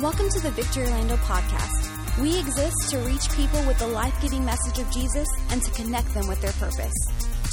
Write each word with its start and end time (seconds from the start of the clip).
Welcome 0.00 0.28
to 0.28 0.38
the 0.38 0.52
Victory 0.52 0.84
Orlando 0.84 1.16
podcast. 1.16 2.22
We 2.22 2.38
exist 2.38 2.88
to 2.90 2.98
reach 2.98 3.28
people 3.32 3.60
with 3.66 3.80
the 3.80 3.88
life 3.88 4.14
giving 4.22 4.44
message 4.44 4.78
of 4.78 4.88
Jesus 4.92 5.26
and 5.50 5.60
to 5.60 5.72
connect 5.72 6.14
them 6.14 6.28
with 6.28 6.40
their 6.40 6.52
purpose. 6.52 6.94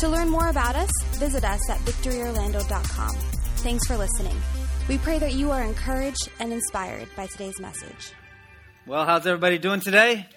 To 0.02 0.08
learn 0.08 0.30
more 0.30 0.50
about 0.50 0.76
us, 0.76 0.92
visit 1.14 1.44
us 1.44 1.68
at 1.72 1.80
victoryorlando.com. 1.80 3.16
Thanks 3.64 3.88
for 3.88 3.98
listening. 3.98 4.40
We 4.88 5.00
pray 5.00 5.18
that 5.18 5.34
you 5.34 5.50
are 5.50 5.64
encouraged 5.64 6.30
and 6.40 6.54
inspired 6.54 7.08
by 7.16 7.26
today's 7.26 7.60
message. 7.60 8.14
Well, 8.86 9.08
how's 9.08 9.26
everybody 9.26 9.58
doing 9.58 9.80
today? 9.80 10.28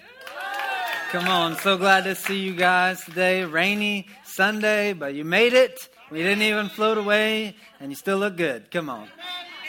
Come 1.11 1.27
on, 1.27 1.57
so 1.57 1.77
glad 1.77 2.05
to 2.05 2.15
see 2.15 2.39
you 2.39 2.55
guys 2.55 3.05
today. 3.05 3.45
Rainy 3.45 4.07
Sunday, 4.25 4.93
but 4.93 5.13
you 5.13 5.25
made 5.25 5.53
it. 5.53 5.87
We 6.09 6.23
didn't 6.23 6.41
even 6.41 6.69
float 6.69 6.97
away, 6.97 7.55
and 7.79 7.91
you 7.91 7.95
still 7.95 8.17
look 8.17 8.35
good. 8.35 8.71
Come 8.71 8.89
on. 8.89 9.09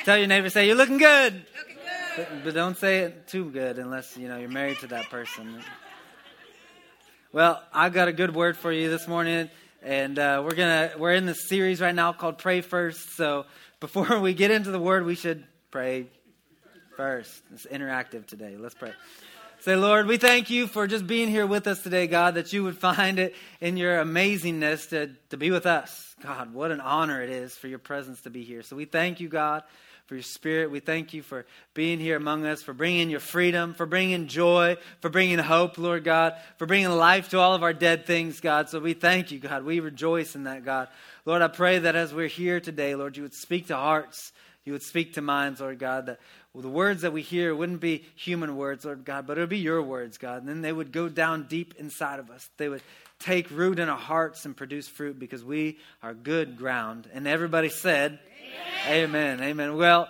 Tell 0.04 0.16
your 0.16 0.26
neighbor, 0.26 0.48
say, 0.48 0.66
You're 0.66 0.76
looking 0.76 0.96
good. 0.96 1.44
But, 2.16 2.28
but 2.44 2.54
don't 2.54 2.76
say 2.76 3.00
it 3.00 3.28
too 3.28 3.50
good 3.50 3.78
unless 3.78 4.16
you 4.16 4.26
know 4.26 4.36
you're 4.36 4.48
married 4.48 4.78
to 4.78 4.88
that 4.88 5.10
person. 5.10 5.62
Well, 7.32 7.62
I've 7.72 7.92
got 7.92 8.08
a 8.08 8.12
good 8.12 8.34
word 8.34 8.56
for 8.56 8.72
you 8.72 8.90
this 8.90 9.06
morning, 9.06 9.48
and 9.80 10.18
uh, 10.18 10.42
we're 10.44 10.56
gonna 10.56 10.92
we're 10.98 11.12
in 11.12 11.26
this 11.26 11.48
series 11.48 11.80
right 11.80 11.94
now 11.94 12.12
called 12.12 12.38
Pray 12.38 12.62
First. 12.62 13.16
So 13.16 13.46
before 13.78 14.18
we 14.18 14.34
get 14.34 14.50
into 14.50 14.72
the 14.72 14.80
word, 14.80 15.06
we 15.06 15.14
should 15.14 15.44
pray 15.70 16.06
first. 16.96 17.42
It's 17.52 17.66
interactive 17.66 18.26
today. 18.26 18.56
Let's 18.58 18.74
pray. 18.74 18.92
Say, 19.60 19.76
Lord, 19.76 20.06
we 20.06 20.16
thank 20.16 20.50
you 20.50 20.66
for 20.66 20.86
just 20.86 21.06
being 21.06 21.28
here 21.28 21.46
with 21.46 21.66
us 21.66 21.82
today, 21.82 22.06
God, 22.06 22.34
that 22.34 22.52
you 22.52 22.64
would 22.64 22.78
find 22.78 23.18
it 23.18 23.36
in 23.60 23.76
your 23.76 24.02
amazingness 24.02 24.88
to, 24.88 25.10
to 25.28 25.36
be 25.36 25.50
with 25.50 25.66
us. 25.66 26.16
God, 26.22 26.54
what 26.54 26.72
an 26.72 26.80
honor 26.80 27.22
it 27.22 27.28
is 27.28 27.54
for 27.54 27.68
your 27.68 27.78
presence 27.78 28.22
to 28.22 28.30
be 28.30 28.42
here. 28.42 28.62
So 28.62 28.74
we 28.74 28.86
thank 28.86 29.20
you, 29.20 29.28
God 29.28 29.62
for 30.10 30.16
your 30.16 30.24
spirit. 30.24 30.72
We 30.72 30.80
thank 30.80 31.14
you 31.14 31.22
for 31.22 31.46
being 31.72 32.00
here 32.00 32.16
among 32.16 32.44
us, 32.44 32.64
for 32.64 32.72
bringing 32.72 33.10
your 33.10 33.20
freedom, 33.20 33.74
for 33.74 33.86
bringing 33.86 34.26
joy, 34.26 34.76
for 34.98 35.08
bringing 35.08 35.38
hope, 35.38 35.78
Lord 35.78 36.02
God, 36.02 36.34
for 36.56 36.66
bringing 36.66 36.90
life 36.90 37.28
to 37.28 37.38
all 37.38 37.54
of 37.54 37.62
our 37.62 37.72
dead 37.72 38.06
things, 38.06 38.40
God. 38.40 38.68
So 38.68 38.80
we 38.80 38.92
thank 38.92 39.30
you, 39.30 39.38
God. 39.38 39.64
We 39.64 39.78
rejoice 39.78 40.34
in 40.34 40.42
that, 40.44 40.64
God. 40.64 40.88
Lord, 41.24 41.42
I 41.42 41.46
pray 41.46 41.78
that 41.78 41.94
as 41.94 42.12
we're 42.12 42.26
here 42.26 42.58
today, 42.58 42.96
Lord, 42.96 43.16
you 43.16 43.22
would 43.22 43.34
speak 43.34 43.68
to 43.68 43.76
hearts, 43.76 44.32
you 44.64 44.72
would 44.72 44.82
speak 44.82 45.14
to 45.14 45.22
minds, 45.22 45.60
Lord 45.60 45.78
God, 45.78 46.06
that 46.06 46.18
the 46.56 46.68
words 46.68 47.02
that 47.02 47.12
we 47.12 47.22
hear 47.22 47.54
wouldn't 47.54 47.80
be 47.80 48.04
human 48.16 48.56
words, 48.56 48.84
Lord 48.84 49.04
God, 49.04 49.28
but 49.28 49.38
it 49.38 49.42
would 49.42 49.48
be 49.48 49.58
your 49.58 49.80
words, 49.80 50.18
God. 50.18 50.40
And 50.40 50.48
then 50.48 50.60
they 50.60 50.72
would 50.72 50.90
go 50.90 51.08
down 51.08 51.46
deep 51.48 51.74
inside 51.78 52.18
of 52.18 52.32
us. 52.32 52.50
They 52.56 52.68
would 52.68 52.82
take 53.20 53.48
root 53.52 53.78
in 53.78 53.88
our 53.88 53.96
hearts 53.96 54.44
and 54.44 54.56
produce 54.56 54.88
fruit 54.88 55.20
because 55.20 55.44
we 55.44 55.78
are 56.02 56.14
good 56.14 56.56
ground. 56.56 57.08
And 57.14 57.28
everybody 57.28 57.68
said, 57.68 58.18
Amen. 58.86 59.40
Amen. 59.40 59.76
Well, 59.76 60.08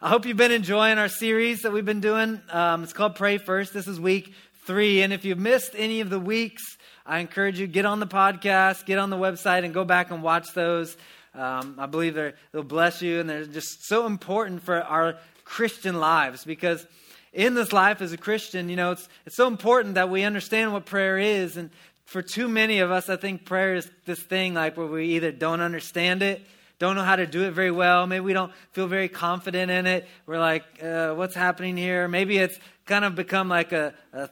I 0.00 0.08
hope 0.08 0.26
you've 0.26 0.36
been 0.36 0.52
enjoying 0.52 0.98
our 0.98 1.08
series 1.08 1.62
that 1.62 1.72
we've 1.72 1.84
been 1.84 2.00
doing. 2.00 2.40
Um, 2.50 2.82
it's 2.84 2.92
called 2.92 3.16
Pray 3.16 3.38
First. 3.38 3.72
This 3.72 3.88
is 3.88 3.98
week 3.98 4.34
three. 4.66 5.02
And 5.02 5.12
if 5.12 5.24
you've 5.24 5.38
missed 5.38 5.72
any 5.74 6.00
of 6.00 6.10
the 6.10 6.20
weeks, 6.20 6.76
I 7.04 7.18
encourage 7.18 7.58
you 7.58 7.66
get 7.66 7.86
on 7.86 7.98
the 7.98 8.06
podcast, 8.06 8.86
get 8.86 8.98
on 8.98 9.10
the 9.10 9.16
website, 9.16 9.64
and 9.64 9.74
go 9.74 9.84
back 9.84 10.10
and 10.10 10.22
watch 10.22 10.52
those. 10.54 10.96
Um, 11.34 11.76
I 11.78 11.86
believe 11.86 12.14
they'll 12.14 12.62
bless 12.62 13.02
you, 13.02 13.20
and 13.20 13.28
they're 13.28 13.44
just 13.44 13.86
so 13.86 14.06
important 14.06 14.62
for 14.62 14.80
our 14.80 15.16
Christian 15.44 15.98
lives 15.98 16.44
because 16.44 16.86
in 17.32 17.54
this 17.54 17.72
life 17.72 18.00
as 18.02 18.12
a 18.12 18.16
Christian, 18.16 18.68
you 18.68 18.76
know, 18.76 18.92
it's, 18.92 19.08
it's 19.26 19.36
so 19.36 19.46
important 19.46 19.94
that 19.94 20.10
we 20.10 20.22
understand 20.24 20.72
what 20.72 20.86
prayer 20.86 21.18
is. 21.18 21.56
And 21.56 21.70
for 22.04 22.22
too 22.22 22.48
many 22.48 22.80
of 22.80 22.90
us, 22.90 23.08
I 23.08 23.16
think 23.16 23.44
prayer 23.44 23.74
is 23.74 23.90
this 24.04 24.22
thing 24.22 24.54
like 24.54 24.76
where 24.76 24.86
we 24.86 25.16
either 25.16 25.32
don't 25.32 25.60
understand 25.60 26.22
it 26.22 26.42
don't 26.80 26.96
know 26.96 27.02
how 27.02 27.16
to 27.16 27.26
do 27.26 27.44
it 27.44 27.52
very 27.52 27.70
well. 27.70 28.06
Maybe 28.06 28.20
we 28.20 28.32
don't 28.32 28.52
feel 28.72 28.86
very 28.86 29.08
confident 29.08 29.70
in 29.70 29.86
it. 29.86 30.08
We're 30.26 30.40
like, 30.40 30.64
uh, 30.82 31.12
what's 31.12 31.34
happening 31.34 31.76
here? 31.76 32.08
Maybe 32.08 32.38
it's 32.38 32.58
kind 32.86 33.04
of 33.04 33.14
become 33.14 33.50
like 33.50 33.72
a, 33.72 33.92
a, 34.14 34.30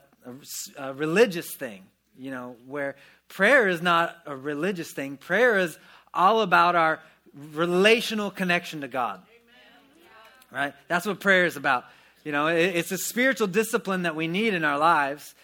a, 0.79 0.95
religious 0.95 1.55
thing, 1.55 1.85
you 2.19 2.31
know, 2.31 2.57
where 2.67 2.97
prayer 3.29 3.69
is 3.69 3.83
not 3.83 4.17
a 4.25 4.35
religious 4.35 4.91
thing. 4.93 5.19
Prayer 5.19 5.59
is 5.59 5.79
all 6.15 6.41
about 6.41 6.75
our 6.75 7.01
relational 7.53 8.31
connection 8.31 8.81
to 8.81 8.89
God. 8.89 9.21
Right? 10.51 10.73
That's 10.89 11.05
what 11.05 11.21
prayer 11.21 11.45
is 11.45 11.57
about. 11.57 11.85
You 12.25 12.33
know, 12.33 12.47
it, 12.47 12.77
it's 12.77 12.93
a 12.93 12.99
spiritual 12.99 13.49
discipline 13.49 14.03
that 14.05 14.17
we 14.17 14.27
need 14.27 14.55
in 14.55 14.65
our 14.65 14.79
lives, 14.79 15.35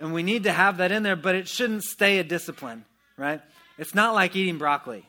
and 0.00 0.14
we 0.14 0.22
need 0.22 0.44
to 0.44 0.52
have 0.52 0.78
that 0.78 0.92
in 0.92 1.02
there, 1.02 1.14
but 1.14 1.34
it 1.34 1.46
shouldn't 1.46 1.82
stay 1.82 2.18
a 2.20 2.24
discipline, 2.24 2.86
right? 3.18 3.42
It's 3.76 3.94
not 3.94 4.14
like 4.14 4.34
eating 4.34 4.56
broccoli. 4.56 5.04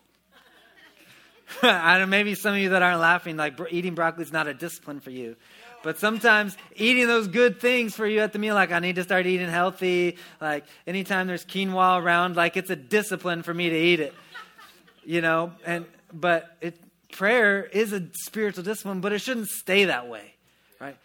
I 1.61 1.97
don't 1.97 2.09
maybe 2.09 2.35
some 2.35 2.55
of 2.55 2.59
you 2.59 2.69
that 2.69 2.81
aren't 2.81 2.99
laughing, 2.99 3.37
like 3.37 3.59
eating 3.69 3.95
broccoli 3.95 4.23
is 4.23 4.31
not 4.31 4.47
a 4.47 4.53
discipline 4.53 4.99
for 4.99 5.11
you. 5.11 5.35
But 5.83 5.99
sometimes 5.99 6.57
eating 6.75 7.05
those 7.05 7.27
good 7.27 7.61
things 7.61 7.95
for 7.95 8.07
you 8.07 8.21
at 8.21 8.33
the 8.33 8.39
meal, 8.39 8.55
like 8.55 8.71
I 8.71 8.79
need 8.79 8.95
to 8.95 9.03
start 9.03 9.27
eating 9.27 9.49
healthy, 9.49 10.17
like 10.41 10.65
anytime 10.87 11.27
there's 11.27 11.45
quinoa 11.45 12.01
around, 12.01 12.35
like 12.35 12.57
it's 12.57 12.71
a 12.71 12.75
discipline 12.75 13.43
for 13.43 13.53
me 13.53 13.69
to 13.69 13.77
eat 13.77 13.99
it. 13.99 14.13
You 15.03 15.21
know, 15.21 15.53
and 15.63 15.85
but 16.11 16.57
it 16.61 16.79
prayer 17.11 17.63
is 17.63 17.93
a 17.93 18.03
spiritual 18.13 18.63
discipline, 18.63 19.01
but 19.01 19.13
it 19.13 19.19
shouldn't 19.19 19.47
stay 19.47 19.85
that 19.85 20.09
way, 20.09 20.33
right? 20.81 20.97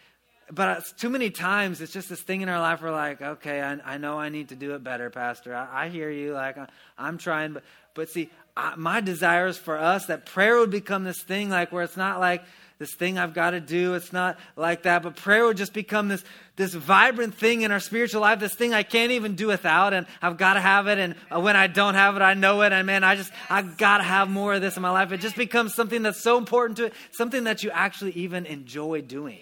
But 0.51 0.69
uh, 0.69 0.81
too 0.97 1.09
many 1.09 1.29
times 1.29 1.79
it's 1.79 1.93
just 1.93 2.09
this 2.09 2.21
thing 2.21 2.41
in 2.41 2.49
our 2.49 2.59
life 2.59 2.81
we're 2.81 2.91
like, 2.91 3.21
okay, 3.21 3.61
I, 3.61 3.93
I 3.93 3.97
know 3.99 4.19
I 4.19 4.29
need 4.29 4.49
to 4.49 4.55
do 4.55 4.73
it 4.73 4.83
better, 4.83 5.11
Pastor. 5.11 5.55
I, 5.55 5.85
I 5.85 5.89
hear 5.89 6.09
you, 6.09 6.33
like 6.33 6.57
I'm 6.97 7.17
trying, 7.19 7.53
but 7.53 7.63
but 7.93 8.09
see, 8.09 8.29
I, 8.55 8.75
my 8.75 9.01
desire 9.01 9.47
is 9.47 9.57
for 9.57 9.77
us 9.77 10.07
that 10.07 10.25
prayer 10.25 10.59
would 10.59 10.71
become 10.71 11.03
this 11.03 11.21
thing 11.21 11.49
like 11.49 11.71
where 11.71 11.83
it's 11.83 11.97
not 11.97 12.19
like 12.19 12.43
this 12.81 12.95
thing 12.95 13.19
I've 13.19 13.35
got 13.35 13.51
to 13.51 13.59
do. 13.59 13.93
It's 13.93 14.11
not 14.11 14.39
like 14.55 14.83
that, 14.83 15.03
but 15.03 15.15
prayer 15.15 15.45
would 15.45 15.55
just 15.55 15.71
become 15.71 16.07
this 16.07 16.23
this 16.55 16.73
vibrant 16.73 17.35
thing 17.35 17.61
in 17.61 17.71
our 17.71 17.79
spiritual 17.79 18.21
life. 18.21 18.39
This 18.39 18.55
thing 18.55 18.73
I 18.73 18.81
can't 18.81 19.11
even 19.11 19.35
do 19.35 19.47
without, 19.47 19.93
and 19.93 20.07
I've 20.19 20.37
got 20.37 20.55
to 20.55 20.61
have 20.61 20.87
it. 20.87 20.97
And 20.97 21.15
when 21.43 21.55
I 21.55 21.67
don't 21.67 21.93
have 21.93 22.15
it, 22.15 22.23
I 22.23 22.33
know 22.33 22.63
it. 22.63 22.73
And 22.73 22.87
man, 22.87 23.03
I 23.03 23.15
just 23.15 23.31
I've 23.51 23.77
got 23.77 23.99
to 23.99 24.03
have 24.03 24.31
more 24.31 24.55
of 24.55 24.61
this 24.61 24.77
in 24.77 24.81
my 24.81 24.89
life. 24.89 25.11
It 25.11 25.21
just 25.21 25.35
becomes 25.35 25.75
something 25.75 26.01
that's 26.01 26.21
so 26.21 26.39
important 26.39 26.77
to 26.77 26.85
it, 26.85 26.93
something 27.11 27.43
that 27.43 27.63
you 27.63 27.69
actually 27.69 28.13
even 28.13 28.47
enjoy 28.47 29.01
doing, 29.01 29.39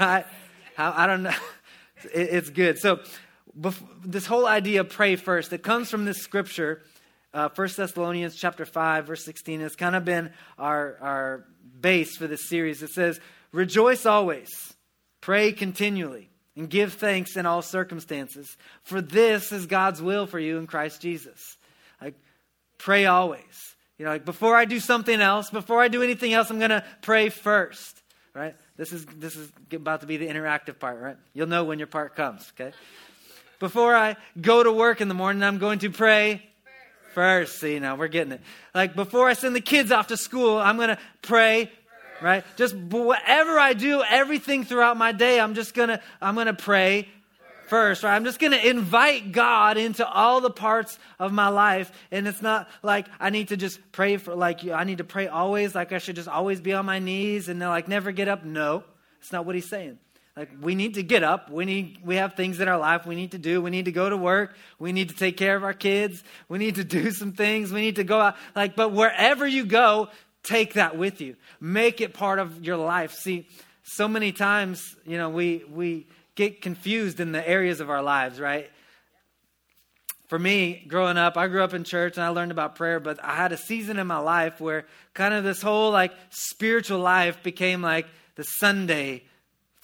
right? 0.00 0.26
I, 0.76 1.04
I 1.04 1.06
don't 1.06 1.22
know. 1.22 1.34
It, 2.12 2.28
it's 2.30 2.50
good. 2.50 2.78
So. 2.78 3.00
this 4.04 4.26
whole 4.26 4.46
idea 4.46 4.82
of 4.82 4.90
pray 4.90 5.16
first, 5.16 5.50
it 5.54 5.62
comes 5.62 5.90
from 5.90 6.04
this 6.04 6.18
scripture 6.18 6.82
uh, 7.36 7.50
1 7.54 7.68
Thessalonians 7.76 8.34
chapter 8.34 8.64
5, 8.64 9.06
verse 9.06 9.22
16 9.24 9.60
has 9.60 9.76
kind 9.76 9.94
of 9.94 10.06
been 10.06 10.30
our, 10.58 10.96
our 11.02 11.44
base 11.78 12.16
for 12.16 12.26
this 12.26 12.48
series. 12.48 12.82
It 12.82 12.90
says, 12.90 13.20
Rejoice 13.52 14.06
always, 14.06 14.74
pray 15.20 15.52
continually, 15.52 16.30
and 16.56 16.70
give 16.70 16.94
thanks 16.94 17.36
in 17.36 17.44
all 17.44 17.60
circumstances, 17.60 18.56
for 18.82 19.02
this 19.02 19.52
is 19.52 19.66
God's 19.66 20.00
will 20.00 20.26
for 20.26 20.38
you 20.38 20.56
in 20.56 20.66
Christ 20.66 21.02
Jesus. 21.02 21.58
Like, 22.00 22.14
pray 22.78 23.04
always. 23.04 23.74
You 23.98 24.06
know, 24.06 24.12
like 24.12 24.24
before 24.24 24.56
I 24.56 24.64
do 24.64 24.80
something 24.80 25.20
else, 25.20 25.50
before 25.50 25.82
I 25.82 25.88
do 25.88 26.02
anything 26.02 26.32
else, 26.32 26.48
I'm 26.48 26.58
going 26.58 26.70
to 26.70 26.84
pray 27.02 27.28
first, 27.28 28.02
right? 28.32 28.54
This 28.78 28.92
is, 28.92 29.04
this 29.04 29.36
is 29.36 29.52
about 29.72 30.00
to 30.00 30.06
be 30.06 30.16
the 30.16 30.26
interactive 30.26 30.78
part, 30.78 31.00
right? 31.02 31.16
You'll 31.34 31.48
know 31.48 31.64
when 31.64 31.78
your 31.78 31.86
part 31.86 32.16
comes, 32.16 32.50
okay? 32.58 32.74
Before 33.58 33.94
I 33.94 34.16
go 34.40 34.62
to 34.62 34.72
work 34.72 35.02
in 35.02 35.08
the 35.08 35.14
morning, 35.14 35.42
I'm 35.42 35.58
going 35.58 35.80
to 35.80 35.90
pray 35.90 36.42
First, 37.16 37.60
see, 37.60 37.78
now 37.78 37.96
we're 37.96 38.08
getting 38.08 38.34
it. 38.34 38.42
Like 38.74 38.94
before 38.94 39.26
I 39.26 39.32
send 39.32 39.56
the 39.56 39.62
kids 39.62 39.90
off 39.90 40.08
to 40.08 40.18
school, 40.18 40.58
I'm 40.58 40.76
going 40.76 40.90
to 40.90 40.98
pray, 41.22 41.72
right? 42.20 42.44
Just 42.56 42.76
whatever 42.76 43.58
I 43.58 43.72
do, 43.72 44.02
everything 44.02 44.64
throughout 44.64 44.98
my 44.98 45.12
day, 45.12 45.40
I'm 45.40 45.54
just 45.54 45.72
to, 45.88 46.02
I'm 46.20 46.34
to 46.48 46.52
pray 46.52 47.08
first, 47.68 48.02
right? 48.02 48.14
I'm 48.14 48.24
just 48.24 48.38
to 48.52 48.68
invite 48.68 49.32
God 49.32 49.78
into 49.78 50.06
all 50.06 50.42
the 50.42 50.50
parts 50.50 50.98
of 51.18 51.32
my 51.32 51.48
life. 51.48 51.90
And 52.10 52.28
it's 52.28 52.42
not 52.42 52.68
like 52.82 53.06
I 53.18 53.30
need 53.30 53.48
to 53.48 53.56
just 53.56 53.80
pray 53.92 54.18
for, 54.18 54.34
like, 54.34 54.68
I 54.68 54.84
need 54.84 54.98
to 54.98 55.04
pray 55.04 55.26
always, 55.26 55.74
like 55.74 55.92
I 55.92 55.98
should 55.98 56.16
just 56.16 56.28
always 56.28 56.60
be 56.60 56.74
on 56.74 56.84
my 56.84 56.98
knees 56.98 57.48
and 57.48 57.58
like 57.60 57.88
never 57.88 58.12
get 58.12 58.28
up. 58.28 58.44
No, 58.44 58.84
it's 59.20 59.32
not 59.32 59.46
what 59.46 59.54
he's 59.54 59.70
saying. 59.70 59.98
Like 60.36 60.50
we 60.60 60.74
need 60.74 60.94
to 60.94 61.02
get 61.02 61.22
up. 61.22 61.50
We 61.50 61.64
need 61.64 62.00
we 62.04 62.16
have 62.16 62.34
things 62.34 62.60
in 62.60 62.68
our 62.68 62.78
life 62.78 63.06
we 63.06 63.14
need 63.14 63.32
to 63.32 63.38
do. 63.38 63.62
We 63.62 63.70
need 63.70 63.86
to 63.86 63.92
go 63.92 64.08
to 64.08 64.16
work. 64.16 64.54
We 64.78 64.92
need 64.92 65.08
to 65.08 65.14
take 65.14 65.38
care 65.38 65.56
of 65.56 65.64
our 65.64 65.72
kids. 65.72 66.22
We 66.48 66.58
need 66.58 66.74
to 66.74 66.84
do 66.84 67.10
some 67.12 67.32
things. 67.32 67.72
We 67.72 67.80
need 67.80 67.96
to 67.96 68.04
go 68.04 68.20
out. 68.20 68.36
Like 68.54 68.76
but 68.76 68.92
wherever 68.92 69.46
you 69.46 69.64
go, 69.64 70.08
take 70.42 70.74
that 70.74 70.98
with 70.98 71.22
you. 71.22 71.36
Make 71.58 72.02
it 72.02 72.12
part 72.12 72.38
of 72.38 72.64
your 72.64 72.76
life. 72.76 73.12
See, 73.12 73.48
so 73.82 74.08
many 74.08 74.32
times, 74.32 74.96
you 75.06 75.16
know, 75.16 75.30
we 75.30 75.64
we 75.70 76.06
get 76.34 76.60
confused 76.60 77.18
in 77.18 77.32
the 77.32 77.48
areas 77.48 77.80
of 77.80 77.88
our 77.88 78.02
lives, 78.02 78.38
right? 78.38 78.70
For 80.28 80.38
me, 80.38 80.84
growing 80.88 81.16
up, 81.16 81.36
I 81.36 81.46
grew 81.46 81.62
up 81.62 81.72
in 81.72 81.84
church 81.84 82.16
and 82.16 82.24
I 82.24 82.28
learned 82.28 82.50
about 82.50 82.74
prayer, 82.74 82.98
but 82.98 83.24
I 83.24 83.36
had 83.36 83.52
a 83.52 83.56
season 83.56 83.98
in 83.98 84.08
my 84.08 84.18
life 84.18 84.60
where 84.60 84.84
kind 85.14 85.32
of 85.32 85.44
this 85.44 85.62
whole 85.62 85.92
like 85.92 86.12
spiritual 86.30 86.98
life 86.98 87.42
became 87.42 87.80
like 87.80 88.06
the 88.34 88.42
Sunday 88.42 89.22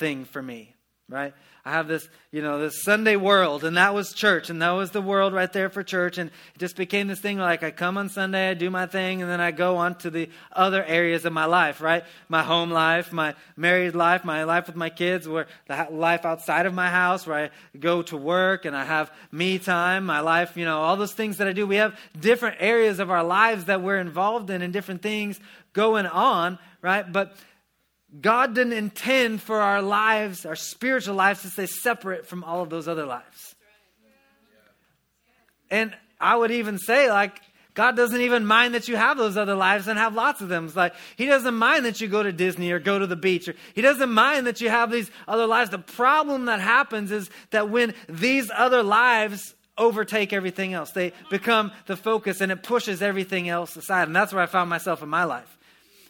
thing 0.03 0.25
for 0.25 0.43
me, 0.43 0.75
right? 1.09 1.33
I 1.65 1.71
have 1.71 1.87
this, 1.87 2.09
you 2.33 2.43
know, 2.43 2.59
this 2.59 2.83
Sunday 2.83 3.15
world, 3.15 3.63
and 3.63 3.77
that 3.77 3.95
was 3.95 4.13
church, 4.13 4.51
and 4.51 4.61
that 4.61 4.73
was 4.73 4.91
the 4.91 5.01
world 5.01 5.33
right 5.33 5.53
there 5.53 5.71
for 5.71 5.85
church. 5.85 6.19
And 6.19 6.29
it 6.57 6.59
just 6.59 6.75
became 6.75 7.07
this 7.07 7.21
thing 7.21 7.39
like 7.39 7.63
I 7.63 7.71
come 7.71 7.97
on 7.97 8.09
Sunday, 8.09 8.51
I 8.51 8.55
do 8.55 8.69
my 8.69 8.87
thing, 8.87 9.23
and 9.23 9.31
then 9.31 9.41
I 9.41 9.53
go 9.53 9.77
on 9.77 9.95
to 9.99 10.11
the 10.11 10.29
other 10.51 10.83
areas 10.83 11.25
of 11.25 11.33
my 11.33 11.45
life, 11.45 11.81
right? 11.81 12.03
My 12.29 12.43
home 12.43 12.73
life, 12.73 13.13
my 13.13 13.37
married 13.57 13.95
life, 13.95 14.25
my 14.25 14.43
life 14.43 14.67
with 14.67 14.75
my 14.75 14.91
kids, 14.91 15.29
where 15.29 15.47
the 15.69 15.87
life 15.93 16.25
outside 16.25 16.67
of 16.67 16.75
my 16.75 16.91
house, 16.91 17.29
where 17.29 17.45
I 17.45 17.51
go 17.79 18.03
to 18.03 18.17
work 18.17 18.65
and 18.65 18.75
I 18.75 18.85
have 18.85 19.13
me 19.31 19.61
time, 19.61 20.05
my 20.05 20.19
life, 20.19 20.57
you 20.57 20.65
know, 20.65 20.81
all 20.81 20.97
those 20.97 21.15
things 21.15 21.37
that 21.37 21.47
I 21.47 21.53
do. 21.53 21.65
We 21.65 21.77
have 21.77 21.97
different 22.19 22.57
areas 22.59 22.99
of 22.99 23.09
our 23.09 23.23
lives 23.23 23.67
that 23.67 23.83
we're 23.83 24.01
involved 24.01 24.51
in 24.51 24.63
and 24.63 24.73
different 24.73 25.01
things 25.01 25.39
going 25.73 26.07
on, 26.07 26.59
right? 26.83 27.11
But 27.11 27.37
God 28.21 28.55
didn't 28.55 28.75
intend 28.75 29.41
for 29.41 29.61
our 29.61 29.81
lives, 29.81 30.45
our 30.45 30.57
spiritual 30.57 31.15
lives, 31.15 31.43
to 31.43 31.49
stay 31.49 31.67
separate 31.67 32.27
from 32.27 32.45
all 32.45 32.63
of 32.63 32.69
those 32.69 32.87
other 32.87 33.07
lives. 33.07 33.55
And 35.71 35.95
I 36.21 36.37
would 36.37 36.51
even 36.51 36.79
say, 36.79 37.11
like, 37.11 37.41
God 37.75 37.97
doesn't 37.97 38.21
even 38.21 38.45
mind 38.45 38.75
that 38.75 38.87
you 38.87 38.97
have 38.97 39.17
those 39.17 39.39
other 39.39 39.55
lives 39.55 39.89
and 39.89 39.99
have 39.99 40.15
lots 40.15 40.43
of 40.43 40.51
them. 40.51 40.67
It's 40.67 40.77
like 40.77 40.95
He 41.17 41.25
doesn't 41.25 41.55
mind 41.55 41.87
that 41.87 42.03
you 42.03 42.09
go 42.09 42.23
to 42.23 42.33
Disney 42.33 42.71
or 42.71 42.79
go 42.79 42.99
to 42.99 43.07
the 43.07 43.17
beach, 43.17 43.49
or 43.49 43.55
He 43.75 43.81
doesn't 43.81 44.13
mind 44.13 44.47
that 44.47 44.61
you 44.61 44.69
have 44.69 44.91
these 44.91 45.11
other 45.27 45.47
lives. 45.47 45.71
The 45.71 45.79
problem 45.79 46.45
that 46.47 46.61
happens 46.61 47.11
is 47.11 47.31
that 47.51 47.71
when 47.71 47.95
these 48.11 48.51
other 48.55 48.83
lives 48.83 49.55
overtake 49.79 50.35
everything 50.35 50.75
else, 50.75 50.91
they 50.91 51.13
become 51.31 51.73
the 51.87 51.97
focus 51.97 52.43
and 52.43 52.53
it 52.53 52.63
pushes 52.63 53.01
everything 53.01 53.49
else 53.49 53.75
aside. 53.75 54.07
And 54.07 54.15
that's 54.15 54.35
where 54.35 54.43
I 54.43 54.47
found 54.47 54.69
myself 54.69 55.03
in 55.03 55.09
my 55.09 55.25
life. 55.25 55.59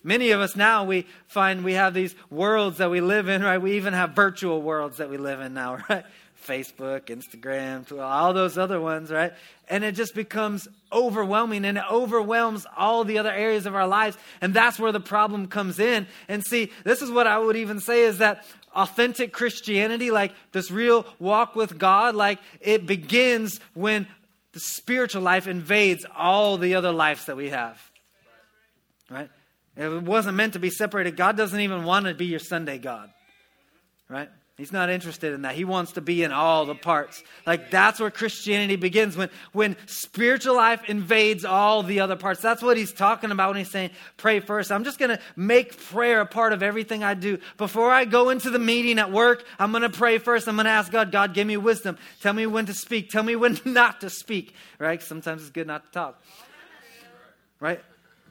Many 0.04 0.30
of 0.32 0.40
us 0.40 0.56
now, 0.56 0.84
we 0.84 1.06
find 1.26 1.64
we 1.64 1.74
have 1.74 1.94
these 1.94 2.14
worlds 2.30 2.78
that 2.78 2.90
we 2.90 3.00
live 3.00 3.28
in, 3.28 3.42
right? 3.42 3.58
We 3.58 3.76
even 3.76 3.92
have 3.92 4.10
virtual 4.10 4.60
worlds 4.60 4.98
that 4.98 5.08
we 5.08 5.16
live 5.16 5.40
in 5.40 5.54
now, 5.54 5.78
right? 5.88 6.04
Facebook, 6.46 7.02
Instagram, 7.02 8.00
all 8.00 8.32
those 8.32 8.58
other 8.58 8.80
ones, 8.80 9.10
right? 9.10 9.32
And 9.68 9.84
it 9.84 9.94
just 9.94 10.14
becomes 10.14 10.68
overwhelming 10.92 11.64
and 11.64 11.78
it 11.78 11.84
overwhelms 11.90 12.66
all 12.76 13.04
the 13.04 13.18
other 13.18 13.30
areas 13.30 13.64
of 13.66 13.74
our 13.74 13.86
lives. 13.86 14.16
And 14.40 14.52
that's 14.52 14.78
where 14.78 14.92
the 14.92 15.00
problem 15.00 15.46
comes 15.46 15.78
in. 15.78 16.06
And 16.28 16.44
see, 16.44 16.70
this 16.84 17.00
is 17.00 17.10
what 17.10 17.26
I 17.26 17.38
would 17.38 17.56
even 17.56 17.80
say 17.80 18.02
is 18.02 18.18
that 18.18 18.44
authentic 18.74 19.32
Christianity, 19.32 20.10
like 20.10 20.32
this 20.50 20.70
real 20.70 21.06
walk 21.18 21.54
with 21.54 21.78
God, 21.78 22.14
like 22.14 22.40
it 22.60 22.86
begins 22.86 23.60
when 23.74 24.06
the 24.52 24.60
spiritual 24.60 25.22
life 25.22 25.46
invades 25.46 26.04
all 26.16 26.58
the 26.58 26.74
other 26.74 26.92
lives 26.92 27.26
that 27.26 27.36
we 27.36 27.50
have. 27.50 27.80
Right? 29.08 29.30
It 29.76 30.02
wasn't 30.02 30.36
meant 30.36 30.52
to 30.52 30.58
be 30.58 30.70
separated. 30.70 31.16
God 31.16 31.36
doesn't 31.36 31.58
even 31.58 31.84
want 31.84 32.06
to 32.06 32.14
be 32.14 32.26
your 32.26 32.38
Sunday 32.38 32.78
God, 32.78 33.10
right? 34.08 34.28
He's 34.58 34.70
not 34.70 34.90
interested 34.90 35.32
in 35.32 35.42
that. 35.42 35.54
He 35.54 35.64
wants 35.64 35.92
to 35.92 36.02
be 36.02 36.22
in 36.22 36.30
all 36.30 36.66
the 36.66 36.74
parts. 36.74 37.22
Like 37.46 37.70
that's 37.70 37.98
where 37.98 38.10
Christianity 38.10 38.76
begins 38.76 39.16
when 39.16 39.30
when 39.52 39.76
spiritual 39.86 40.54
life 40.54 40.84
invades 40.88 41.46
all 41.46 41.82
the 41.82 42.00
other 42.00 42.16
parts. 42.16 42.42
That's 42.42 42.62
what 42.62 42.76
he's 42.76 42.92
talking 42.92 43.30
about 43.30 43.48
when 43.48 43.56
he's 43.56 43.70
saying 43.70 43.90
pray 44.18 44.40
first. 44.40 44.70
I'm 44.70 44.84
just 44.84 44.98
going 44.98 45.10
to 45.10 45.18
make 45.36 45.82
prayer 45.86 46.20
a 46.20 46.26
part 46.26 46.52
of 46.52 46.62
everything 46.62 47.02
I 47.02 47.14
do. 47.14 47.38
Before 47.56 47.90
I 47.90 48.04
go 48.04 48.28
into 48.28 48.50
the 48.50 48.58
meeting 48.58 48.98
at 48.98 49.10
work, 49.10 49.42
I'm 49.58 49.72
going 49.72 49.82
to 49.82 49.90
pray 49.90 50.18
first. 50.18 50.46
I'm 50.46 50.56
going 50.56 50.66
to 50.66 50.70
ask 50.70 50.92
God, 50.92 51.10
God, 51.10 51.32
give 51.32 51.46
me 51.46 51.56
wisdom. 51.56 51.96
Tell 52.20 52.34
me 52.34 52.46
when 52.46 52.66
to 52.66 52.74
speak. 52.74 53.10
Tell 53.10 53.22
me 53.22 53.36
when 53.36 53.58
not 53.64 54.02
to 54.02 54.10
speak, 54.10 54.54
right? 54.78 55.02
Sometimes 55.02 55.42
it's 55.42 55.50
good 55.50 55.66
not 55.66 55.86
to 55.86 55.90
talk. 55.90 56.22
Right? 57.58 57.80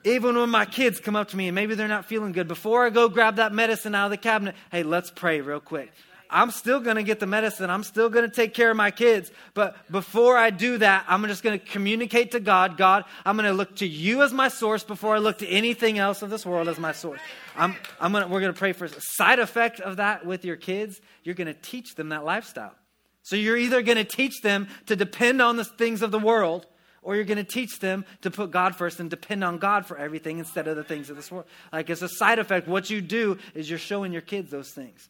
Even 0.03 0.35
when 0.35 0.49
my 0.49 0.65
kids 0.65 0.99
come 0.99 1.15
up 1.15 1.29
to 1.29 1.37
me 1.37 1.47
and 1.47 1.55
maybe 1.55 1.75
they're 1.75 1.87
not 1.87 2.05
feeling 2.05 2.31
good, 2.31 2.47
before 2.47 2.85
I 2.85 2.89
go 2.89 3.09
grab 3.09 3.35
that 3.35 3.53
medicine 3.53 3.93
out 3.93 4.05
of 4.05 4.11
the 4.11 4.17
cabinet, 4.17 4.55
hey, 4.71 4.83
let's 4.83 5.11
pray 5.11 5.41
real 5.41 5.59
quick. 5.59 5.91
I'm 6.31 6.49
still 6.51 6.79
going 6.79 6.95
to 6.95 7.03
get 7.03 7.19
the 7.19 7.27
medicine. 7.27 7.69
I'm 7.69 7.83
still 7.83 8.09
going 8.09 8.27
to 8.27 8.33
take 8.33 8.53
care 8.53 8.71
of 8.71 8.77
my 8.77 8.89
kids. 8.89 9.31
But 9.53 9.75
before 9.91 10.37
I 10.37 10.49
do 10.49 10.77
that, 10.77 11.05
I'm 11.09 11.25
just 11.27 11.43
going 11.43 11.59
to 11.59 11.65
communicate 11.65 12.31
to 12.31 12.39
God 12.39 12.77
God, 12.77 13.03
I'm 13.25 13.35
going 13.35 13.49
to 13.49 13.53
look 13.53 13.75
to 13.77 13.87
you 13.87 14.23
as 14.23 14.31
my 14.31 14.47
source 14.47 14.83
before 14.83 15.15
I 15.15 15.19
look 15.19 15.39
to 15.39 15.47
anything 15.47 15.99
else 15.99 16.21
of 16.21 16.29
this 16.29 16.45
world 16.45 16.69
as 16.69 16.79
my 16.79 16.93
source. 16.93 17.19
I'm, 17.57 17.75
I'm 17.99 18.13
gonna, 18.13 18.29
we're 18.29 18.39
going 18.39 18.53
to 18.53 18.57
pray 18.57 18.71
for 18.71 18.87
side 18.87 19.39
effect 19.39 19.81
of 19.81 19.97
that 19.97 20.25
with 20.25 20.45
your 20.45 20.55
kids. 20.55 21.01
You're 21.23 21.35
going 21.35 21.47
to 21.47 21.53
teach 21.53 21.95
them 21.95 22.09
that 22.09 22.23
lifestyle. 22.23 22.73
So 23.23 23.35
you're 23.35 23.57
either 23.57 23.81
going 23.81 23.97
to 23.97 24.05
teach 24.05 24.41
them 24.41 24.67
to 24.87 24.95
depend 24.95 25.41
on 25.41 25.57
the 25.57 25.65
things 25.65 26.01
of 26.01 26.11
the 26.11 26.19
world 26.19 26.65
or 27.01 27.15
you're 27.15 27.25
going 27.25 27.37
to 27.37 27.43
teach 27.43 27.79
them 27.79 28.05
to 28.21 28.29
put 28.29 28.51
God 28.51 28.75
first 28.75 28.99
and 28.99 29.09
depend 29.09 29.43
on 29.43 29.57
God 29.57 29.85
for 29.85 29.97
everything 29.97 30.39
instead 30.39 30.67
of 30.67 30.75
the 30.75 30.83
things 30.83 31.09
of 31.09 31.15
this 31.15 31.31
world. 31.31 31.45
Like, 31.73 31.89
as 31.89 32.01
a 32.01 32.09
side 32.09 32.39
effect, 32.39 32.67
what 32.67 32.89
you 32.89 33.01
do 33.01 33.39
is 33.55 33.69
you're 33.69 33.79
showing 33.79 34.11
your 34.11 34.21
kids 34.21 34.51
those 34.51 34.71
things. 34.71 35.09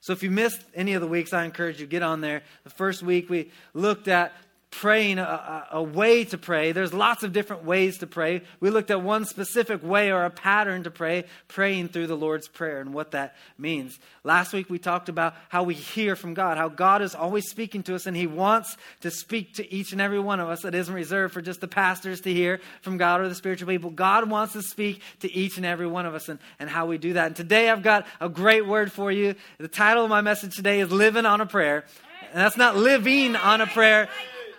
So, 0.00 0.12
if 0.12 0.22
you 0.22 0.30
missed 0.30 0.62
any 0.74 0.92
of 0.92 1.00
the 1.00 1.08
weeks, 1.08 1.32
I 1.32 1.44
encourage 1.44 1.80
you 1.80 1.86
get 1.86 2.02
on 2.02 2.20
there. 2.20 2.42
The 2.64 2.70
first 2.70 3.02
week 3.02 3.28
we 3.28 3.50
looked 3.74 4.06
at 4.06 4.32
praying, 4.70 5.18
a, 5.18 5.68
a, 5.72 5.82
way 5.82 6.24
to 6.24 6.36
pray. 6.36 6.72
There's 6.72 6.92
lots 6.92 7.22
of 7.22 7.32
different 7.32 7.64
ways 7.64 7.98
to 7.98 8.06
pray. 8.06 8.42
We 8.60 8.70
looked 8.70 8.90
at 8.90 9.00
one 9.00 9.24
specific 9.24 9.82
way 9.82 10.12
or 10.12 10.24
a 10.24 10.30
pattern 10.30 10.82
to 10.82 10.90
pray, 10.90 11.24
praying 11.48 11.88
through 11.88 12.08
the 12.08 12.16
Lord's 12.16 12.48
Prayer 12.48 12.80
and 12.80 12.92
what 12.92 13.12
that 13.12 13.36
means. 13.56 13.98
Last 14.22 14.52
week 14.52 14.68
we 14.68 14.78
talked 14.78 15.08
about 15.08 15.34
how 15.48 15.62
we 15.62 15.74
hear 15.74 16.14
from 16.14 16.34
God, 16.34 16.58
how 16.58 16.68
God 16.68 17.00
is 17.00 17.14
always 17.14 17.48
speaking 17.48 17.82
to 17.84 17.94
us 17.94 18.06
and 18.06 18.16
He 18.16 18.26
wants 18.26 18.76
to 19.00 19.10
speak 19.10 19.54
to 19.54 19.72
each 19.72 19.92
and 19.92 20.00
every 20.00 20.20
one 20.20 20.40
of 20.40 20.48
us. 20.48 20.62
That 20.62 20.74
isn't 20.74 20.92
reserved 20.92 21.32
for 21.32 21.40
just 21.40 21.60
the 21.60 21.68
pastors 21.68 22.20
to 22.22 22.32
hear 22.32 22.60
from 22.82 22.98
God 22.98 23.20
or 23.20 23.28
the 23.28 23.34
spiritual 23.34 23.68
people. 23.68 23.90
God 23.90 24.28
wants 24.28 24.52
to 24.54 24.62
speak 24.62 25.00
to 25.20 25.32
each 25.32 25.56
and 25.56 25.64
every 25.64 25.86
one 25.86 26.06
of 26.06 26.14
us 26.14 26.28
and, 26.28 26.38
and 26.58 26.68
how 26.68 26.86
we 26.86 26.98
do 26.98 27.14
that. 27.14 27.28
And 27.28 27.36
today 27.36 27.70
I've 27.70 27.82
got 27.82 28.06
a 28.20 28.28
great 28.28 28.66
word 28.66 28.92
for 28.92 29.10
you. 29.10 29.36
The 29.58 29.68
title 29.68 30.04
of 30.04 30.10
my 30.10 30.20
message 30.20 30.56
today 30.56 30.80
is 30.80 30.90
Living 30.90 31.24
on 31.24 31.40
a 31.40 31.46
Prayer. 31.46 31.84
And 32.32 32.40
that's 32.40 32.56
not 32.56 32.76
living 32.76 33.36
on 33.36 33.60
a 33.60 33.66
prayer. 33.66 34.08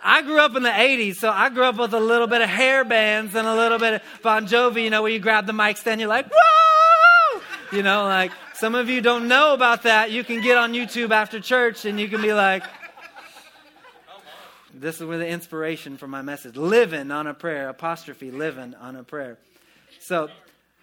I 0.02 0.22
grew 0.22 0.38
up 0.38 0.54
in 0.56 0.62
the 0.62 0.70
80s, 0.70 1.16
so 1.16 1.30
I 1.30 1.48
grew 1.48 1.64
up 1.64 1.76
with 1.76 1.94
a 1.94 2.00
little 2.00 2.26
bit 2.26 2.40
of 2.40 2.48
hair 2.48 2.84
bands 2.84 3.34
and 3.34 3.46
a 3.46 3.54
little 3.54 3.78
bit 3.78 3.94
of 3.94 4.02
Bon 4.22 4.46
Jovi, 4.46 4.84
you 4.84 4.90
know, 4.90 5.02
where 5.02 5.10
you 5.10 5.18
grab 5.18 5.46
the 5.46 5.52
mic 5.52 5.76
stand, 5.76 6.00
you're 6.00 6.08
like, 6.08 6.26
whoa! 6.30 7.40
You 7.72 7.82
know, 7.82 8.04
like 8.04 8.32
some 8.54 8.74
of 8.74 8.88
you 8.88 9.00
don't 9.00 9.28
know 9.28 9.54
about 9.54 9.82
that. 9.82 10.10
You 10.10 10.24
can 10.24 10.42
get 10.42 10.56
on 10.56 10.72
YouTube 10.72 11.10
after 11.10 11.40
church 11.40 11.84
and 11.84 12.00
you 12.00 12.08
can 12.08 12.22
be 12.22 12.32
like, 12.32 12.64
this 14.74 15.00
is 15.00 15.06
where 15.06 15.18
the 15.18 15.26
inspiration 15.26 15.96
for 15.96 16.06
my 16.06 16.22
message 16.22 16.56
living 16.56 17.10
on 17.10 17.26
a 17.26 17.34
prayer, 17.34 17.68
apostrophe, 17.68 18.30
living 18.30 18.74
on 18.76 18.96
a 18.96 19.02
prayer. 19.02 19.38
So, 20.00 20.28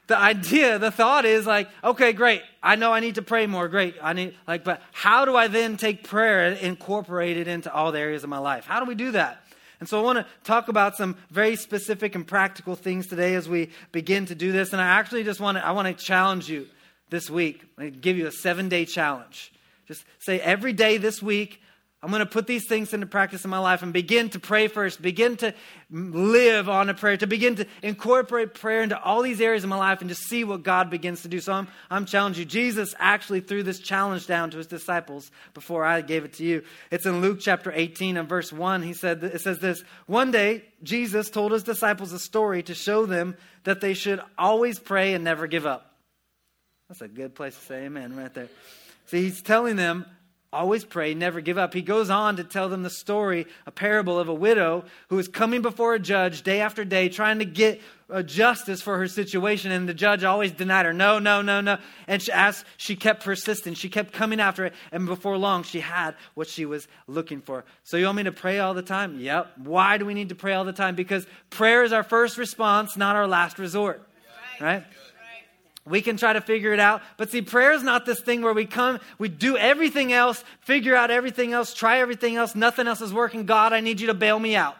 the 0.07 0.17
idea, 0.17 0.77
the 0.77 0.91
thought 0.91 1.25
is 1.25 1.47
like, 1.47 1.67
okay, 1.83 2.13
great. 2.13 2.41
I 2.61 2.75
know 2.75 2.93
I 2.93 2.99
need 2.99 3.15
to 3.15 3.21
pray 3.21 3.47
more. 3.47 3.67
Great. 3.67 3.95
I 4.01 4.13
need 4.13 4.35
like, 4.47 4.63
but 4.63 4.81
how 4.91 5.25
do 5.25 5.35
I 5.35 5.47
then 5.47 5.77
take 5.77 6.03
prayer 6.03 6.45
and 6.45 6.57
incorporate 6.59 7.37
it 7.37 7.47
into 7.47 7.73
all 7.73 7.91
the 7.91 7.99
areas 7.99 8.23
of 8.23 8.29
my 8.29 8.37
life? 8.37 8.65
How 8.65 8.79
do 8.79 8.85
we 8.85 8.95
do 8.95 9.11
that? 9.11 9.41
And 9.79 9.89
so 9.89 9.99
I 9.99 10.03
want 10.03 10.19
to 10.19 10.25
talk 10.43 10.67
about 10.67 10.95
some 10.95 11.17
very 11.31 11.55
specific 11.55 12.15
and 12.15 12.25
practical 12.25 12.75
things 12.75 13.07
today 13.07 13.35
as 13.35 13.49
we 13.49 13.71
begin 13.91 14.25
to 14.27 14.35
do 14.35 14.51
this. 14.51 14.71
And 14.73 14.81
I 14.81 14.85
actually 14.85 15.23
just 15.23 15.39
want 15.39 15.57
to, 15.57 15.65
I 15.65 15.71
want 15.71 15.87
to 15.87 16.05
challenge 16.05 16.49
you 16.49 16.67
this 17.09 17.29
week. 17.29 17.63
I 17.77 17.89
give 17.89 18.17
you 18.17 18.27
a 18.27 18.31
seven 18.31 18.69
day 18.69 18.85
challenge. 18.85 19.51
Just 19.87 20.05
say 20.19 20.39
every 20.39 20.73
day 20.73 20.97
this 20.97 21.21
week, 21.21 21.61
I'm 22.05 22.11
going 22.11 22.19
to 22.19 22.27
put 22.27 22.45
these 22.45 22.67
things 22.67 22.93
into 22.93 23.07
practice 23.07 23.45
in 23.45 23.49
my 23.49 23.57
life 23.57 23.81
and 23.81 23.91
begin 23.91 24.29
to 24.29 24.39
pray 24.39 24.67
first, 24.67 25.01
begin 25.01 25.37
to 25.37 25.55
live 25.89 26.69
on 26.69 26.87
a 26.87 26.93
prayer, 26.93 27.17
to 27.17 27.25
begin 27.25 27.55
to 27.55 27.65
incorporate 27.81 28.53
prayer 28.53 28.83
into 28.83 29.01
all 29.01 29.23
these 29.23 29.41
areas 29.41 29.63
of 29.63 29.71
my 29.71 29.75
life 29.75 30.01
and 30.01 30.09
just 30.11 30.21
see 30.21 30.43
what 30.43 30.61
God 30.61 30.91
begins 30.91 31.23
to 31.23 31.27
do. 31.27 31.39
So 31.39 31.53
I'm, 31.53 31.67
I'm 31.89 32.05
challenging 32.05 32.43
you. 32.43 32.45
Jesus 32.45 32.93
actually 32.99 33.39
threw 33.39 33.63
this 33.63 33.79
challenge 33.79 34.27
down 34.27 34.51
to 34.51 34.57
his 34.59 34.67
disciples 34.67 35.31
before 35.55 35.83
I 35.83 36.01
gave 36.01 36.25
it 36.25 36.33
to 36.33 36.43
you. 36.43 36.61
It's 36.91 37.07
in 37.07 37.21
Luke 37.21 37.39
chapter 37.41 37.71
18 37.73 38.17
and 38.17 38.29
verse 38.29 38.53
1. 38.53 38.83
He 38.83 38.93
said, 38.93 39.23
it 39.23 39.41
says 39.41 39.57
this, 39.57 39.83
one 40.05 40.29
day 40.29 40.63
Jesus 40.83 41.31
told 41.31 41.53
his 41.53 41.63
disciples 41.63 42.11
a 42.11 42.19
story 42.19 42.61
to 42.63 42.75
show 42.75 43.07
them 43.07 43.35
that 43.63 43.81
they 43.81 43.95
should 43.95 44.21
always 44.37 44.77
pray 44.77 45.15
and 45.15 45.23
never 45.23 45.47
give 45.47 45.65
up. 45.65 45.91
That's 46.87 47.01
a 47.01 47.07
good 47.07 47.33
place 47.33 47.57
to 47.57 47.65
say 47.65 47.85
amen 47.85 48.15
right 48.15 48.31
there. 48.31 48.49
See, 49.07 49.23
he's 49.23 49.41
telling 49.41 49.75
them 49.75 50.05
Always 50.55 50.85
pray, 50.85 51.13
never 51.13 51.41
give 51.41 51.57
up. 51.57 51.73
He 51.73 51.81
goes 51.81 52.09
on 52.09 52.37
to 52.37 52.43
tell 52.45 52.69
them 52.69 52.81
the 52.81 52.89
story, 52.89 53.45
a 53.65 53.71
parable 53.71 54.17
of 54.17 54.29
a 54.29 54.33
widow 54.33 54.85
who 55.09 55.19
is 55.19 55.27
coming 55.27 55.61
before 55.61 55.93
a 55.95 55.99
judge 55.99 56.43
day 56.43 56.61
after 56.61 56.85
day, 56.85 57.09
trying 57.09 57.39
to 57.39 57.45
get 57.45 57.81
uh, 58.09 58.23
justice 58.23 58.81
for 58.81 58.97
her 58.97 59.09
situation. 59.09 59.73
And 59.73 59.89
the 59.89 59.93
judge 59.93 60.23
always 60.23 60.53
denied 60.53 60.85
her, 60.85 60.93
no, 60.93 61.19
no, 61.19 61.41
no, 61.41 61.59
no. 61.59 61.77
And 62.07 62.21
she, 62.21 62.31
as 62.31 62.63
she 62.77 62.95
kept 62.95 63.25
persisting, 63.25 63.73
she 63.73 63.89
kept 63.89 64.13
coming 64.13 64.39
after 64.39 64.63
it. 64.63 64.73
And 64.93 65.05
before 65.05 65.37
long, 65.37 65.63
she 65.63 65.81
had 65.81 66.15
what 66.35 66.47
she 66.47 66.65
was 66.65 66.87
looking 67.05 67.41
for. 67.41 67.65
So, 67.83 67.97
you 67.97 68.05
want 68.05 68.15
me 68.15 68.23
to 68.23 68.31
pray 68.31 68.59
all 68.59 68.73
the 68.73 68.81
time? 68.81 69.19
Yep. 69.19 69.57
Why 69.57 69.97
do 69.97 70.05
we 70.05 70.13
need 70.13 70.29
to 70.29 70.35
pray 70.35 70.53
all 70.53 70.63
the 70.63 70.71
time? 70.71 70.95
Because 70.95 71.27
prayer 71.49 71.83
is 71.83 71.91
our 71.91 72.03
first 72.03 72.37
response, 72.37 72.95
not 72.95 73.17
our 73.17 73.27
last 73.27 73.59
resort. 73.59 74.07
Right? 74.61 74.85
We 75.87 76.01
can 76.01 76.17
try 76.17 76.33
to 76.33 76.41
figure 76.41 76.73
it 76.73 76.79
out. 76.79 77.03
But 77.15 77.29
see, 77.29 77.43
prayer 77.43 77.71
is 77.71 77.83
not 77.83 78.07
this 78.07 78.19
thing 78.19 78.41
where 78.41 78.53
we 78.53 78.65
come, 78.65 78.99
we 79.19 79.29
do 79.29 79.55
everything 79.55 80.11
else, 80.11 80.43
figure 80.61 80.95
out 80.95 81.11
everything 81.11 81.53
else, 81.53 81.75
try 81.75 81.99
everything 81.99 82.35
else, 82.35 82.55
nothing 82.55 82.87
else 82.87 83.01
is 83.01 83.13
working. 83.13 83.45
God, 83.45 83.71
I 83.71 83.81
need 83.81 84.01
you 84.01 84.07
to 84.07 84.15
bail 84.15 84.39
me 84.39 84.55
out. 84.55 84.75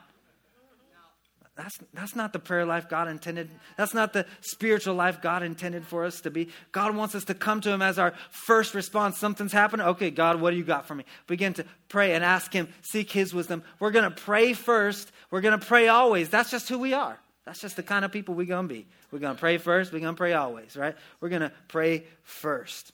that's, 1.55 1.77
that's 1.93 2.15
not 2.15 2.33
the 2.33 2.39
prayer 2.39 2.65
life 2.65 2.89
God 2.89 3.07
intended. 3.07 3.51
That's 3.77 3.93
not 3.93 4.13
the 4.13 4.25
spiritual 4.41 4.95
life 4.95 5.21
God 5.21 5.43
intended 5.43 5.85
for 5.85 6.05
us 6.05 6.21
to 6.21 6.31
be. 6.31 6.49
God 6.71 6.95
wants 6.95 7.13
us 7.13 7.25
to 7.25 7.35
come 7.35 7.61
to 7.61 7.69
Him 7.69 7.83
as 7.83 7.99
our 7.99 8.13
first 8.31 8.73
response. 8.73 9.19
Something's 9.19 9.53
happened. 9.53 9.83
Okay, 9.83 10.09
God, 10.09 10.41
what 10.41 10.51
do 10.51 10.57
you 10.57 10.63
got 10.63 10.87
for 10.87 10.95
me? 10.95 11.05
Begin 11.27 11.53
to 11.53 11.65
pray 11.87 12.15
and 12.15 12.23
ask 12.23 12.51
Him, 12.51 12.67
seek 12.81 13.11
His 13.11 13.31
wisdom. 13.31 13.61
We're 13.79 13.91
going 13.91 14.09
to 14.09 14.23
pray 14.23 14.53
first. 14.53 15.11
We're 15.29 15.41
going 15.41 15.59
to 15.59 15.63
pray 15.63 15.87
always. 15.87 16.29
That's 16.29 16.49
just 16.49 16.67
who 16.67 16.79
we 16.79 16.93
are. 16.93 17.19
That's 17.45 17.61
just 17.61 17.75
the 17.75 17.83
kind 17.83 18.03
of 18.03 18.11
people 18.11 18.33
we're 18.33 18.47
going 18.47 18.67
to 18.67 18.73
be. 18.73 18.87
We're 19.11 19.19
going 19.19 19.35
to 19.35 19.39
pray 19.39 19.57
first. 19.57 19.93
We're 19.93 19.99
going 19.99 20.15
to 20.15 20.17
pray 20.17 20.33
always, 20.33 20.75
right? 20.75 20.95
We're 21.19 21.29
going 21.29 21.43
to 21.43 21.51
pray 21.67 22.05
first. 22.23 22.91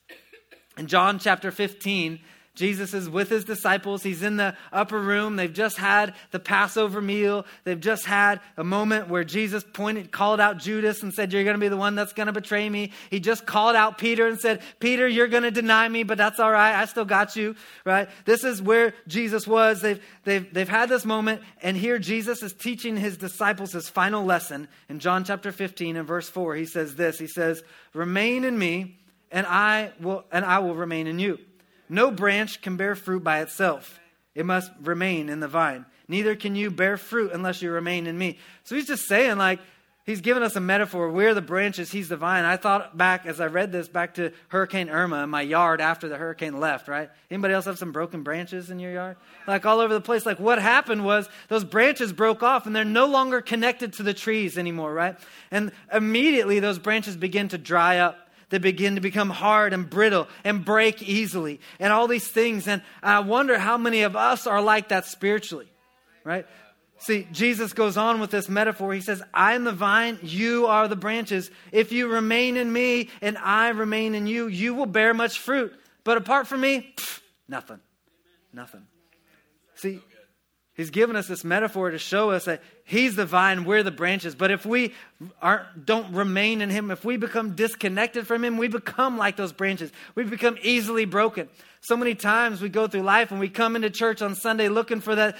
In 0.78 0.88
John 0.88 1.20
chapter 1.20 1.52
15, 1.52 2.20
Jesus 2.54 2.94
is 2.94 3.10
with 3.10 3.30
his 3.30 3.46
disciples. 3.46 4.04
He's 4.04 4.22
in 4.22 4.36
the 4.36 4.58
upper 4.74 5.00
room. 5.00 5.38
They've 5.38 5.52
just 5.52 5.78
had 5.78 6.14
the 6.32 6.40
Passover 6.40 7.02
meal. 7.02 7.46
They've 7.64 7.80
just 7.80 8.06
had 8.06 8.42
a 8.58 8.64
moment 8.64 9.08
where 9.08 9.24
Jesus 9.24 9.64
pointed, 9.74 10.12
called 10.12 10.42
out 10.42 10.58
Judas 10.58 11.02
and 11.02 11.14
said, 11.14 11.32
You're 11.32 11.46
going 11.46 11.56
to 11.56 11.62
be 11.62 11.70
the 11.70 11.78
one 11.78 11.96
that's 11.96 12.12
going 12.12 12.28
to 12.28 12.34
betray 12.34 12.70
me. 12.70 12.92
He 13.10 13.22
just 13.22 13.46
called 13.46 13.78
out 13.78 13.98
Peter 13.98 14.28
and 14.28 14.38
said, 14.38 14.62
Peter, 14.80 15.08
you're 15.08 15.30
going 15.30 15.44
to 15.44 15.52
deny 15.52 15.88
me, 15.88 16.04
but 16.04 16.18
that's 16.18 16.42
all 16.42 16.52
right. 16.52 16.76
I 16.76 16.86
still 16.86 17.06
got 17.06 17.38
you, 17.38 17.56
right? 17.86 18.10
This 18.26 18.44
is 18.44 18.62
where 18.62 18.94
Jesus 19.08 19.48
was. 19.48 19.82
They've, 19.82 20.04
they've, 20.26 20.54
they've 20.54 20.70
had 20.70 20.90
this 20.90 21.06
moment, 21.06 21.42
and 21.62 21.78
here 21.78 22.00
Jesus 22.00 22.44
is 22.44 22.52
teaching 22.52 22.98
his 22.98 23.16
disciples 23.16 23.72
his 23.72 23.88
final 23.88 24.26
lesson. 24.26 24.68
In 24.90 25.00
John 25.00 25.24
chapter 25.24 25.54
15 25.54 25.96
and 25.96 26.08
verse 26.08 26.28
4, 26.28 26.56
he 26.56 26.66
says 26.66 26.96
this 26.96 27.18
He 27.18 27.28
says, 27.28 27.64
Remain 27.94 28.44
in 28.44 28.60
me, 28.60 29.00
and 29.32 29.48
I 29.48 29.94
will, 30.02 30.26
and 30.34 30.44
I 30.44 30.60
will 30.60 30.76
remain 30.76 31.08
in 31.08 31.18
you. 31.18 31.40
No 31.92 32.10
branch 32.10 32.62
can 32.62 32.78
bear 32.78 32.96
fruit 32.96 33.22
by 33.22 33.42
itself, 33.42 34.00
it 34.34 34.46
must 34.46 34.72
remain 34.82 35.28
in 35.28 35.42
the 35.42 35.50
vine. 35.50 35.86
Neither 36.08 36.38
can 36.38 36.56
you 36.56 36.72
bear 36.72 36.96
fruit 36.96 37.32
unless 37.34 37.62
you 37.62 37.70
remain 37.70 38.08
in 38.08 38.18
me. 38.18 38.38
So 38.64 38.76
he's 38.76 38.88
just 38.88 39.10
saying, 39.10 39.38
like, 39.38 39.60
he's 40.06 40.22
giving 40.22 40.42
us 40.42 40.56
a 40.56 40.62
metaphor. 40.62 41.10
We're 41.10 41.34
the 41.34 41.42
branches, 41.42 41.92
he's 41.92 42.08
the 42.08 42.16
vine. 42.16 42.46
I 42.46 42.56
thought 42.56 42.98
back 42.98 43.26
as 43.26 43.42
I 43.42 43.48
read 43.48 43.74
this 43.74 43.90
back 43.90 44.14
to 44.14 44.32
Hurricane 44.48 44.90
Irma 44.90 45.22
in 45.24 45.30
my 45.30 45.42
yard 45.42 45.82
after 45.82 46.08
the 46.08 46.16
hurricane 46.16 46.62
left, 46.62 46.88
right? 46.88 47.10
Anybody 47.30 47.54
else 47.54 47.66
have 47.66 47.78
some 47.78 47.92
broken 47.92 48.24
branches 48.24 48.72
in 48.72 48.80
your 48.80 48.94
yard? 48.94 49.18
Like 49.46 49.66
all 49.66 49.82
over 49.82 49.94
the 49.94 50.00
place. 50.00 50.26
Like 50.26 50.40
what 50.40 50.62
happened 50.62 51.04
was 51.04 51.28
those 51.50 51.66
branches 51.66 52.14
broke 52.14 52.42
off 52.42 52.66
and 52.66 52.74
they're 52.74 52.86
no 52.86 53.08
longer 53.08 53.42
connected 53.42 53.92
to 53.94 54.04
the 54.04 54.14
trees 54.14 54.58
anymore, 54.58 54.94
right? 54.94 55.18
And 55.52 55.74
immediately 55.92 56.62
those 56.62 56.80
branches 56.80 57.18
begin 57.18 57.50
to 57.50 57.58
dry 57.58 57.98
up 57.98 58.31
they 58.52 58.60
begin 58.60 58.96
to 58.96 59.02
become 59.02 59.32
hard 59.32 59.74
and 59.74 59.90
brittle 59.90 60.28
and 60.44 60.64
break 60.64 61.02
easily 61.02 61.60
and 61.80 61.92
all 61.92 62.08
these 62.08 62.28
things. 62.28 62.68
And 62.68 62.84
I 63.02 63.20
wonder 63.22 63.58
how 63.58 63.78
many 63.78 64.04
of 64.04 64.16
us 64.16 64.46
are 64.46 64.62
like 64.62 64.90
that 64.90 65.06
spiritually, 65.06 65.68
right? 66.24 66.46
See, 67.00 67.28
Jesus 67.32 67.74
goes 67.74 67.98
on 67.98 68.20
with 68.20 68.30
this 68.30 68.48
metaphor. 68.48 68.94
He 68.94 69.02
says, 69.02 69.24
I 69.34 69.56
am 69.56 69.64
the 69.64 69.72
vine, 69.72 70.20
you 70.22 70.68
are 70.68 70.88
the 70.88 70.96
branches. 70.96 71.50
If 71.72 71.92
you 71.92 72.08
remain 72.08 72.58
in 72.58 72.72
me 72.72 73.10
and 73.22 73.40
I 73.40 73.70
remain 73.70 74.14
in 74.14 74.28
you, 74.28 74.48
you 74.48 74.76
will 74.76 74.86
bear 74.86 75.16
much 75.16 75.40
fruit. 75.40 75.74
But 76.04 76.18
apart 76.18 76.46
from 76.46 76.62
me, 76.62 76.94
pff, 76.96 77.22
nothing. 77.48 77.80
Nothing. 78.54 78.86
See, 79.76 80.02
He's 80.82 80.90
given 80.90 81.16
us 81.16 81.28
this 81.28 81.44
metaphor 81.44 81.92
to 81.92 82.00
show 82.00 82.32
us 82.32 82.46
that 82.46 82.64
He's 82.86 83.16
the 83.16 83.24
vine, 83.24 83.66
we're 83.66 83.84
the 83.84 83.92
branches. 83.92 84.34
But 84.34 84.50
if 84.50 84.66
we 84.66 84.96
aren't, 85.40 85.86
don't 85.86 86.12
remain 86.12 86.60
in 86.60 86.72
Him, 86.72 86.90
if 86.90 87.06
we 87.06 87.18
become 87.18 87.54
disconnected 87.54 88.26
from 88.26 88.44
Him, 88.44 88.58
we 88.58 88.68
become 88.68 89.16
like 89.16 89.36
those 89.36 89.52
branches. 89.54 89.92
We 90.16 90.24
become 90.24 90.58
easily 90.64 91.06
broken. 91.06 91.50
So 91.82 91.96
many 91.96 92.16
times 92.16 92.64
we 92.64 92.70
go 92.70 92.88
through 92.88 93.04
life 93.04 93.30
and 93.30 93.40
we 93.40 93.48
come 93.48 93.76
into 93.76 93.92
church 93.92 94.24
on 94.24 94.34
Sunday 94.34 94.70
looking 94.70 95.02
for 95.02 95.14
that. 95.14 95.38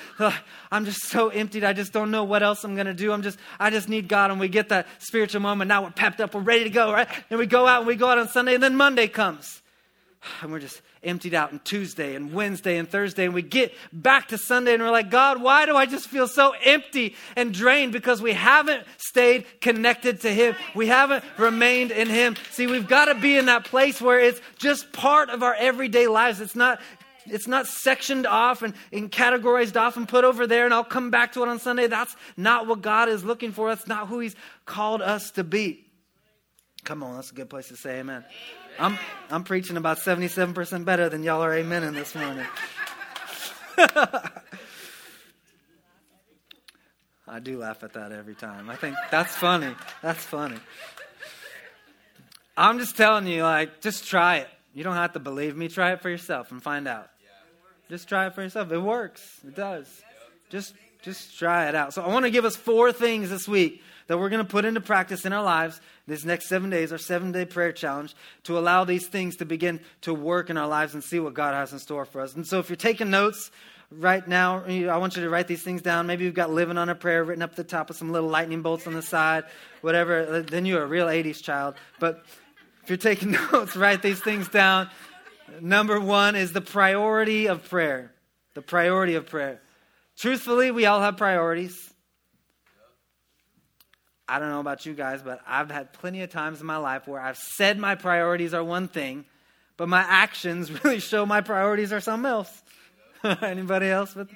I'm 0.72 0.86
just 0.86 1.08
so 1.08 1.30
emptied. 1.30 1.64
I 1.64 1.74
just 1.74 1.92
don't 1.92 2.12
know 2.12 2.24
what 2.24 2.44
else 2.44 2.64
I'm 2.64 2.76
going 2.76 2.86
to 2.86 2.94
do. 2.94 3.12
I'm 3.12 3.24
just, 3.24 3.40
I 3.60 3.72
just 3.72 3.90
need 3.90 4.08
God. 4.08 4.30
And 4.30 4.40
we 4.40 4.48
get 4.48 4.70
that 4.70 4.86
spiritual 5.00 5.42
moment. 5.42 5.70
Now 5.70 5.82
we're 5.82 5.90
pepped 5.90 6.22
up. 6.22 6.36
We're 6.36 6.42
ready 6.42 6.66
to 6.66 6.70
go, 6.70 6.94
right? 6.94 7.08
And 7.32 7.40
we 7.40 7.48
go 7.48 7.66
out 7.66 7.80
and 7.80 7.88
we 7.88 7.96
go 7.96 8.10
out 8.10 8.20
on 8.20 8.28
Sunday 8.28 8.54
and 8.54 8.62
then 8.62 8.76
Monday 8.76 9.08
comes. 9.08 9.61
And 10.42 10.52
we're 10.52 10.60
just 10.60 10.82
emptied 11.04 11.34
out 11.34 11.52
and 11.52 11.64
Tuesday 11.64 12.16
and 12.16 12.34
Wednesday 12.34 12.78
and 12.78 12.90
Thursday. 12.90 13.26
And 13.26 13.34
we 13.34 13.42
get 13.42 13.74
back 13.92 14.30
to 14.30 14.38
Sunday 14.38 14.74
and 14.74 14.84
we're 14.84 14.92
like, 14.92 15.10
God, 15.10 15.42
why 15.42 15.66
do 15.66 15.76
I 15.76 15.86
just 15.86 16.08
feel 16.08 16.28
so 16.28 16.54
empty 16.64 17.16
and 17.36 17.54
drained? 17.54 17.92
Because 17.92 18.22
we 18.22 18.34
haven't 18.34 18.86
stayed 18.98 19.46
connected 19.62 20.22
to 20.22 20.34
Him. 20.34 20.56
We 20.76 20.88
haven't 20.88 21.24
remained 21.38 21.92
in 21.92 22.08
Him. 22.08 22.36
See, 22.52 22.68
we've 22.68 22.88
got 22.88 23.06
to 23.06 23.16
be 23.16 23.38
in 23.38 23.46
that 23.46 23.66
place 23.66 24.02
where 24.02 24.20
it's 24.20 24.42
just 24.58 24.92
part 24.94 25.30
of 25.30 25.44
our 25.44 25.56
everyday 25.56 26.08
lives. 26.08 26.42
It's 26.42 26.56
not 26.56 26.80
it's 27.28 27.48
not 27.48 27.68
sectioned 27.68 28.26
off 28.26 28.64
and, 28.64 28.74
and, 28.92 29.12
categorized 29.12 29.80
off 29.80 29.96
and 29.96 30.08
put 30.08 30.24
over 30.24 30.48
there, 30.48 30.66
and 30.66 30.74
I'll 30.74 30.84
come 30.84 31.12
back 31.12 31.34
to 31.34 31.44
it 31.44 31.50
on 31.50 31.60
Sunday. 31.60 31.86
That's 31.86 32.16
not 32.36 32.66
what 32.66 32.82
God 32.82 33.10
is 33.10 33.24
looking 33.24 33.52
for. 33.52 33.70
That's 33.70 33.88
not 33.88 34.08
who 34.08 34.20
He's 34.20 34.36
called 34.66 35.04
us 35.04 35.30
to 35.32 35.44
be. 35.44 35.86
Come 36.84 37.04
on, 37.04 37.16
that's 37.16 37.32
a 37.32 37.36
good 37.36 37.50
place 37.50 37.68
to 37.68 37.76
say 37.76 38.00
amen. 38.00 38.26
I'm, 38.82 38.98
I'm 39.30 39.44
preaching 39.44 39.78
about 39.78 40.00
77% 40.00 40.86
better 40.86 41.08
than 41.08 41.22
y'all 41.22 41.44
are 41.44 41.54
amen 41.54 41.84
in 41.84 41.94
this 41.94 42.16
morning. 42.16 42.48
I 47.28 47.40
do 47.44 47.60
laugh 47.60 47.84
at 47.84 47.94
that 47.94 48.12
every 48.12 48.34
time. 48.34 48.72
I 48.72 48.76
think 48.76 48.96
that's 49.12 49.36
funny. 49.36 49.76
That's 50.02 50.24
funny. 50.24 50.58
I'm 52.58 52.80
just 52.80 52.98
telling 52.98 53.28
you, 53.28 53.44
like, 53.44 53.82
just 53.82 54.08
try 54.08 54.38
it. 54.38 54.50
You 54.74 54.84
don't 54.84 54.96
have 54.96 55.14
to 55.14 55.20
believe 55.20 55.56
me. 55.56 55.68
Try 55.68 55.92
it 55.92 56.02
for 56.02 56.10
yourself 56.10 56.52
and 56.52 56.62
find 56.62 56.88
out. 56.88 57.08
Just 57.88 58.10
try 58.10 58.26
it 58.26 58.34
for 58.34 58.42
yourself. 58.42 58.72
It 58.72 58.80
works. 58.80 59.42
It 59.46 59.56
does. 59.56 59.88
Just 60.50 60.74
just 61.04 61.38
try 61.38 61.70
it 61.70 61.76
out. 61.76 61.94
So 61.94 62.02
I 62.02 62.08
want 62.08 62.26
to 62.26 62.32
give 62.32 62.46
us 62.46 62.56
four 62.56 62.92
things 62.92 63.30
this 63.30 63.48
week 63.48 63.84
that 64.12 64.18
we're 64.18 64.28
going 64.28 64.46
to 64.46 64.52
put 64.52 64.66
into 64.66 64.82
practice 64.82 65.26
in 65.26 65.32
our 65.32 65.42
lives 65.42 65.80
this 66.06 66.26
next 66.26 66.50
seven 66.50 66.70
days, 66.70 66.92
our 66.92 66.98
seven 66.98 67.32
day 67.32 67.46
prayer 67.46 67.72
challenge, 67.72 68.14
to 68.44 68.60
allow 68.60 68.84
these 68.84 69.08
things 69.08 69.38
to 69.38 69.46
begin 69.46 69.80
to 70.02 70.14
work 70.14 70.50
in 70.50 70.58
our 70.58 70.68
lives 70.68 70.94
and 70.94 71.02
see 71.02 71.18
what 71.18 71.34
God 71.34 71.54
has 71.54 71.72
in 71.72 71.80
store 71.80 72.04
for 72.04 72.20
us. 72.20 72.36
And 72.36 72.46
so 72.46 72.60
if 72.60 72.70
you're 72.70 72.76
taking 72.76 73.10
notes, 73.10 73.52
right 73.90 74.28
now, 74.28 74.66
I 74.66 74.98
want 74.98 75.16
you 75.16 75.24
to 75.24 75.30
write 75.30 75.48
these 75.48 75.64
things 75.64 75.82
down. 75.82 76.08
Maybe 76.08 76.26
you've 76.26 76.34
got 76.34 76.52
living 76.52 76.78
on 76.78 76.90
a 76.90 76.96
prayer 76.96 77.24
written 77.24 77.42
up 77.42 77.56
the 77.56 77.64
top 77.64 77.90
of 77.90 77.96
some 77.96 78.12
little 78.12 78.28
lightning 78.28 78.62
bolts 78.62 78.86
on 78.86 78.96
the 78.96 79.02
side, 79.02 79.46
whatever. 79.80 80.42
Then 80.42 80.66
you're 80.66 80.84
a 80.84 80.88
real 80.88 81.08
80s 81.08 81.42
child. 81.42 81.76
But 81.98 82.26
if 82.84 82.90
you're 82.90 82.98
taking 82.98 83.32
notes, 83.54 83.78
write 83.78 84.02
these 84.02 84.20
things 84.20 84.50
down. 84.50 84.90
Number 85.62 86.02
one 86.02 86.36
is 86.36 86.52
the 86.52 86.60
priority 86.60 87.48
of 87.48 87.70
prayer. 87.70 88.12
The 88.56 88.62
priority 88.62 89.16
of 89.16 89.28
prayer. 89.28 89.62
Truthfully, 90.18 90.70
we 90.70 90.86
all 90.86 91.00
have 91.00 91.16
priorities. 91.16 91.91
I 94.28 94.40
don't 94.40 94.50
know 94.50 94.60
about 94.60 94.86
you 94.86 94.94
guys, 94.94 95.22
but 95.22 95.42
I've 95.48 95.70
had 95.70 95.94
plenty 95.94 96.22
of 96.22 96.30
times 96.30 96.62
in 96.62 96.68
my 96.68 96.78
life 96.78 97.08
where 97.08 97.20
I've 97.20 97.38
said 97.38 97.78
my 97.78 97.96
priorities 97.96 98.54
are 98.54 98.64
one 98.64 98.88
thing, 98.88 99.26
but 99.78 99.90
my 99.90 100.02
actions 100.02 100.72
really 100.84 101.00
show 101.00 101.26
my 101.26 101.42
priorities 101.42 101.92
are 101.92 102.00
something 102.00 102.30
else. 102.30 102.62
Anybody 103.42 103.88
else? 103.88 104.16
With? 104.16 104.30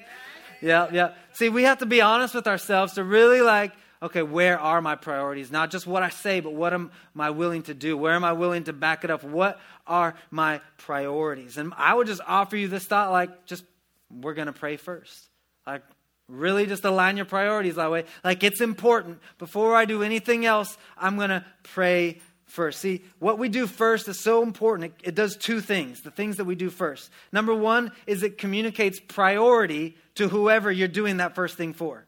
Yeah, 0.62 0.90
yeah. 0.92 1.14
See, 1.34 1.50
we 1.50 1.64
have 1.64 1.80
to 1.80 1.86
be 1.86 2.02
honest 2.02 2.36
with 2.36 2.48
ourselves 2.48 2.94
to 2.94 3.04
really 3.04 3.42
like, 3.42 3.72
okay, 4.02 4.22
where 4.22 4.60
are 4.60 4.82
my 4.82 4.96
priorities? 4.96 5.52
Not 5.52 5.72
just 5.72 5.88
what 5.88 6.04
I 6.04 6.10
say, 6.10 6.40
but 6.40 6.54
what 6.54 6.74
am 6.74 6.92
I 7.18 7.30
willing 7.32 7.64
to 7.64 7.74
do? 7.74 7.98
Where 7.98 8.14
am 8.14 8.24
I 8.24 8.34
willing 8.34 8.66
to 8.66 8.74
back 8.74 9.04
it 9.04 9.10
up? 9.10 9.24
What 9.24 9.60
are 9.88 10.16
my 10.30 10.62
priorities? 10.78 11.58
And 11.58 11.74
I 11.78 11.94
would 11.94 12.08
just 12.08 12.22
offer 12.26 12.56
you 12.58 12.68
this 12.68 12.86
thought 12.86 13.12
like, 13.12 13.46
just 13.46 13.64
we're 14.12 14.34
going 14.34 14.48
to 14.48 14.54
pray 14.54 14.78
first. 14.78 15.30
Like, 15.66 15.82
Really 16.28 16.66
just 16.66 16.86
align 16.86 17.18
your 17.18 17.26
priorities 17.26 17.76
that 17.76 17.92
way. 17.92 18.06
Like 18.24 18.44
it's 18.44 18.62
important. 18.62 19.20
Before 19.38 19.76
I 19.76 19.86
do 19.86 20.02
anything 20.02 20.46
else, 20.46 20.76
I'm 20.98 21.18
going 21.18 21.30
to 21.30 21.46
pray 21.62 22.20
first. 22.46 22.80
See, 22.80 23.04
what 23.20 23.38
we 23.38 23.48
do 23.48 23.68
first 23.68 24.08
is 24.08 24.20
so 24.20 24.42
important. 24.42 24.94
It, 25.02 25.10
it, 25.10 25.16
does 25.16 25.38
two 25.38 25.62
things, 25.62 26.02
the 26.02 26.10
things 26.10 26.38
that 26.38 26.46
we 26.46 26.56
do 26.56 26.72
first. 26.72 27.12
Number 27.32 27.54
one 27.54 27.92
is 28.08 28.24
it 28.24 28.40
communicates 28.40 29.00
priority 29.00 29.98
to 30.16 30.28
whoever 30.28 30.72
you're 30.72 30.88
doing 30.88 31.18
that 31.18 31.36
first 31.36 31.58
thing 31.58 31.74
for. 31.74 32.06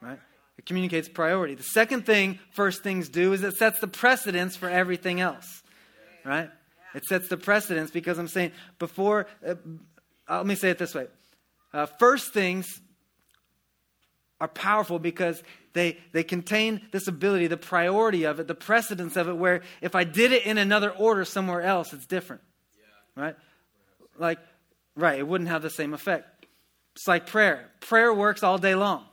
Right? 0.00 0.20
It 0.56 0.66
communicates 0.66 1.08
priority. 1.08 1.56
The 1.56 1.64
second 1.64 2.06
thing 2.06 2.38
first 2.52 2.84
things 2.84 3.08
do 3.08 3.32
is 3.32 3.42
it 3.42 3.56
sets 3.56 3.80
the 3.80 3.88
precedence 3.88 4.54
for 4.54 4.68
everything 4.68 5.20
else. 5.20 5.62
Right? 6.24 6.50
It 6.94 7.04
sets 7.06 7.26
the 7.26 7.36
precedence 7.36 7.90
because 7.90 8.18
I'm 8.18 8.28
saying 8.28 8.52
before, 8.78 9.26
uh, 9.44 9.54
let 10.28 10.46
me 10.46 10.54
say 10.54 10.70
it 10.70 10.78
this 10.78 10.94
way 10.94 11.08
uh, 11.74 11.86
first 11.98 12.32
things 12.32 12.80
are 14.40 14.48
powerful 14.48 14.98
because 14.98 15.42
they, 15.72 15.98
they 16.12 16.22
contain 16.22 16.80
this 16.92 17.08
ability, 17.08 17.48
the 17.48 17.56
priority 17.56 18.24
of 18.24 18.40
it, 18.40 18.46
the 18.46 18.54
precedence 18.54 19.16
of 19.16 19.28
it, 19.28 19.36
where 19.36 19.62
if 19.82 19.94
I 19.94 20.04
did 20.04 20.32
it 20.32 20.46
in 20.46 20.56
another 20.56 20.90
order 20.90 21.24
somewhere 21.24 21.62
else, 21.62 21.92
it's 21.92 22.06
different. 22.06 22.42
Yeah. 23.16 23.22
Right? 23.22 23.36
Like, 24.18 24.38
right, 24.96 25.18
it 25.18 25.26
wouldn't 25.26 25.50
have 25.50 25.62
the 25.62 25.70
same 25.70 25.92
effect. 25.94 26.46
It's 26.94 27.08
like 27.08 27.26
prayer. 27.26 27.70
Prayer 27.80 28.14
works 28.14 28.42
all 28.42 28.56
day 28.58 28.76
long. 28.76 29.04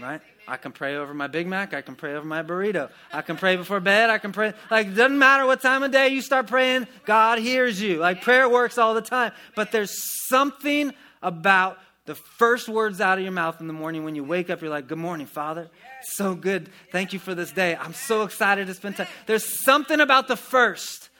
Right? 0.00 0.22
I 0.48 0.56
can 0.56 0.72
pray 0.72 0.96
over 0.96 1.12
my 1.12 1.26
Big 1.26 1.46
Mac. 1.46 1.74
I 1.74 1.82
can 1.82 1.94
pray 1.94 2.14
over 2.14 2.26
my 2.26 2.42
burrito. 2.42 2.90
I 3.12 3.22
can 3.22 3.36
pray 3.36 3.56
before 3.56 3.78
bed. 3.78 4.08
I 4.08 4.18
can 4.18 4.32
pray. 4.32 4.54
Like, 4.70 4.88
it 4.88 4.94
doesn't 4.94 5.18
matter 5.18 5.46
what 5.46 5.60
time 5.60 5.82
of 5.82 5.92
day 5.92 6.08
you 6.08 6.22
start 6.22 6.46
praying, 6.46 6.88
God 7.04 7.38
hears 7.38 7.80
you. 7.80 7.98
Like, 7.98 8.22
prayer 8.22 8.48
works 8.48 8.78
all 8.78 8.94
the 8.94 9.02
time. 9.02 9.32
But 9.54 9.70
there's 9.70 9.92
something 10.28 10.92
about 11.22 11.78
the 12.06 12.14
first 12.14 12.68
words 12.68 13.00
out 13.00 13.18
of 13.18 13.24
your 13.24 13.32
mouth 13.32 13.60
in 13.60 13.66
the 13.66 13.72
morning 13.72 14.04
when 14.04 14.14
you 14.14 14.24
wake 14.24 14.50
up, 14.50 14.60
you're 14.60 14.70
like, 14.70 14.88
Good 14.88 14.98
morning, 14.98 15.26
Father. 15.26 15.68
So 16.02 16.34
good. 16.34 16.68
Thank 16.90 17.12
you 17.12 17.18
for 17.18 17.34
this 17.34 17.52
day. 17.52 17.76
I'm 17.76 17.94
so 17.94 18.22
excited 18.22 18.66
to 18.66 18.74
spend 18.74 18.96
time. 18.96 19.06
There's 19.26 19.64
something 19.64 20.00
about 20.00 20.26
the 20.28 20.36
first. 20.36 21.10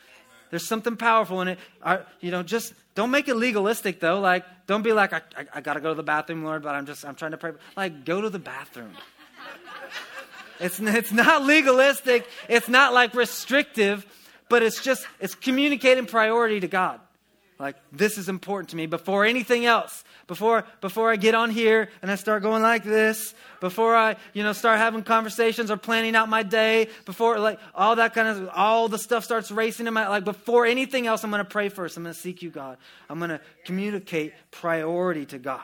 There's 0.50 0.66
something 0.66 0.96
powerful 0.96 1.40
in 1.42 1.48
it. 1.48 1.58
you 2.20 2.30
know, 2.30 2.42
just 2.42 2.74
don't 2.94 3.10
make 3.10 3.28
it 3.28 3.36
legalistic 3.36 4.00
though. 4.00 4.20
Like, 4.20 4.44
don't 4.66 4.82
be 4.82 4.92
like, 4.92 5.12
I, 5.12 5.22
I, 5.36 5.46
I 5.54 5.60
got 5.60 5.74
to 5.74 5.80
go 5.80 5.90
to 5.90 5.94
the 5.94 6.02
bathroom, 6.02 6.44
Lord, 6.44 6.62
but 6.62 6.74
I'm 6.74 6.86
just, 6.86 7.04
I'm 7.04 7.14
trying 7.14 7.30
to 7.32 7.36
pray. 7.36 7.52
Like, 7.76 8.04
go 8.04 8.20
to 8.20 8.30
the 8.30 8.38
bathroom. 8.38 8.92
It's, 10.58 10.78
it's 10.78 11.12
not 11.12 11.44
legalistic. 11.44 12.28
It's 12.48 12.68
not 12.68 12.92
like 12.92 13.14
restrictive, 13.14 14.04
but 14.48 14.62
it's 14.62 14.82
just, 14.82 15.06
it's 15.18 15.34
communicating 15.34 16.06
priority 16.06 16.60
to 16.60 16.68
God. 16.68 17.00
Like, 17.60 17.76
this 17.92 18.16
is 18.16 18.30
important 18.30 18.70
to 18.70 18.76
me 18.76 18.86
before 18.86 19.26
anything 19.26 19.66
else. 19.66 20.02
Before, 20.26 20.64
before 20.80 21.10
I 21.10 21.16
get 21.16 21.34
on 21.34 21.50
here 21.50 21.90
and 22.00 22.10
I 22.10 22.14
start 22.14 22.42
going 22.42 22.62
like 22.62 22.84
this, 22.84 23.34
before 23.60 23.94
I, 23.94 24.16
you 24.32 24.42
know, 24.42 24.54
start 24.54 24.78
having 24.78 25.02
conversations 25.02 25.70
or 25.70 25.76
planning 25.76 26.16
out 26.16 26.30
my 26.30 26.42
day, 26.42 26.88
before 27.04 27.38
like 27.38 27.60
all 27.74 27.96
that 27.96 28.14
kind 28.14 28.28
of, 28.28 28.48
all 28.54 28.88
the 28.88 28.96
stuff 28.96 29.24
starts 29.24 29.50
racing 29.50 29.86
in 29.86 29.92
my, 29.92 30.08
like 30.08 30.24
before 30.24 30.64
anything 30.64 31.06
else, 31.06 31.22
I'm 31.22 31.30
going 31.30 31.44
to 31.44 31.50
pray 31.50 31.68
first. 31.68 31.98
I'm 31.98 32.02
going 32.02 32.14
to 32.14 32.20
seek 32.20 32.40
you, 32.40 32.48
God. 32.48 32.78
I'm 33.10 33.18
going 33.18 33.28
to 33.28 33.42
communicate 33.66 34.32
priority 34.50 35.26
to 35.26 35.38
God. 35.38 35.60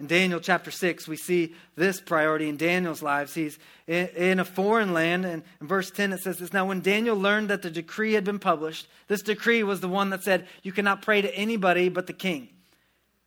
In 0.00 0.06
Daniel 0.06 0.40
chapter 0.40 0.70
6, 0.70 1.06
we 1.06 1.16
see 1.16 1.54
this 1.76 2.00
priority 2.00 2.48
in 2.48 2.56
Daniel's 2.56 3.02
lives. 3.02 3.34
He's 3.34 3.58
in, 3.86 4.40
a 4.40 4.46
foreign 4.46 4.94
land, 4.94 5.26
and 5.26 5.42
in 5.60 5.66
verse 5.66 5.90
10 5.90 6.14
it 6.14 6.20
says 6.20 6.38
this 6.38 6.54
Now, 6.54 6.64
when 6.64 6.80
Daniel 6.80 7.16
learned 7.16 7.50
that 7.50 7.60
the 7.60 7.70
decree 7.70 8.14
had 8.14 8.24
been 8.24 8.38
published, 8.38 8.88
this 9.08 9.20
decree 9.20 9.62
was 9.62 9.80
the 9.80 9.88
one 9.88 10.08
that 10.10 10.22
said, 10.22 10.48
You 10.62 10.72
cannot 10.72 11.02
pray 11.02 11.20
to 11.20 11.34
anybody 11.36 11.90
but 11.90 12.06
the 12.06 12.14
king. 12.14 12.48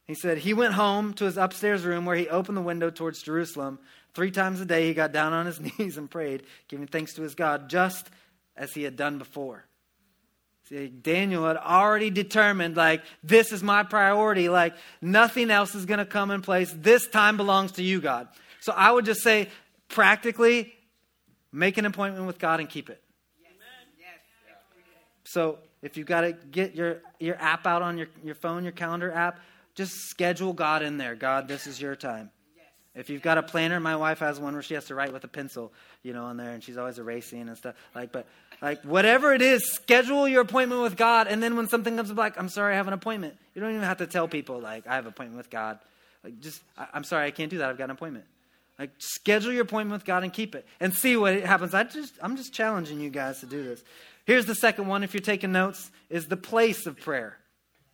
He 0.07 0.15
said, 0.15 0.39
He 0.39 0.55
went 0.55 0.73
home 0.73 1.13
to 1.13 1.25
his 1.25 1.37
upstairs 1.37 1.83
room 1.83 2.05
where 2.05 2.15
he 2.15 2.27
opened 2.27 2.57
the 2.57 2.61
window 2.61 2.89
towards 2.89 3.21
Jerusalem. 3.21 3.77
Three 4.15 4.31
times 4.31 4.59
a 4.59 4.65
day 4.65 4.87
he 4.87 4.95
got 4.95 5.11
down 5.11 5.31
on 5.31 5.45
his 5.45 5.59
knees 5.79 5.99
and 5.99 6.09
prayed, 6.09 6.41
giving 6.69 6.87
thanks 6.87 7.13
to 7.13 7.21
his 7.21 7.35
God, 7.35 7.69
just 7.69 8.09
as 8.57 8.73
he 8.73 8.81
had 8.81 8.95
done 8.95 9.19
before. 9.19 9.63
Daniel 11.01 11.45
had 11.45 11.57
already 11.57 12.09
determined, 12.09 12.75
like, 12.75 13.03
this 13.23 13.51
is 13.51 13.61
my 13.61 13.83
priority. 13.83 14.49
Like, 14.49 14.73
nothing 15.01 15.51
else 15.51 15.75
is 15.75 15.85
going 15.85 15.99
to 15.99 16.05
come 16.05 16.31
in 16.31 16.41
place. 16.41 16.73
This 16.75 17.07
time 17.07 17.37
belongs 17.37 17.73
to 17.73 17.83
you, 17.83 18.01
God. 18.01 18.27
So 18.59 18.73
I 18.73 18.91
would 18.91 19.05
just 19.05 19.21
say, 19.21 19.49
practically, 19.89 20.73
make 21.51 21.77
an 21.77 21.85
appointment 21.85 22.25
with 22.25 22.39
God 22.39 22.59
and 22.59 22.69
keep 22.69 22.89
it. 22.89 23.01
So 25.25 25.59
if 25.81 25.97
you've 25.97 26.07
got 26.07 26.21
to 26.21 26.33
get 26.33 26.75
your, 26.75 27.01
your 27.19 27.35
app 27.41 27.65
out 27.65 27.81
on 27.81 27.97
your, 27.97 28.07
your 28.23 28.35
phone, 28.35 28.63
your 28.63 28.71
calendar 28.71 29.11
app, 29.11 29.39
just 29.75 29.93
schedule 30.09 30.53
God 30.53 30.83
in 30.83 30.97
there. 30.97 31.15
God, 31.15 31.47
this 31.47 31.65
is 31.65 31.81
your 31.81 31.95
time. 31.95 32.29
If 32.95 33.09
you've 33.09 33.23
got 33.23 33.39
a 33.39 33.43
planner, 33.43 33.79
my 33.79 33.95
wife 33.95 34.19
has 34.19 34.39
one 34.39 34.53
where 34.53 34.61
she 34.61 34.75
has 34.75 34.85
to 34.85 34.95
write 34.95 35.11
with 35.11 35.23
a 35.23 35.27
pencil, 35.27 35.73
you 36.03 36.13
know, 36.13 36.25
on 36.25 36.37
there, 36.37 36.51
and 36.51 36.63
she's 36.63 36.77
always 36.77 36.99
erasing 36.99 37.47
and 37.47 37.57
stuff. 37.57 37.75
Like, 37.95 38.11
but 38.11 38.27
like 38.61 38.83
whatever 38.83 39.33
it 39.33 39.41
is, 39.41 39.73
schedule 39.73 40.27
your 40.27 40.41
appointment 40.41 40.81
with 40.83 40.95
God, 40.95 41.27
and 41.27 41.41
then 41.41 41.57
when 41.57 41.67
something 41.67 41.95
comes 41.97 42.11
up, 42.11 42.17
like, 42.17 42.37
I'm 42.37 42.49
sorry, 42.49 42.73
I 42.73 42.77
have 42.77 42.87
an 42.87 42.93
appointment. 42.93 43.35
You 43.55 43.61
don't 43.61 43.71
even 43.71 43.83
have 43.83 43.97
to 43.97 44.07
tell 44.07 44.27
people 44.27 44.59
like 44.59 44.85
I 44.85 44.95
have 44.95 45.05
an 45.05 45.09
appointment 45.09 45.37
with 45.37 45.49
God. 45.49 45.79
Like, 46.23 46.39
just 46.39 46.61
I, 46.77 46.87
I'm 46.93 47.03
sorry, 47.03 47.25
I 47.25 47.31
can't 47.31 47.49
do 47.49 47.57
that. 47.59 47.69
I've 47.69 47.77
got 47.79 47.85
an 47.85 47.91
appointment. 47.91 48.25
Like, 48.77 48.91
schedule 48.99 49.51
your 49.51 49.63
appointment 49.63 49.99
with 49.99 50.05
God 50.05 50.23
and 50.23 50.31
keep 50.31 50.53
it, 50.53 50.65
and 50.79 50.93
see 50.93 51.17
what 51.17 51.41
happens. 51.41 51.73
I 51.73 51.85
just 51.85 52.13
I'm 52.21 52.37
just 52.37 52.53
challenging 52.53 52.99
you 52.99 53.09
guys 53.09 53.39
to 53.39 53.47
do 53.47 53.63
this. 53.63 53.83
Here's 54.25 54.45
the 54.45 54.55
second 54.55 54.87
one. 54.87 55.03
If 55.03 55.15
you're 55.15 55.21
taking 55.21 55.51
notes, 55.51 55.89
is 56.11 56.27
the 56.27 56.37
place 56.37 56.85
of 56.85 56.99
prayer. 56.99 57.37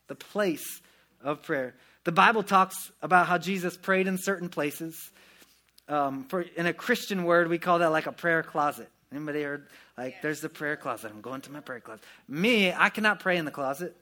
The 0.07 0.15
place 0.15 0.81
of 1.21 1.41
prayer. 1.41 1.73
The 2.05 2.11
Bible 2.11 2.43
talks 2.43 2.91
about 3.01 3.27
how 3.27 3.37
Jesus 3.37 3.77
prayed 3.77 4.07
in 4.07 4.17
certain 4.17 4.49
places. 4.49 5.11
Um, 5.87 6.25
for 6.25 6.41
in 6.41 6.65
a 6.65 6.73
Christian 6.73 7.23
word, 7.23 7.47
we 7.47 7.57
call 7.57 7.79
that 7.79 7.91
like 7.91 8.05
a 8.05 8.11
prayer 8.11 8.43
closet. 8.43 8.89
Anybody 9.11 9.41
heard? 9.41 9.67
Like, 9.97 10.21
there's 10.21 10.39
the 10.39 10.49
prayer 10.49 10.77
closet. 10.77 11.11
I'm 11.11 11.21
going 11.21 11.41
to 11.41 11.51
my 11.51 11.61
prayer 11.61 11.79
closet. 11.79 12.03
Me, 12.27 12.71
I 12.71 12.89
cannot 12.89 13.19
pray 13.19 13.37
in 13.37 13.45
the 13.45 13.51
closet. 13.51 13.95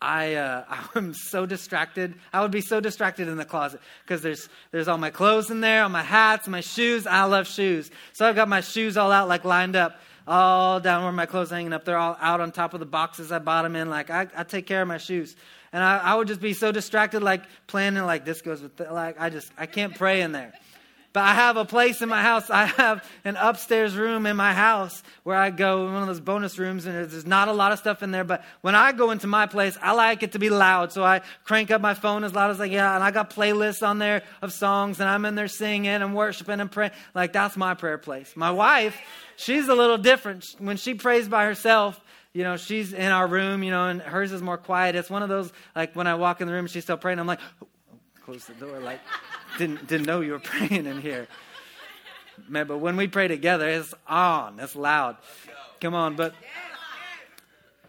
I 0.00 0.34
uh, 0.34 0.64
I'm 0.94 1.14
so 1.14 1.46
distracted. 1.46 2.14
I 2.32 2.42
would 2.42 2.50
be 2.50 2.60
so 2.60 2.80
distracted 2.80 3.28
in 3.28 3.36
the 3.36 3.44
closet 3.44 3.80
because 4.04 4.22
there's 4.22 4.48
there's 4.70 4.88
all 4.88 4.98
my 4.98 5.10
clothes 5.10 5.50
in 5.50 5.60
there, 5.60 5.82
all 5.82 5.88
my 5.88 6.02
hats, 6.02 6.48
my 6.48 6.60
shoes. 6.60 7.06
I 7.06 7.24
love 7.24 7.46
shoes, 7.46 7.90
so 8.12 8.28
I've 8.28 8.36
got 8.36 8.48
my 8.48 8.60
shoes 8.60 8.96
all 8.96 9.12
out 9.12 9.28
like 9.28 9.44
lined 9.44 9.76
up 9.76 10.00
all 10.26 10.80
down 10.80 11.02
where 11.02 11.12
my 11.12 11.26
clothes 11.26 11.52
are 11.52 11.56
hanging 11.56 11.72
up. 11.72 11.84
They're 11.84 11.96
all 11.96 12.16
out 12.20 12.40
on 12.40 12.52
top 12.52 12.74
of 12.74 12.80
the 12.80 12.86
boxes 12.86 13.32
I 13.32 13.38
bought 13.38 13.62
them 13.62 13.76
in. 13.76 13.88
Like 13.90 14.10
I, 14.10 14.26
I 14.36 14.44
take 14.44 14.66
care 14.66 14.82
of 14.82 14.88
my 14.88 14.98
shoes, 14.98 15.36
and 15.72 15.82
I, 15.82 15.98
I 15.98 16.14
would 16.14 16.28
just 16.28 16.40
be 16.40 16.52
so 16.52 16.72
distracted, 16.72 17.22
like 17.22 17.42
planning, 17.66 18.04
like 18.04 18.24
this 18.24 18.42
goes 18.42 18.60
with, 18.60 18.76
the, 18.76 18.92
like 18.92 19.20
I 19.20 19.30
just 19.30 19.50
I 19.56 19.66
can't 19.66 19.94
pray 19.94 20.20
in 20.20 20.32
there. 20.32 20.52
But 21.12 21.24
I 21.24 21.34
have 21.34 21.58
a 21.58 21.66
place 21.66 22.00
in 22.00 22.08
my 22.08 22.22
house. 22.22 22.48
I 22.48 22.64
have 22.64 23.06
an 23.24 23.36
upstairs 23.36 23.94
room 23.94 24.24
in 24.24 24.34
my 24.34 24.54
house 24.54 25.02
where 25.24 25.36
I 25.36 25.50
go, 25.50 25.86
in 25.86 25.92
one 25.92 26.02
of 26.02 26.08
those 26.08 26.20
bonus 26.20 26.58
rooms, 26.58 26.86
and 26.86 26.94
there's 26.94 27.26
not 27.26 27.48
a 27.48 27.52
lot 27.52 27.70
of 27.70 27.78
stuff 27.78 28.02
in 28.02 28.12
there. 28.12 28.24
But 28.24 28.42
when 28.62 28.74
I 28.74 28.92
go 28.92 29.10
into 29.10 29.26
my 29.26 29.46
place, 29.46 29.76
I 29.82 29.92
like 29.92 30.22
it 30.22 30.32
to 30.32 30.38
be 30.38 30.48
loud. 30.48 30.90
So 30.90 31.04
I 31.04 31.20
crank 31.44 31.70
up 31.70 31.82
my 31.82 31.92
phone 31.92 32.24
as 32.24 32.34
loud 32.34 32.50
as 32.50 32.62
I 32.62 32.68
can, 32.68 32.78
and 32.78 33.04
I 33.04 33.10
got 33.10 33.28
playlists 33.28 33.86
on 33.86 33.98
there 33.98 34.22
of 34.40 34.54
songs, 34.54 35.00
and 35.00 35.08
I'm 35.08 35.26
in 35.26 35.34
there 35.34 35.48
singing 35.48 35.90
and 35.90 36.14
worshiping 36.14 36.60
and 36.60 36.70
praying. 36.70 36.92
Like, 37.14 37.34
that's 37.34 37.58
my 37.58 37.74
prayer 37.74 37.98
place. 37.98 38.32
My 38.34 38.50
wife, 38.50 38.98
she's 39.36 39.68
a 39.68 39.74
little 39.74 39.98
different. 39.98 40.46
When 40.58 40.78
she 40.78 40.94
prays 40.94 41.28
by 41.28 41.44
herself, 41.44 42.00
you 42.32 42.44
know, 42.44 42.56
she's 42.56 42.92
in 42.92 43.12
our 43.12 43.26
room, 43.26 43.62
you 43.62 43.70
know, 43.70 43.88
and 43.88 44.00
hers 44.00 44.32
is 44.32 44.40
more 44.40 44.56
quiet. 44.56 44.94
It's 44.94 45.10
one 45.10 45.22
of 45.22 45.28
those, 45.28 45.52
like, 45.76 45.94
when 45.94 46.06
I 46.06 46.14
walk 46.14 46.40
in 46.40 46.46
the 46.46 46.52
room, 46.52 46.66
she's 46.66 46.84
still 46.84 46.96
praying. 46.96 47.18
I'm 47.18 47.26
like, 47.26 47.40
oh, 47.62 47.66
close 48.24 48.46
the 48.46 48.54
door, 48.54 48.78
like, 48.80 49.00
didn't, 49.58 49.86
didn't 49.86 50.06
know 50.06 50.20
you 50.20 50.32
were 50.32 50.38
praying 50.40 50.86
in 50.86 51.00
here. 51.00 51.28
Man, 52.48 52.66
but 52.66 52.78
when 52.78 52.96
we 52.96 53.06
pray 53.06 53.28
together, 53.28 53.68
it's 53.68 53.94
on, 54.06 54.58
it's 54.60 54.74
loud. 54.74 55.16
Come 55.80 55.94
on, 55.94 56.16
but 56.16 56.34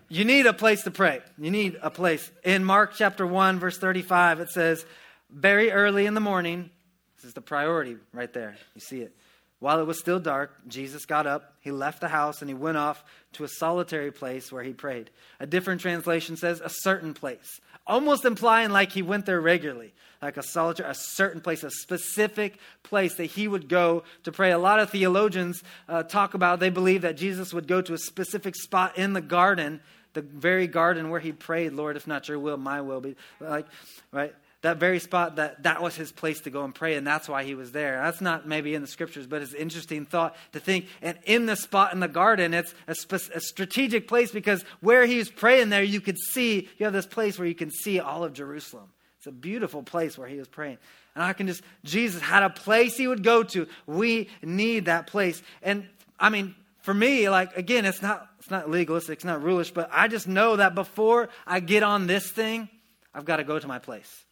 you 0.09 0.25
need 0.25 0.45
a 0.45 0.53
place 0.53 0.83
to 0.83 0.91
pray. 0.91 1.21
You 1.37 1.49
need 1.49 1.77
a 1.81 1.89
place. 1.89 2.29
In 2.43 2.65
Mark 2.65 2.93
chapter 2.95 3.25
1, 3.25 3.59
verse 3.59 3.77
35, 3.77 4.41
it 4.41 4.49
says, 4.49 4.85
Very 5.29 5.71
early 5.71 6.05
in 6.05 6.13
the 6.13 6.19
morning, 6.19 6.69
this 7.15 7.25
is 7.25 7.33
the 7.33 7.41
priority 7.41 7.97
right 8.11 8.31
there. 8.33 8.57
You 8.75 8.81
see 8.81 9.01
it. 9.01 9.15
While 9.63 9.79
it 9.79 9.87
was 9.87 9.97
still 9.97 10.19
dark, 10.19 10.51
Jesus 10.67 11.05
got 11.05 11.25
up, 11.25 11.53
he 11.61 11.71
left 11.71 12.01
the 12.01 12.09
house, 12.09 12.41
and 12.41 12.49
he 12.49 12.53
went 12.53 12.75
off 12.75 13.01
to 13.31 13.45
a 13.45 13.47
solitary 13.47 14.11
place 14.11 14.51
where 14.51 14.61
he 14.61 14.73
prayed. 14.73 15.09
A 15.39 15.47
different 15.47 15.79
translation 15.79 16.35
says 16.35 16.59
a 16.59 16.67
certain 16.67 17.13
place, 17.13 17.61
almost 17.87 18.25
implying 18.25 18.71
like 18.71 18.91
he 18.91 19.01
went 19.01 19.25
there 19.25 19.39
regularly, 19.39 19.93
like 20.21 20.35
a 20.35 20.43
solitary, 20.43 20.89
a 20.89 20.93
certain 20.93 21.39
place, 21.39 21.63
a 21.63 21.71
specific 21.71 22.57
place 22.83 23.15
that 23.15 23.27
he 23.27 23.47
would 23.47 23.69
go 23.69 24.03
to 24.23 24.33
pray. 24.33 24.51
A 24.51 24.57
lot 24.57 24.81
of 24.81 24.89
theologians 24.89 25.63
uh, 25.87 26.03
talk 26.03 26.33
about, 26.33 26.59
they 26.59 26.69
believe 26.69 27.03
that 27.03 27.15
Jesus 27.15 27.53
would 27.53 27.65
go 27.65 27.81
to 27.81 27.93
a 27.93 27.97
specific 27.97 28.57
spot 28.57 28.97
in 28.97 29.13
the 29.13 29.21
garden 29.21 29.79
the 30.11 30.21
very 30.21 30.67
garden 30.67 31.09
where 31.09 31.19
he 31.19 31.31
prayed, 31.31 31.73
Lord, 31.73 31.97
if 31.97 32.05
not 32.05 32.27
your 32.27 32.37
will, 32.37 32.57
my 32.57 32.81
will 32.81 33.01
be. 33.01 33.15
Like, 33.39 33.65
right? 34.11 34.35
That 34.63 34.77
very 34.77 34.99
spot 34.99 35.35
that 35.35 35.63
that 35.63 35.81
was 35.81 35.95
his 35.95 36.11
place 36.11 36.39
to 36.41 36.49
go 36.49 36.63
and 36.63 36.73
pray 36.73 36.95
and 36.95 37.05
that's 37.05 37.29
why 37.29 37.43
he 37.43 37.53
was 37.53 37.71
there. 37.73 37.97
That's 37.97 38.21
not 38.21 38.47
maybe 38.47 38.73
in 38.73 38.81
the 38.81 38.87
scriptures 38.87 39.27
but 39.27 39.41
it's 39.41 39.53
an 39.53 39.59
interesting 39.59 40.05
thought 40.05 40.35
to 40.53 40.59
think. 40.59 40.87
And 41.01 41.19
in 41.25 41.45
the 41.45 41.55
spot 41.55 41.93
in 41.93 41.99
the 41.99 42.07
garden 42.07 42.53
it's 42.53 42.73
a, 42.87 42.95
a 43.35 43.39
strategic 43.41 44.07
place 44.07 44.31
because 44.31 44.63
where 44.79 45.05
he 45.05 45.17
was 45.17 45.29
praying 45.29 45.69
there 45.69 45.83
you 45.83 46.01
could 46.01 46.17
see 46.17 46.69
you 46.77 46.85
have 46.85 46.93
this 46.93 47.05
place 47.05 47.37
where 47.37 47.47
you 47.47 47.53
can 47.55 47.71
see 47.71 47.99
all 47.99 48.23
of 48.23 48.33
jerusalem. 48.33 48.89
It's 49.17 49.27
a 49.27 49.31
beautiful 49.31 49.83
place 49.83 50.17
where 50.17 50.27
he 50.27 50.37
was 50.37 50.47
praying. 50.47 50.77
And 51.13 51.23
i 51.23 51.33
can 51.33 51.45
just 51.45 51.61
jesus 51.83 52.21
had 52.21 52.41
a 52.41 52.49
place 52.49 52.97
he 52.97 53.07
would 53.07 53.23
go 53.23 53.43
to. 53.43 53.67
We 53.85 54.29
need 54.41 54.85
that 54.85 55.07
place. 55.07 55.43
And 55.61 55.87
i 56.19 56.29
mean 56.29 56.55
for 56.83 56.93
me 56.93 57.29
like 57.29 57.55
again 57.57 57.85
it's 57.85 58.01
not 58.01 58.29
it's 58.39 58.49
not 58.51 58.69
legalistic 58.69 59.17
it's 59.17 59.25
not 59.25 59.41
rulish 59.41 59.73
but 59.73 59.89
i 59.91 60.07
just 60.07 60.27
know 60.27 60.57
that 60.57 60.75
before 60.75 61.29
i 61.47 61.59
get 61.59 61.81
on 61.81 62.07
this 62.07 62.29
thing 62.29 62.69
i've 63.13 63.25
got 63.25 63.37
to 63.37 63.43
go 63.43 63.57
to 63.57 63.67
my 63.67 63.79
place 63.79 64.23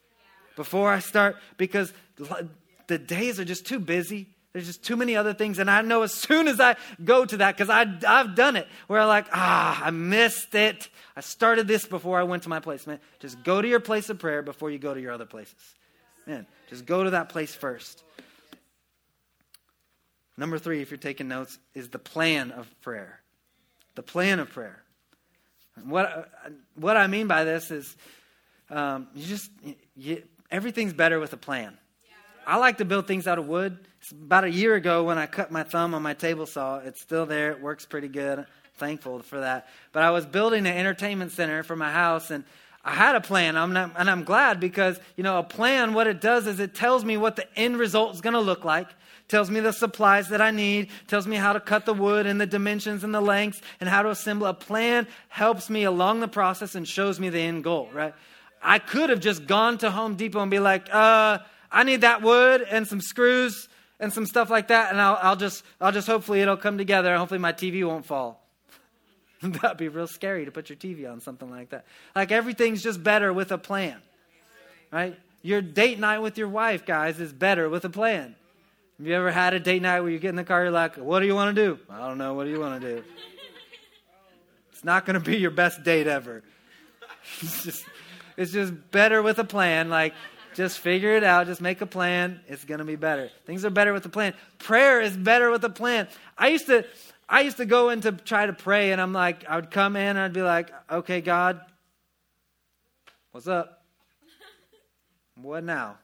before 0.56 0.92
I 0.92 1.00
start 1.00 1.38
because 1.58 1.94
the 2.88 2.98
days 2.98 3.40
are 3.40 3.46
just 3.46 3.66
too 3.66 3.80
busy. 3.80 4.28
There's 4.54 4.66
just 4.66 4.84
too 4.84 4.98
many 4.98 5.16
other 5.16 5.34
things. 5.34 5.60
And 5.60 5.72
I 5.72 5.82
know 5.82 6.02
as 6.02 6.14
soon 6.14 6.48
as 6.48 6.60
I 6.60 6.76
go 7.04 7.24
to 7.26 7.38
that, 7.38 7.58
because 7.58 7.70
I've 7.70 8.36
done 8.36 8.58
it, 8.58 8.68
where 8.88 9.00
I'm 9.00 9.08
like, 9.08 9.28
ah, 9.32 9.82
I 9.84 9.92
missed 9.92 10.54
it. 10.56 10.90
I 11.16 11.22
started 11.22 11.68
this 11.68 11.86
before 11.86 12.20
I 12.20 12.24
went 12.24 12.44
to 12.44 12.50
my 12.50 12.60
place. 12.60 12.86
Man, 12.86 13.00
just 13.20 13.42
go 13.44 13.62
to 13.62 13.68
your 13.68 13.80
place 13.80 14.10
of 14.10 14.20
prayer 14.20 14.42
before 14.42 14.70
you 14.70 14.78
go 14.78 14.94
to 14.94 15.00
your 15.00 15.14
other 15.14 15.26
places. 15.26 15.56
Man, 16.28 16.46
just 16.70 16.86
go 16.86 17.04
to 17.04 17.12
that 17.12 17.30
place 17.30 17.56
first. 17.56 18.04
Number 20.38 20.60
three, 20.60 20.82
if 20.82 20.92
you're 20.92 20.98
taking 20.98 21.28
notes, 21.28 21.58
is 21.74 21.90
the 21.90 22.00
plan 22.00 22.52
of 22.52 22.68
prayer. 22.82 23.22
The 23.96 24.04
plan 24.04 24.40
of 24.40 24.50
prayer. 24.50 24.84
What, 25.86 26.30
what 26.76 26.98
I 26.98 27.08
mean 27.08 27.28
by 27.28 27.44
this 27.44 27.72
is 27.72 27.96
um, 28.70 29.08
you 29.14 29.26
just, 29.26 29.50
you, 29.96 30.24
everything's 30.52 30.94
better 30.94 31.20
with 31.20 31.34
a 31.34 31.38
plan. 31.38 31.78
I 32.46 32.58
like 32.58 32.80
to 32.80 32.86
build 32.86 33.08
things 33.08 33.28
out 33.28 33.40
of 33.40 33.48
wood. 33.48 33.78
It's 34.02 34.12
about 34.12 34.44
a 34.44 34.50
year 34.50 34.76
ago 34.76 35.04
when 35.04 35.18
I 35.18 35.28
cut 35.28 35.52
my 35.52 35.64
thumb 35.64 35.94
on 35.94 36.02
my 36.02 36.14
table 36.14 36.46
saw. 36.46 36.80
It's 36.80 37.00
still 37.00 37.26
there. 37.26 37.52
It 37.52 37.62
works 37.62 37.86
pretty 37.86 38.08
good. 38.08 38.46
thankful 38.82 39.22
for 39.22 39.40
that. 39.42 39.68
But 39.92 40.04
I 40.04 40.10
was 40.10 40.26
building 40.26 40.66
an 40.66 40.76
entertainment 40.76 41.32
center 41.32 41.62
for 41.62 41.76
my 41.76 41.92
house, 41.92 42.32
and 42.32 42.44
I 42.84 42.96
had 42.96 43.16
a 43.16 43.22
plan, 43.22 43.56
I'm 43.56 43.74
not, 43.74 43.94
and 43.96 44.10
I'm 44.10 44.24
glad 44.24 44.60
because, 44.60 45.00
you 45.16 45.24
know, 45.24 45.38
a 45.38 45.44
plan, 45.44 45.94
what 45.94 46.08
it 46.08 46.20
does 46.20 46.48
is 46.48 46.60
it 46.60 46.74
tells 46.74 47.06
me 47.06 47.16
what 47.16 47.36
the 47.36 47.46
end 47.58 47.78
result 47.78 48.16
is 48.16 48.22
going 48.22 48.34
to 48.34 48.40
look 48.40 48.66
like, 48.66 48.88
tells 49.28 49.52
me 49.52 49.60
the 49.60 49.72
supplies 49.72 50.30
that 50.30 50.42
I 50.42 50.50
need, 50.50 50.90
tells 51.08 51.28
me 51.28 51.36
how 51.36 51.54
to 51.54 51.60
cut 51.60 51.86
the 51.86 51.94
wood 51.94 52.26
and 52.26 52.42
the 52.42 52.48
dimensions 52.48 53.04
and 53.04 53.14
the 53.14 53.22
lengths 53.22 53.62
and 53.80 53.88
how 53.88 54.02
to 54.02 54.10
assemble. 54.10 54.48
A 54.48 54.54
plan 54.54 55.08
helps 55.30 55.70
me 55.70 55.84
along 55.84 56.22
the 56.22 56.28
process 56.28 56.74
and 56.74 56.88
shows 56.88 57.20
me 57.20 57.30
the 57.30 57.40
end 57.40 57.64
goal, 57.64 57.88
right? 57.94 58.16
I 58.62 58.80
could 58.80 59.10
have 59.10 59.20
just 59.20 59.48
gone 59.48 59.78
to 59.80 59.92
Home 59.92 60.16
Depot 60.16 60.40
and 60.40 60.52
be 60.52 60.60
like, 60.60 60.88
uh, 60.94 61.40
I 61.72 61.84
need 61.84 62.02
that 62.02 62.22
wood 62.22 62.66
and 62.70 62.88
some 62.88 63.02
screws 63.02 63.68
and 64.00 64.12
some 64.12 64.26
stuff 64.26 64.50
like 64.50 64.70
that, 64.70 64.92
and 64.92 65.00
I'll, 65.00 65.18
I'll 65.22 65.36
just, 65.36 65.64
I'll 65.80 65.92
just 65.92 66.08
hopefully 66.08 66.42
it'll 66.42 66.58
come 66.58 66.78
together, 66.78 67.10
and 67.10 67.20
hopefully 67.20 67.40
my 67.40 67.54
TV 67.54 67.88
won't 67.88 68.06
fall. 68.06 68.44
That'd 69.42 69.78
be 69.78 69.88
real 69.88 70.08
scary 70.08 70.46
to 70.46 70.52
put 70.52 70.70
your 70.70 70.78
TV 70.78 71.10
on 71.10 71.22
something 71.22 71.50
like 71.50 71.70
that. 71.70 71.86
Like 72.16 72.32
everything's 72.32 72.84
just 72.84 73.02
better 73.04 73.32
with 73.32 73.52
a 73.52 73.58
plan, 73.58 73.98
right? 74.92 75.18
Your 75.44 75.62
date 75.62 76.00
night 76.00 76.20
with 76.20 76.38
your 76.38 76.48
wife, 76.48 76.86
guys, 76.86 77.20
is 77.20 77.32
better 77.32 77.70
with 77.70 77.86
a 77.86 77.90
plan. 77.90 78.36
Have 78.98 79.08
you 79.08 79.16
ever 79.16 79.32
had 79.32 79.54
a 79.56 79.60
date 79.60 79.82
night 79.82 80.02
where 80.02 80.12
you 80.12 80.20
get 80.20 80.30
in 80.30 80.36
the 80.36 80.44
car, 80.44 80.64
you're 80.64 80.72
like, 80.72 80.96
what 80.96 81.22
do 81.22 81.26
you 81.26 81.34
want 81.34 81.56
to 81.56 81.66
do? 81.66 81.80
I 81.90 82.08
don't 82.08 82.20
know. 82.20 82.36
What 82.36 82.44
do 82.44 82.52
you 82.52 82.60
want 82.60 82.82
to 82.82 82.96
do? 82.96 83.04
It's 84.72 84.86
not 84.86 85.06
going 85.06 85.14
to 85.14 85.20
be 85.20 85.38
your 85.38 85.52
best 85.52 85.84
date 85.84 86.08
ever. 86.08 86.42
It's 87.42 87.64
just, 87.64 87.86
it's 88.38 88.52
just 88.52 88.74
better 88.92 89.22
with 89.22 89.40
a 89.40 89.44
plan. 89.44 89.90
Like, 89.90 90.14
just 90.54 90.80
figure 90.80 91.16
it 91.16 91.24
out. 91.24 91.48
Just 91.48 91.62
make 91.62 91.82
a 91.82 91.86
plan. 91.86 92.42
It's 92.48 92.66
going 92.66 92.80
to 92.80 92.86
be 92.86 92.96
better. 92.96 93.30
Things 93.46 93.64
are 93.66 93.70
better 93.70 93.94
with 93.94 94.06
a 94.06 94.10
plan. 94.10 94.34
Prayer 94.60 95.02
is 95.02 95.16
better 95.16 95.50
with 95.50 95.64
a 95.64 95.70
plan. 95.70 96.08
I 96.38 96.50
used 96.50 96.68
to, 96.68 96.86
I 97.30 97.42
used 97.42 97.58
to 97.58 97.66
go 97.66 97.90
in 97.90 98.02
to 98.02 98.12
try 98.12 98.46
to 98.46 98.54
pray, 98.54 98.92
and 98.92 99.00
I'm 99.00 99.14
like, 99.14 99.46
I 99.48 99.56
would 99.56 99.72
come 99.72 99.96
in 99.96 100.08
and 100.08 100.20
I'd 100.20 100.34
be 100.34 100.42
like, 100.42 100.72
okay, 100.92 101.22
God, 101.22 101.62
what's 103.32 103.48
up? 103.48 103.84
What 105.42 105.64
now? 105.64 105.98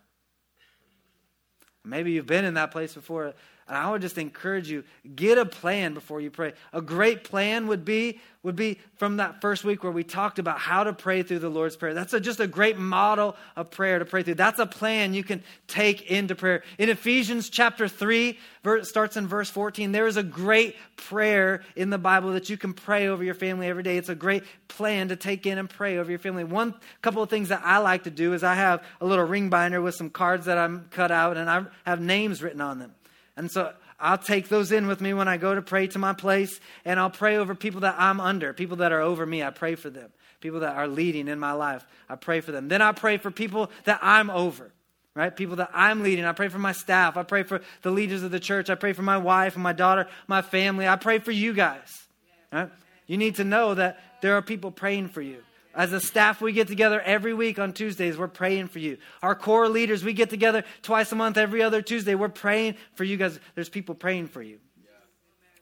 Maybe 1.84 2.12
you've 2.12 2.26
been 2.26 2.46
in 2.46 2.56
that 2.56 2.72
place 2.72 2.94
before. 2.94 3.34
And 3.68 3.78
I 3.78 3.92
would 3.92 4.02
just 4.02 4.18
encourage 4.18 4.70
you, 4.70 4.84
get 5.16 5.38
a 5.38 5.46
plan 5.46 5.94
before 5.94 6.22
you 6.22 6.32
pray. 6.32 6.54
A 6.72 6.82
great 6.82 7.24
plan 7.24 7.68
would 7.68 7.84
be 7.84 8.20
would 8.48 8.56
be 8.56 8.80
from 8.96 9.18
that 9.18 9.42
first 9.42 9.66
week 9.66 9.84
where 9.84 9.92
we 9.92 10.06
talked 10.06 10.40
about 10.40 10.58
how 10.58 10.86
to 10.86 10.94
pray 10.94 11.22
through 11.22 11.40
the 11.40 11.50
Lord's 11.50 11.76
Prayer. 11.76 11.94
That's 11.94 12.14
a, 12.14 12.20
just 12.20 12.40
a 12.40 12.48
great 12.48 12.78
model 12.78 13.36
of 13.58 13.72
prayer 13.72 14.00
to 14.00 14.06
pray 14.06 14.24
through. 14.24 14.36
That's 14.36 14.60
a 14.60 14.66
plan 14.66 15.14
you 15.14 15.24
can 15.24 15.44
take 15.68 16.10
into 16.10 16.34
prayer. 16.34 16.64
In 16.78 16.88
Ephesians 16.88 17.50
chapter 17.50 17.90
3, 17.90 18.40
verse, 18.64 18.88
starts 18.88 19.18
in 19.18 19.28
verse 19.28 19.50
14, 19.50 19.92
there 19.92 20.08
is 20.08 20.16
a 20.16 20.24
great 20.24 20.78
prayer 20.96 21.62
in 21.76 21.90
the 21.90 21.98
Bible 21.98 22.32
that 22.34 22.50
you 22.50 22.56
can 22.56 22.74
pray 22.74 23.08
over 23.08 23.22
your 23.22 23.34
family 23.34 23.68
every 23.68 23.84
day. 23.84 23.98
It's 23.98 24.08
a 24.08 24.16
great 24.16 24.44
plan 24.70 25.10
to 25.10 25.18
take 25.18 25.46
in 25.46 25.58
and 25.58 25.70
pray 25.70 25.98
over 25.98 26.10
your 26.10 26.20
family. 26.20 26.46
One 26.46 26.74
couple 27.02 27.22
of 27.22 27.30
things 27.30 27.50
that 27.50 27.64
I 27.66 27.80
like 27.80 28.06
to 28.06 28.12
do 28.12 28.34
is 28.34 28.46
I 28.46 28.56
have 28.56 28.82
a 29.02 29.06
little 29.06 29.26
ring 29.26 29.50
binder 29.50 29.82
with 29.82 29.96
some 29.96 30.10
cards 30.10 30.46
that 30.46 30.58
I'm 30.58 30.88
cut 30.92 31.12
out 31.12 31.36
and 31.36 31.50
I 31.50 31.66
have 31.86 32.00
names 32.00 32.42
written 32.42 32.62
on 32.62 32.80
them. 32.80 32.94
And 33.38 33.50
so 33.50 33.72
I'll 34.00 34.18
take 34.18 34.50
those 34.50 34.72
in 34.72 34.88
with 34.88 35.00
me 35.00 35.14
when 35.14 35.28
I 35.28 35.38
go 35.38 35.56
to 35.56 35.62
pray 35.62 35.88
to 35.88 36.00
my 36.00 36.14
place, 36.14 36.60
and 36.84 37.00
I'll 37.00 37.10
pray 37.10 37.38
over 37.38 37.56
people 37.56 37.82
that 37.82 37.96
I'm 37.98 38.20
under, 38.20 38.52
people 38.52 38.78
that 38.78 38.92
are 38.92 39.00
over 39.00 39.26
me. 39.26 39.44
I 39.44 39.52
pray 39.52 39.76
for 39.76 39.90
them. 39.90 40.12
People 40.40 40.60
that 40.60 40.76
are 40.76 40.88
leading 40.88 41.28
in 41.28 41.40
my 41.40 41.54
life, 41.54 41.86
I 42.10 42.16
pray 42.16 42.42
for 42.42 42.52
them. 42.52 42.68
Then 42.68 42.82
I 42.82 42.92
pray 42.92 43.18
for 43.18 43.32
people 43.32 43.72
that 43.86 44.00
I'm 44.04 44.30
over, 44.30 44.72
right? 45.16 45.36
People 45.36 45.56
that 45.56 45.72
I'm 45.74 46.04
leading. 46.04 46.26
I 46.26 46.34
pray 46.34 46.48
for 46.48 46.60
my 46.60 46.74
staff. 46.74 47.18
I 47.18 47.24
pray 47.24 47.42
for 47.42 47.62
the 47.82 47.90
leaders 47.90 48.22
of 48.22 48.30
the 48.30 48.40
church. 48.40 48.70
I 48.70 48.76
pray 48.76 48.94
for 48.94 49.02
my 49.02 49.18
wife 49.18 49.56
and 49.56 49.64
my 49.64 49.74
daughter, 49.74 50.08
my 50.28 50.44
family. 50.44 50.88
I 50.88 50.96
pray 50.96 51.18
for 51.18 51.32
you 51.32 51.54
guys, 51.54 52.08
right? 52.52 52.70
You 53.08 53.18
need 53.18 53.36
to 53.36 53.44
know 53.44 53.74
that 53.74 54.00
there 54.22 54.36
are 54.36 54.44
people 54.44 54.70
praying 54.70 55.08
for 55.08 55.22
you. 55.22 55.42
As 55.78 55.94
a 55.94 56.02
staff, 56.02 56.42
we 56.42 56.54
get 56.54 56.68
together 56.68 57.00
every 57.00 57.36
week 57.36 57.60
on 57.60 57.72
Tuesdays. 57.72 58.18
We're 58.18 58.28
praying 58.28 58.70
for 58.70 58.80
you. 58.80 58.98
Our 59.22 59.36
core 59.36 59.70
leaders, 59.70 60.04
we 60.04 60.12
get 60.12 60.32
together 60.32 60.64
twice 60.82 61.12
a 61.12 61.16
month, 61.16 61.38
every 61.38 61.62
other 61.62 61.84
Tuesday. 61.84 62.16
We're 62.16 62.30
praying 62.30 62.78
for 62.96 63.04
you 63.04 63.16
guys. 63.16 63.40
There's 63.54 63.70
people 63.70 63.94
praying 63.94 64.30
for 64.30 64.42
you. 64.42 64.58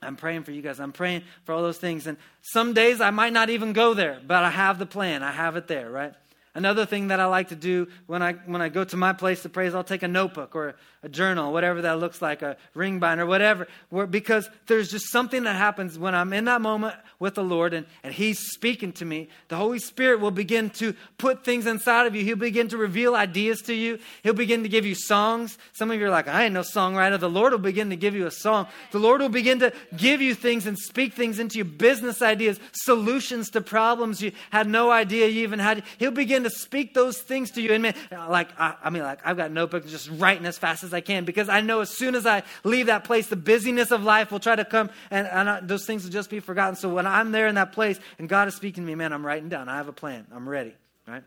I'm 0.01 0.15
praying 0.15 0.43
for 0.43 0.51
you 0.51 0.61
guys. 0.61 0.79
I'm 0.79 0.93
praying 0.93 1.23
for 1.43 1.51
all 1.51 1.61
those 1.61 1.79
things. 1.79 2.07
And 2.07 2.17
some 2.41 2.73
days 2.73 3.01
I 3.01 3.09
might 3.09 3.33
not 3.33 3.49
even 3.49 3.73
go 3.73 3.93
there, 3.93 4.21
but 4.25 4.41
I 4.41 4.51
have 4.51 4.79
the 4.79 4.85
plan. 4.85 5.21
I 5.21 5.31
have 5.31 5.57
it 5.57 5.67
there, 5.67 5.89
right? 5.89 6.13
Another 6.55 6.85
thing 6.85 7.09
that 7.09 7.19
I 7.19 7.25
like 7.25 7.49
to 7.49 7.55
do 7.55 7.89
when 8.07 8.23
I 8.23 8.33
when 8.33 8.61
I 8.61 8.69
go 8.69 8.85
to 8.85 8.95
my 8.95 9.11
place 9.11 9.41
to 9.43 9.49
pray 9.49 9.67
is 9.67 9.75
I'll 9.75 9.83
take 9.83 10.03
a 10.03 10.07
notebook 10.07 10.55
or 10.55 10.75
a 11.03 11.09
journal, 11.09 11.51
whatever 11.51 11.81
that 11.81 11.99
looks 11.99 12.21
like, 12.21 12.41
a 12.41 12.55
ring 12.73 12.97
binder, 12.97 13.25
whatever, 13.25 13.67
where, 13.89 14.07
because 14.07 14.49
there's 14.65 14.89
just 14.89 15.11
something 15.11 15.43
that 15.43 15.55
happens 15.55 15.99
when 15.99 16.15
I'm 16.15 16.33
in 16.33 16.45
that 16.45 16.61
moment 16.61 16.95
with 17.19 17.35
the 17.35 17.43
Lord 17.43 17.73
and, 17.73 17.85
and 18.03 18.13
He's 18.13 18.39
speaking 18.39 18.93
to 18.93 19.05
me. 19.05 19.27
The 19.49 19.57
Holy 19.57 19.79
Spirit 19.79 20.21
will 20.21 20.31
begin 20.31 20.69
to 20.71 20.95
put 21.17 21.43
things 21.43 21.67
inside 21.67 22.07
of 22.07 22.15
you. 22.15 22.23
He'll 22.23 22.37
begin 22.37 22.69
to 22.69 22.77
reveal 22.77 23.15
ideas 23.15 23.61
to 23.63 23.73
you. 23.73 23.99
He'll 24.23 24.33
begin 24.33 24.63
to 24.63 24.69
give 24.69 24.85
you 24.85 24.95
songs. 24.95 25.57
Some 25.73 25.91
of 25.91 25.99
you 25.99 26.07
are 26.07 26.09
like, 26.09 26.29
I 26.29 26.45
ain't 26.45 26.53
no 26.53 26.61
songwriter. 26.61 27.19
The 27.19 27.29
Lord 27.29 27.51
will 27.51 27.59
begin 27.59 27.89
to 27.89 27.97
give 27.97 28.15
you 28.15 28.25
a 28.25 28.31
song. 28.31 28.67
The 28.91 28.99
Lord 28.99 29.19
will 29.19 29.29
begin 29.29 29.59
to 29.59 29.73
give 29.95 30.21
you 30.21 30.33
things 30.33 30.65
and 30.65 30.79
speak 30.79 31.13
things 31.13 31.37
into 31.37 31.57
you, 31.57 31.65
business 31.65 32.21
ideas, 32.21 32.59
solutions 32.71 33.49
to 33.51 33.61
problems 33.61 34.21
you 34.21 34.31
had 34.51 34.67
no 34.69 34.89
idea 34.89 35.27
you 35.27 35.43
even 35.43 35.59
had. 35.59 35.83
He'll 35.99 36.11
begin 36.11 36.44
to 36.45 36.49
speak 36.49 36.93
those 36.93 37.17
things 37.19 37.51
to 37.51 37.61
you. 37.61 37.73
And 37.73 37.83
man, 37.83 37.95
uh, 38.11 38.29
like, 38.29 38.49
I, 38.59 38.75
I 38.83 38.89
mean, 38.89 39.03
like, 39.03 39.19
I've 39.25 39.37
got 39.37 39.51
notebooks 39.51 39.91
just 39.91 40.09
writing 40.09 40.45
as 40.45 40.57
fast 40.57 40.83
as 40.83 40.93
I 40.93 41.01
can 41.01 41.25
because 41.25 41.49
I 41.49 41.61
know 41.61 41.81
as 41.81 41.89
soon 41.89 42.15
as 42.15 42.25
I 42.25 42.43
leave 42.63 42.85
that 42.85 43.03
place, 43.03 43.27
the 43.27 43.35
busyness 43.35 43.91
of 43.91 44.03
life 44.03 44.31
will 44.31 44.39
try 44.39 44.55
to 44.55 44.65
come 44.65 44.89
and, 45.11 45.27
and 45.27 45.49
I, 45.49 45.59
those 45.59 45.85
things 45.85 46.03
will 46.03 46.11
just 46.11 46.29
be 46.29 46.39
forgotten. 46.39 46.75
So 46.75 46.89
when 46.89 47.05
I'm 47.05 47.31
there 47.31 47.47
in 47.47 47.55
that 47.55 47.73
place 47.73 47.99
and 48.17 48.29
God 48.29 48.47
is 48.47 48.55
speaking 48.55 48.83
to 48.83 48.87
me, 48.87 48.95
man, 48.95 49.11
I'm 49.11 49.25
writing 49.25 49.49
down. 49.49 49.69
I 49.69 49.77
have 49.77 49.87
a 49.87 49.93
plan. 49.93 50.25
I'm 50.33 50.47
ready, 50.47 50.73
right? 51.07 51.23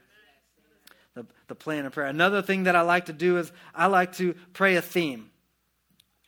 The, 1.15 1.27
the 1.49 1.55
plan 1.55 1.85
of 1.85 1.93
prayer. 1.93 2.07
Another 2.07 2.43
thing 2.43 2.65
that 2.65 2.77
I 2.77 2.81
like 2.81 3.07
to 3.07 3.13
do 3.13 3.39
is 3.39 3.53
I 3.75 3.87
like 3.87 4.15
to 4.15 4.35
pray 4.53 4.77
a 4.77 4.83
theme. 4.83 5.31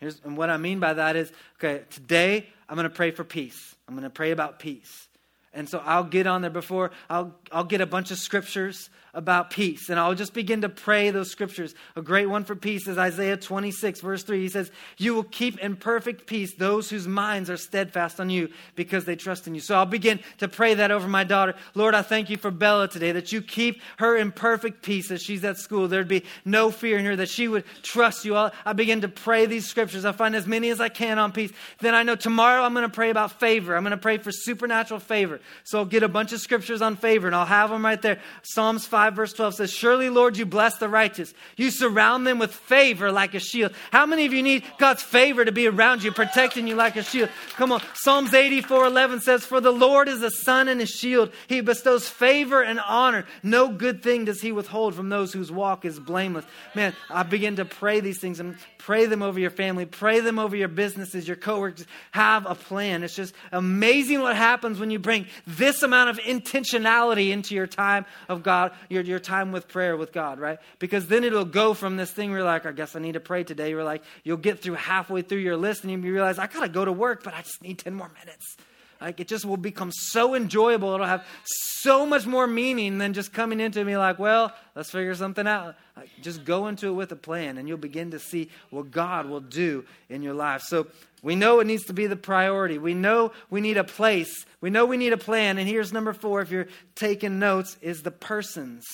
Here's, 0.00 0.20
and 0.24 0.36
what 0.36 0.50
I 0.50 0.56
mean 0.56 0.80
by 0.80 0.94
that 0.94 1.14
is, 1.16 1.30
okay, 1.56 1.84
today 1.90 2.46
I'm 2.68 2.76
going 2.76 2.88
to 2.88 2.94
pray 2.94 3.10
for 3.10 3.22
peace. 3.22 3.74
I'm 3.86 3.94
going 3.94 4.04
to 4.04 4.10
pray 4.10 4.30
about 4.30 4.58
peace. 4.58 5.08
And 5.52 5.68
so 5.68 5.82
I'll 5.84 6.04
get 6.04 6.26
on 6.26 6.42
there 6.42 6.50
before, 6.50 6.92
I'll, 7.08 7.34
I'll 7.50 7.64
get 7.64 7.80
a 7.80 7.86
bunch 7.86 8.10
of 8.10 8.18
scriptures 8.18 8.88
about 9.14 9.50
peace. 9.50 9.88
And 9.88 9.98
I'll 9.98 10.14
just 10.14 10.34
begin 10.34 10.62
to 10.62 10.68
pray 10.68 11.10
those 11.10 11.30
scriptures. 11.30 11.74
A 11.96 12.02
great 12.02 12.26
one 12.26 12.44
for 12.44 12.54
peace 12.54 12.86
is 12.86 12.98
Isaiah 12.98 13.36
26, 13.36 14.00
verse 14.00 14.22
3. 14.22 14.40
He 14.40 14.48
says, 14.48 14.70
You 14.96 15.14
will 15.14 15.24
keep 15.24 15.58
in 15.58 15.76
perfect 15.76 16.26
peace 16.26 16.54
those 16.54 16.90
whose 16.90 17.08
minds 17.08 17.50
are 17.50 17.56
steadfast 17.56 18.20
on 18.20 18.30
you 18.30 18.50
because 18.76 19.04
they 19.04 19.16
trust 19.16 19.46
in 19.46 19.54
you. 19.54 19.60
So 19.60 19.74
I'll 19.74 19.86
begin 19.86 20.20
to 20.38 20.48
pray 20.48 20.74
that 20.74 20.90
over 20.90 21.08
my 21.08 21.24
daughter. 21.24 21.54
Lord, 21.74 21.94
I 21.94 22.02
thank 22.02 22.30
you 22.30 22.36
for 22.36 22.50
Bella 22.50 22.88
today, 22.88 23.12
that 23.12 23.32
you 23.32 23.42
keep 23.42 23.82
her 23.98 24.16
in 24.16 24.32
perfect 24.32 24.82
peace 24.82 25.10
as 25.10 25.22
she's 25.22 25.44
at 25.44 25.58
school. 25.58 25.88
There'd 25.88 26.06
be 26.06 26.24
no 26.44 26.70
fear 26.70 26.98
in 26.98 27.04
her, 27.04 27.16
that 27.16 27.28
she 27.28 27.48
would 27.48 27.64
trust 27.82 28.24
you. 28.24 28.36
I'll, 28.36 28.52
I 28.64 28.72
begin 28.72 29.00
to 29.00 29.08
pray 29.08 29.46
these 29.46 29.66
scriptures. 29.66 30.04
I 30.04 30.12
find 30.12 30.36
as 30.36 30.46
many 30.46 30.70
as 30.70 30.80
I 30.80 30.88
can 30.88 31.18
on 31.18 31.32
peace. 31.32 31.52
Then 31.80 31.94
I 31.94 32.02
know 32.02 32.16
tomorrow 32.16 32.62
I'm 32.62 32.74
going 32.74 32.88
to 32.88 32.94
pray 32.94 33.10
about 33.10 33.40
favor. 33.40 33.76
I'm 33.76 33.82
going 33.82 33.90
to 33.90 33.96
pray 33.96 34.18
for 34.18 34.30
supernatural 34.30 35.00
favor. 35.00 35.40
So 35.64 35.78
I'll 35.78 35.84
get 35.84 36.02
a 36.02 36.08
bunch 36.08 36.32
of 36.32 36.40
scriptures 36.40 36.82
on 36.82 36.96
favor 36.96 37.26
and 37.26 37.34
I'll 37.34 37.46
have 37.46 37.70
them 37.70 37.84
right 37.84 38.00
there. 38.00 38.20
Psalms 38.42 38.86
5 38.86 38.99
5, 39.00 39.14
verse 39.14 39.32
12 39.32 39.54
says, 39.54 39.72
Surely, 39.72 40.10
Lord, 40.10 40.36
you 40.36 40.44
bless 40.44 40.76
the 40.76 40.86
righteous. 40.86 41.32
You 41.56 41.70
surround 41.70 42.26
them 42.26 42.38
with 42.38 42.52
favor 42.52 43.10
like 43.10 43.32
a 43.32 43.40
shield. 43.40 43.72
How 43.90 44.04
many 44.04 44.26
of 44.26 44.34
you 44.34 44.42
need 44.42 44.62
God's 44.76 45.02
favor 45.02 45.42
to 45.42 45.52
be 45.52 45.66
around 45.66 46.02
you, 46.02 46.12
protecting 46.12 46.66
you 46.66 46.74
like 46.74 46.96
a 46.96 47.02
shield? 47.02 47.30
Come 47.56 47.72
on. 47.72 47.80
Psalms 47.94 48.34
84 48.34 48.84
11 48.84 49.20
says, 49.20 49.46
For 49.46 49.58
the 49.58 49.70
Lord 49.70 50.06
is 50.06 50.22
a 50.22 50.30
sun 50.30 50.68
and 50.68 50.82
a 50.82 50.86
shield. 50.86 51.32
He 51.48 51.62
bestows 51.62 52.10
favor 52.10 52.62
and 52.62 52.78
honor. 52.78 53.24
No 53.42 53.70
good 53.70 54.02
thing 54.02 54.26
does 54.26 54.42
he 54.42 54.52
withhold 54.52 54.94
from 54.94 55.08
those 55.08 55.32
whose 55.32 55.50
walk 55.50 55.86
is 55.86 55.98
blameless. 55.98 56.44
Man, 56.74 56.94
I 57.08 57.22
begin 57.22 57.56
to 57.56 57.64
pray 57.64 58.00
these 58.00 58.18
things 58.18 58.38
and 58.38 58.56
pray 58.80 59.04
them 59.04 59.22
over 59.22 59.38
your 59.38 59.50
family, 59.50 59.84
pray 59.84 60.20
them 60.20 60.38
over 60.38 60.56
your 60.56 60.68
businesses, 60.68 61.28
your 61.28 61.36
coworkers. 61.36 61.86
Have 62.12 62.46
a 62.46 62.54
plan. 62.54 63.02
It's 63.02 63.14
just 63.14 63.34
amazing 63.52 64.20
what 64.20 64.36
happens 64.36 64.80
when 64.80 64.90
you 64.90 64.98
bring 64.98 65.26
this 65.46 65.82
amount 65.82 66.10
of 66.10 66.18
intentionality 66.18 67.30
into 67.30 67.54
your 67.54 67.66
time 67.66 68.06
of 68.28 68.42
God, 68.42 68.72
your, 68.88 69.02
your 69.02 69.18
time 69.18 69.52
with 69.52 69.68
prayer 69.68 69.96
with 69.96 70.12
God, 70.12 70.40
right? 70.40 70.58
Because 70.78 71.06
then 71.08 71.24
it'll 71.24 71.44
go 71.44 71.74
from 71.74 71.96
this 71.96 72.10
thing 72.10 72.30
where 72.30 72.38
you're 72.38 72.46
like, 72.46 72.64
I 72.64 72.72
guess 72.72 72.96
I 72.96 73.00
need 73.00 73.12
to 73.12 73.20
pray 73.20 73.44
today. 73.44 73.70
You're 73.70 73.84
like, 73.84 74.02
you'll 74.24 74.38
get 74.38 74.60
through 74.60 74.74
halfway 74.74 75.22
through 75.22 75.38
your 75.38 75.56
list 75.56 75.84
and 75.84 75.92
you 75.92 76.12
realize, 76.12 76.38
I 76.38 76.46
got 76.46 76.62
to 76.62 76.68
go 76.68 76.84
to 76.84 76.92
work, 76.92 77.22
but 77.22 77.34
I 77.34 77.42
just 77.42 77.62
need 77.62 77.78
10 77.78 77.94
more 77.94 78.10
minutes. 78.18 78.56
Like 79.00 79.18
it 79.20 79.28
just 79.28 79.44
will 79.44 79.56
become 79.56 79.90
so 79.92 80.34
enjoyable. 80.34 80.92
It'll 80.92 81.06
have 81.06 81.26
so 81.44 82.04
much 82.04 82.26
more 82.26 82.46
meaning 82.46 82.98
than 82.98 83.14
just 83.14 83.32
coming 83.32 83.58
into 83.58 83.82
me 83.84 83.96
like, 83.96 84.18
well, 84.18 84.52
let's 84.74 84.90
figure 84.90 85.14
something 85.14 85.46
out. 85.46 85.76
Like, 85.96 86.10
just 86.20 86.44
go 86.44 86.66
into 86.66 86.88
it 86.88 86.92
with 86.92 87.10
a 87.12 87.16
plan 87.16 87.56
and 87.56 87.66
you'll 87.66 87.78
begin 87.78 88.10
to 88.10 88.18
see 88.18 88.50
what 88.68 88.90
God 88.90 89.26
will 89.26 89.40
do 89.40 89.84
in 90.10 90.22
your 90.22 90.34
life. 90.34 90.62
So 90.62 90.88
we 91.22 91.34
know 91.34 91.60
it 91.60 91.66
needs 91.66 91.84
to 91.84 91.94
be 91.94 92.06
the 92.06 92.16
priority. 92.16 92.78
We 92.78 92.92
know 92.92 93.32
we 93.48 93.60
need 93.60 93.78
a 93.78 93.84
place. 93.84 94.44
We 94.60 94.68
know 94.70 94.84
we 94.84 94.98
need 94.98 95.12
a 95.12 95.18
plan. 95.18 95.56
And 95.56 95.66
here's 95.66 95.92
number 95.92 96.12
four, 96.12 96.42
if 96.42 96.50
you're 96.50 96.68
taking 96.94 97.38
notes, 97.38 97.78
is 97.80 98.02
the 98.02 98.10
persons 98.10 98.84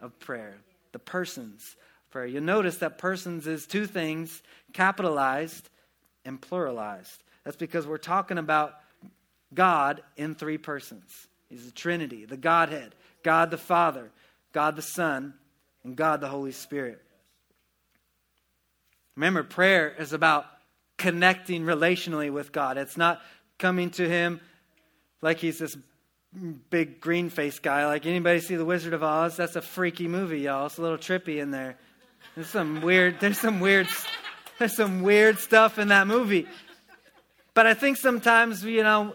of 0.00 0.18
prayer. 0.18 0.56
The 0.92 0.98
persons 0.98 1.62
prayer. 2.10 2.26
You'll 2.26 2.42
notice 2.42 2.78
that 2.78 2.98
persons 2.98 3.46
is 3.46 3.66
two 3.66 3.86
things 3.86 4.42
capitalized 4.72 5.68
and 6.24 6.40
pluralized. 6.40 7.18
That's 7.44 7.56
because 7.56 7.86
we're 7.86 7.98
talking 7.98 8.38
about 8.38 8.74
God 9.54 10.02
in 10.16 10.34
three 10.34 10.58
persons. 10.58 11.28
He's 11.48 11.66
the 11.66 11.72
Trinity, 11.72 12.24
the 12.24 12.36
Godhead. 12.36 12.94
God 13.22 13.50
the 13.50 13.58
Father, 13.58 14.10
God 14.52 14.76
the 14.76 14.82
Son, 14.82 15.34
and 15.84 15.96
God 15.96 16.20
the 16.20 16.28
Holy 16.28 16.52
Spirit. 16.52 17.02
Remember, 19.16 19.42
prayer 19.42 19.94
is 19.98 20.12
about 20.12 20.46
connecting 20.96 21.64
relationally 21.64 22.32
with 22.32 22.52
God. 22.52 22.78
It's 22.78 22.96
not 22.96 23.20
coming 23.58 23.90
to 23.92 24.08
Him 24.08 24.40
like 25.20 25.38
He's 25.38 25.58
this 25.58 25.76
big 26.70 27.00
green 27.00 27.30
face 27.30 27.58
guy. 27.58 27.86
Like 27.86 28.06
anybody 28.06 28.40
see 28.40 28.56
The 28.56 28.64
Wizard 28.64 28.92
of 28.92 29.02
Oz? 29.02 29.36
That's 29.36 29.56
a 29.56 29.62
freaky 29.62 30.08
movie, 30.08 30.40
y'all. 30.40 30.66
It's 30.66 30.78
a 30.78 30.82
little 30.82 30.98
trippy 30.98 31.38
in 31.38 31.50
there. 31.50 31.76
There's 32.34 32.48
some 32.48 32.80
weird. 32.82 33.18
There's 33.20 33.38
some 33.38 33.60
weird. 33.60 33.88
There's 34.58 34.76
some 34.76 35.02
weird 35.02 35.38
stuff 35.38 35.78
in 35.78 35.88
that 35.88 36.06
movie. 36.06 36.46
But 37.54 37.66
I 37.66 37.74
think 37.74 37.96
sometimes 37.96 38.64
you 38.64 38.82
know 38.82 39.14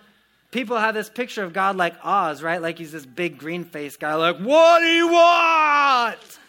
people 0.54 0.78
have 0.78 0.94
this 0.94 1.10
picture 1.10 1.44
of 1.44 1.52
God 1.52 1.76
like 1.76 1.96
Oz, 2.04 2.42
right? 2.42 2.62
Like 2.62 2.78
he's 2.78 2.92
this 2.92 3.06
big 3.06 3.38
green 3.38 3.66
face 3.66 3.98
guy. 3.98 4.14
Like, 4.14 4.38
what 4.38 4.80
do 4.80 4.86
you 4.86 5.08
want? 5.08 6.20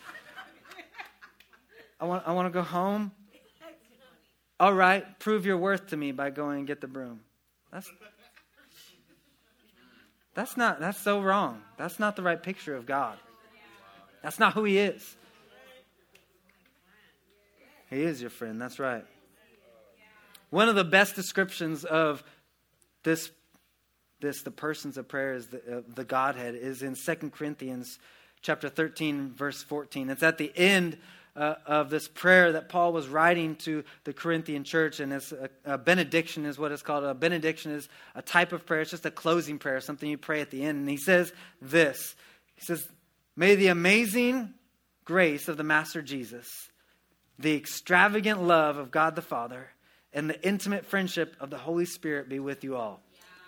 I 2.01 2.05
want. 2.05 2.29
I 2.29 2.33
want 2.33 2.47
to 2.47 2.51
go 2.51 2.63
home. 2.63 3.11
All 4.61 4.73
right, 4.73 5.19
prove 5.19 5.47
your 5.47 5.57
worth 5.57 5.89
to 5.89 5.97
me 5.97 6.13
by 6.13 6.31
going 6.31 6.59
and 6.59 6.67
get 6.67 6.81
the 6.81 6.87
broom. 6.87 7.21
That's 7.73 7.91
that's 10.35 10.57
not 10.57 10.79
that's 10.79 11.01
so 11.01 11.21
wrong. 11.21 11.63
That's 11.77 11.99
not 11.99 12.15
the 12.15 12.23
right 12.23 12.41
picture 12.41 12.77
of 12.77 12.87
God. 12.87 13.19
That's 14.23 14.39
not 14.39 14.55
who 14.55 14.65
he 14.65 14.79
is. 14.79 15.17
He 17.91 18.03
is 18.03 18.21
your 18.21 18.31
friend. 18.31 18.61
That's 18.61 18.79
right. 18.79 19.05
One 20.51 20.69
of 20.69 20.77
the 20.77 20.85
best 20.85 21.15
descriptions 21.15 21.85
of 21.85 22.23
this 23.03 23.31
this 24.25 24.43
the 24.43 24.51
persons 24.51 24.97
of 24.97 25.07
prayer 25.07 25.35
is 25.35 25.49
the, 25.49 25.79
uh, 25.79 25.83
the 25.95 26.05
Godhead 26.05 26.55
is 26.55 26.83
in 26.83 26.97
Second 26.97 27.33
Corinthians 27.33 27.99
chapter 28.41 28.71
13 28.71 29.33
verse 29.35 29.63
14. 29.63 30.09
It's 30.09 30.23
at 30.23 30.39
the 30.39 30.51
end 30.57 30.97
uh, 31.37 31.57
of 31.67 31.91
this 31.91 32.09
prayer 32.09 32.53
that 32.53 32.71
Paul 32.71 32.93
was 32.93 33.07
writing 33.07 33.57
to 33.57 33.85
the 34.05 34.15
Corinthian 34.15 34.65
church, 34.65 35.01
and 35.01 35.13
it's 35.13 35.31
a, 35.33 35.51
a, 35.65 35.77
benediction 35.77 36.47
is 36.47 36.59
what 36.59 36.73
it's 36.73 36.83
called. 36.83 37.05
A 37.05 37.13
benediction 37.13 37.73
is 37.73 37.89
a 38.15 38.23
type 38.23 38.53
of 38.53 38.65
prayer. 38.65 38.81
It's 38.81 38.93
just 38.93 39.05
a 39.05 39.11
closing 39.11 39.59
prayer, 39.59 39.81
something 39.81 40.09
you 40.09 40.17
pray 40.17 40.41
at 40.41 40.51
the 40.51 40.63
end. 40.63 40.79
And 40.79 40.89
he 40.89 40.97
says 40.97 41.33
this. 41.61 42.15
He 42.55 42.65
says, 42.65 42.89
"May 43.37 43.57
the 43.57 43.67
amazing 43.67 44.55
grace 45.05 45.49
of 45.49 45.59
the 45.59 45.65
Master 45.65 46.01
Jesus, 46.01 46.71
the 47.39 47.55
extravagant 47.57 48.43
love 48.43 48.79
of 48.79 48.91
God 48.91 49.17
the 49.17 49.23
Father, 49.23 49.69
and 50.15 50.31
the 50.31 50.41
intimate 50.47 50.87
friendship 50.87 51.37
of 51.41 51.51
the 51.51 51.59
Holy 51.59 51.85
Spirit 51.85 52.29
be 52.31 52.39
with 52.39 52.65
you 52.65 52.77
all." 52.77 53.04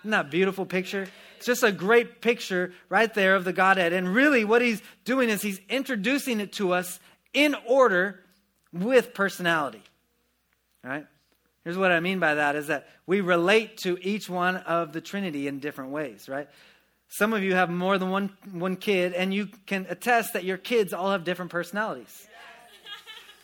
Isn't 0.06 0.12
that 0.12 0.30
beautiful 0.30 0.66
picture? 0.66 1.08
It's 1.36 1.46
just 1.46 1.64
a 1.64 1.72
great 1.72 2.20
picture 2.20 2.72
right 2.88 3.12
there 3.12 3.34
of 3.34 3.42
the 3.42 3.52
Godhead. 3.52 3.92
And 3.92 4.14
really, 4.14 4.44
what 4.44 4.62
he's 4.62 4.80
doing 5.04 5.30
is 5.30 5.42
he's 5.42 5.60
introducing 5.68 6.38
it 6.38 6.52
to 6.52 6.74
us 6.74 7.00
in 7.34 7.56
order 7.66 8.20
with 8.72 9.14
personality. 9.14 9.82
All 10.84 10.92
right? 10.92 11.06
Here's 11.64 11.76
what 11.76 11.90
I 11.90 11.98
mean 11.98 12.20
by 12.20 12.34
that 12.34 12.54
is 12.54 12.68
that 12.68 12.86
we 13.04 13.20
relate 13.20 13.78
to 13.78 13.98
each 14.00 14.30
one 14.30 14.58
of 14.58 14.92
the 14.92 15.00
Trinity 15.00 15.48
in 15.48 15.58
different 15.58 15.90
ways, 15.90 16.28
right? 16.28 16.48
Some 17.08 17.32
of 17.32 17.42
you 17.42 17.56
have 17.56 17.68
more 17.68 17.98
than 17.98 18.10
one, 18.10 18.30
one 18.52 18.76
kid, 18.76 19.12
and 19.12 19.34
you 19.34 19.48
can 19.66 19.88
attest 19.90 20.34
that 20.34 20.44
your 20.44 20.56
kids 20.56 20.92
all 20.92 21.10
have 21.10 21.24
different 21.24 21.50
personalities 21.50 22.28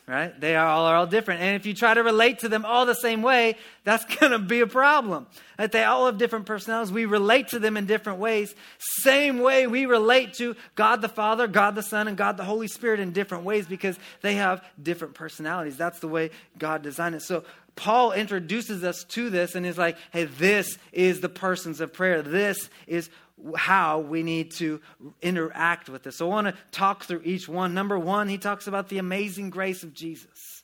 right? 0.06 0.38
They 0.40 0.56
are 0.56 0.66
all, 0.66 0.86
are 0.86 0.96
all 0.96 1.06
different. 1.06 1.42
And 1.42 1.56
if 1.56 1.64
you 1.64 1.74
try 1.74 1.94
to 1.94 2.02
relate 2.02 2.40
to 2.40 2.48
them 2.48 2.64
all 2.64 2.86
the 2.86 2.94
same 2.94 3.22
way, 3.22 3.56
that's 3.84 4.04
going 4.16 4.32
to 4.32 4.38
be 4.38 4.60
a 4.60 4.66
problem. 4.66 5.26
That 5.58 5.72
they 5.72 5.84
all 5.84 6.06
have 6.06 6.18
different 6.18 6.46
personalities. 6.46 6.92
We 6.92 7.04
relate 7.04 7.48
to 7.48 7.58
them 7.58 7.76
in 7.76 7.86
different 7.86 8.18
ways. 8.18 8.54
Same 8.78 9.38
way 9.38 9.66
we 9.66 9.86
relate 9.86 10.34
to 10.34 10.56
God 10.74 11.02
the 11.02 11.08
Father, 11.08 11.46
God 11.46 11.74
the 11.74 11.82
Son, 11.82 12.08
and 12.08 12.16
God 12.16 12.36
the 12.36 12.44
Holy 12.44 12.68
Spirit 12.68 13.00
in 13.00 13.12
different 13.12 13.44
ways 13.44 13.66
because 13.66 13.98
they 14.22 14.34
have 14.34 14.64
different 14.82 15.14
personalities. 15.14 15.76
That's 15.76 16.00
the 16.00 16.08
way 16.08 16.30
God 16.58 16.82
designed 16.82 17.14
it. 17.14 17.22
So 17.22 17.44
Paul 17.76 18.12
introduces 18.12 18.84
us 18.84 19.04
to 19.10 19.30
this 19.30 19.54
and 19.54 19.64
is 19.64 19.78
like, 19.78 19.96
hey, 20.12 20.24
this 20.24 20.78
is 20.92 21.20
the 21.20 21.28
persons 21.28 21.80
of 21.80 21.92
prayer. 21.92 22.22
This 22.22 22.68
is 22.86 23.08
how 23.56 24.00
we 24.00 24.22
need 24.22 24.52
to 24.52 24.80
interact 25.20 25.88
with 25.88 26.02
this. 26.02 26.16
So 26.16 26.26
I 26.26 26.28
want 26.30 26.46
to 26.48 26.54
talk 26.70 27.04
through 27.04 27.22
each 27.24 27.48
one. 27.48 27.74
Number 27.74 27.98
one, 27.98 28.28
he 28.28 28.38
talks 28.38 28.66
about 28.66 28.88
the 28.88 28.98
amazing 28.98 29.50
grace 29.50 29.82
of 29.82 29.92
Jesus. 29.92 30.62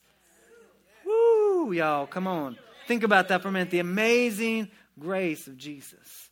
Woo, 1.04 1.72
y'all, 1.72 2.06
come 2.06 2.26
on. 2.26 2.58
Think 2.86 3.02
about 3.02 3.28
that 3.28 3.42
for 3.42 3.48
a 3.48 3.52
minute. 3.52 3.70
The 3.70 3.80
amazing 3.80 4.70
grace 4.98 5.46
of 5.46 5.56
Jesus. 5.56 6.30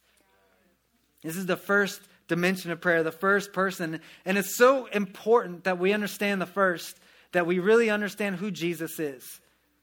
This 1.23 1.37
is 1.37 1.47
the 1.47 1.57
first 1.57 2.01
dimension 2.29 2.71
of 2.71 2.81
prayer, 2.81 3.03
the 3.03 3.13
first 3.13 3.53
person. 3.53 4.01
And 4.25 4.39
it's 4.39 4.57
so 4.57 4.87
important 4.87 5.65
that 5.65 5.79
we 5.79 5.93
understand 5.93 6.41
the 6.41 6.47
first, 6.47 6.99
that 7.33 7.47
we 7.47 7.59
really 7.59 7.91
understand 7.91 8.37
who 8.37 8.51
Jesus 8.51 8.99
is, 8.99 9.41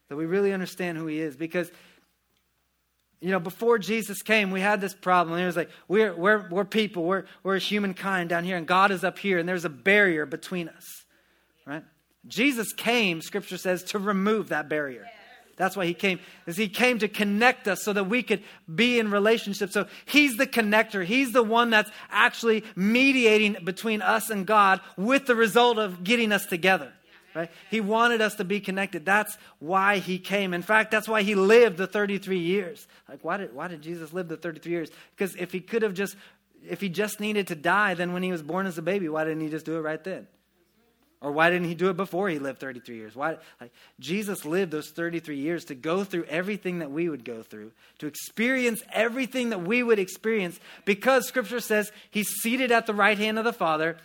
that 0.09 0.15
we 0.15 0.25
really 0.25 0.53
understand 0.53 0.97
who 0.97 1.07
he 1.07 1.19
is. 1.19 1.35
Because 1.35 1.71
you 3.23 3.31
know, 3.31 3.39
before 3.39 3.79
Jesus 3.79 4.21
came, 4.21 4.51
we 4.51 4.59
had 4.59 4.81
this 4.81 4.93
problem. 4.93 5.39
It 5.39 5.45
was 5.45 5.55
like, 5.55 5.69
we're, 5.87 6.13
we're, 6.13 6.45
we're 6.49 6.65
people, 6.65 7.05
we're, 7.05 7.23
we're 7.41 7.57
humankind 7.57 8.29
down 8.29 8.43
here, 8.43 8.57
and 8.57 8.67
God 8.67 8.91
is 8.91 9.05
up 9.05 9.17
here, 9.17 9.37
and 9.39 9.47
there's 9.47 9.63
a 9.63 9.69
barrier 9.69 10.25
between 10.25 10.67
us, 10.67 11.05
right? 11.65 11.85
Jesus 12.27 12.73
came, 12.73 13.21
scripture 13.21 13.55
says, 13.55 13.81
to 13.85 13.99
remove 13.99 14.49
that 14.49 14.67
barrier. 14.67 15.05
That's 15.55 15.77
why 15.77 15.85
he 15.85 15.93
came, 15.93 16.19
is 16.47 16.57
he 16.57 16.67
came 16.67 16.99
to 16.99 17.07
connect 17.07 17.65
us 17.69 17.81
so 17.81 17.93
that 17.93 18.09
we 18.09 18.23
could 18.23 18.43
be 18.73 18.99
in 18.99 19.09
relationship. 19.09 19.71
So 19.71 19.87
he's 20.05 20.35
the 20.35 20.47
connector. 20.47 21.05
He's 21.05 21.31
the 21.31 21.43
one 21.43 21.69
that's 21.69 21.91
actually 22.11 22.65
mediating 22.75 23.55
between 23.63 24.01
us 24.01 24.31
and 24.31 24.45
God 24.45 24.81
with 24.97 25.27
the 25.27 25.35
result 25.35 25.77
of 25.77 26.03
getting 26.03 26.33
us 26.33 26.45
together 26.45 26.91
right? 27.35 27.49
He 27.69 27.81
wanted 27.81 28.21
us 28.21 28.35
to 28.35 28.43
be 28.43 28.59
connected. 28.59 29.05
That's 29.05 29.37
why 29.59 29.97
he 29.97 30.19
came. 30.19 30.53
In 30.53 30.61
fact, 30.61 30.91
that's 30.91 31.07
why 31.07 31.23
he 31.23 31.35
lived 31.35 31.77
the 31.77 31.87
33 31.87 32.39
years. 32.39 32.87
Like, 33.09 33.23
why 33.23 33.37
did, 33.37 33.53
why 33.53 33.67
did 33.67 33.81
Jesus 33.81 34.13
live 34.13 34.27
the 34.27 34.37
33 34.37 34.71
years? 34.71 34.89
Because 35.15 35.35
if 35.35 35.51
he 35.51 35.59
could 35.59 35.81
have 35.81 35.93
just, 35.93 36.15
if 36.67 36.81
he 36.81 36.89
just 36.89 37.19
needed 37.19 37.47
to 37.47 37.55
die, 37.55 37.93
then 37.93 38.13
when 38.13 38.23
he 38.23 38.31
was 38.31 38.41
born 38.41 38.65
as 38.65 38.77
a 38.77 38.81
baby, 38.81 39.09
why 39.09 39.23
didn't 39.23 39.41
he 39.41 39.49
just 39.49 39.65
do 39.65 39.77
it 39.77 39.81
right 39.81 40.03
then? 40.03 40.27
Or 41.23 41.31
why 41.31 41.49
didn't 41.49 41.69
he 41.69 41.75
do 41.75 41.89
it 41.89 41.95
before 41.95 42.27
he 42.27 42.37
lived 42.37 42.59
33 42.59 42.97
years? 42.97 43.15
Why, 43.15 43.37
like, 43.61 43.71
Jesus 43.97 44.43
lived 44.43 44.73
those 44.73 44.89
33 44.89 45.37
years 45.37 45.63
to 45.65 45.75
go 45.75 46.03
through 46.03 46.25
everything 46.25 46.79
that 46.79 46.91
we 46.91 47.07
would 47.07 47.23
go 47.23 47.41
through, 47.41 47.71
to 47.99 48.07
experience 48.07 48.83
everything 48.91 49.51
that 49.51 49.61
we 49.61 49.83
would 49.83 49.99
experience, 49.99 50.59
because 50.83 51.25
Scripture 51.25 51.61
says 51.61 51.93
he's 52.11 52.27
seated 52.27 52.73
at 52.73 52.87
the 52.87 52.93
right 52.93 53.17
hand 53.17 53.39
of 53.39 53.45
the 53.45 53.53
Father, 53.53 53.95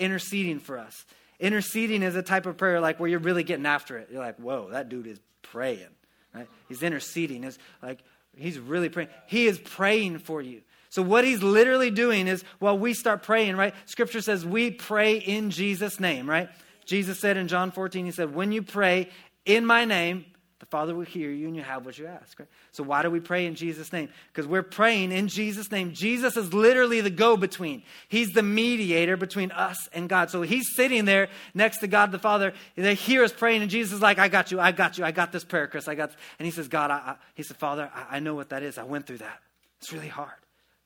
interceding 0.00 0.58
for 0.58 0.76
us. 0.76 1.04
Interceding 1.40 2.02
is 2.02 2.14
a 2.16 2.22
type 2.22 2.46
of 2.46 2.56
prayer 2.56 2.80
like 2.80 3.00
where 3.00 3.08
you're 3.08 3.18
really 3.18 3.44
getting 3.44 3.66
after 3.66 3.98
it. 3.98 4.08
You're 4.10 4.20
like, 4.20 4.36
whoa, 4.36 4.70
that 4.70 4.88
dude 4.88 5.06
is 5.06 5.20
praying. 5.42 5.88
Right? 6.34 6.48
He's 6.68 6.82
interceding. 6.82 7.44
Is 7.44 7.58
like 7.82 8.00
he's 8.36 8.58
really 8.58 8.88
praying. 8.88 9.08
He 9.26 9.46
is 9.46 9.58
praying 9.58 10.18
for 10.18 10.40
you. 10.40 10.62
So 10.90 11.02
what 11.02 11.24
he's 11.24 11.42
literally 11.42 11.90
doing 11.90 12.28
is 12.28 12.44
while 12.60 12.78
we 12.78 12.94
start 12.94 13.24
praying, 13.24 13.56
right? 13.56 13.74
Scripture 13.86 14.20
says 14.20 14.46
we 14.46 14.70
pray 14.70 15.16
in 15.16 15.50
Jesus' 15.50 15.98
name, 15.98 16.30
right? 16.30 16.48
Jesus 16.84 17.18
said 17.18 17.36
in 17.36 17.48
John 17.48 17.70
14, 17.70 18.04
he 18.04 18.12
said, 18.12 18.34
When 18.34 18.52
you 18.52 18.62
pray 18.62 19.10
in 19.44 19.66
my 19.66 19.84
name, 19.84 20.24
the 20.60 20.66
Father 20.66 20.94
will 20.94 21.04
hear 21.04 21.30
you 21.30 21.46
and 21.46 21.56
you 21.56 21.62
have 21.62 21.84
what 21.84 21.98
you 21.98 22.06
ask. 22.06 22.38
Right? 22.38 22.48
So, 22.70 22.84
why 22.84 23.02
do 23.02 23.10
we 23.10 23.20
pray 23.20 23.46
in 23.46 23.54
Jesus' 23.54 23.92
name? 23.92 24.08
Because 24.32 24.46
we're 24.46 24.62
praying 24.62 25.10
in 25.12 25.28
Jesus' 25.28 25.70
name. 25.70 25.92
Jesus 25.92 26.36
is 26.36 26.54
literally 26.54 27.00
the 27.00 27.10
go 27.10 27.36
between, 27.36 27.82
He's 28.08 28.30
the 28.30 28.42
mediator 28.42 29.16
between 29.16 29.50
us 29.50 29.88
and 29.92 30.08
God. 30.08 30.30
So, 30.30 30.42
He's 30.42 30.74
sitting 30.76 31.04
there 31.04 31.28
next 31.54 31.78
to 31.78 31.86
God 31.86 32.12
the 32.12 32.18
Father. 32.18 32.54
They 32.76 32.94
hear 32.94 33.24
us 33.24 33.32
praying, 33.32 33.62
and 33.62 33.70
Jesus 33.70 33.94
is 33.94 34.02
like, 34.02 34.18
I 34.18 34.28
got 34.28 34.52
you, 34.52 34.60
I 34.60 34.72
got 34.72 34.96
you, 34.96 35.04
I 35.04 35.10
got 35.10 35.32
this 35.32 35.44
prayer, 35.44 35.66
Chris. 35.66 35.88
I 35.88 35.96
got 35.96 36.10
this. 36.10 36.18
And 36.38 36.46
He 36.46 36.52
says, 36.52 36.68
God, 36.68 36.90
I, 36.90 36.94
I, 36.94 37.16
He 37.34 37.42
said, 37.42 37.56
Father, 37.56 37.90
I, 37.94 38.16
I, 38.16 38.20
know 38.20 38.34
what 38.34 38.50
that 38.50 38.62
is. 38.62 38.78
I 38.78 38.84
went 38.84 39.06
through 39.06 39.18
that. 39.18 39.40
It's 39.80 39.92
really 39.92 40.08
hard. 40.08 40.30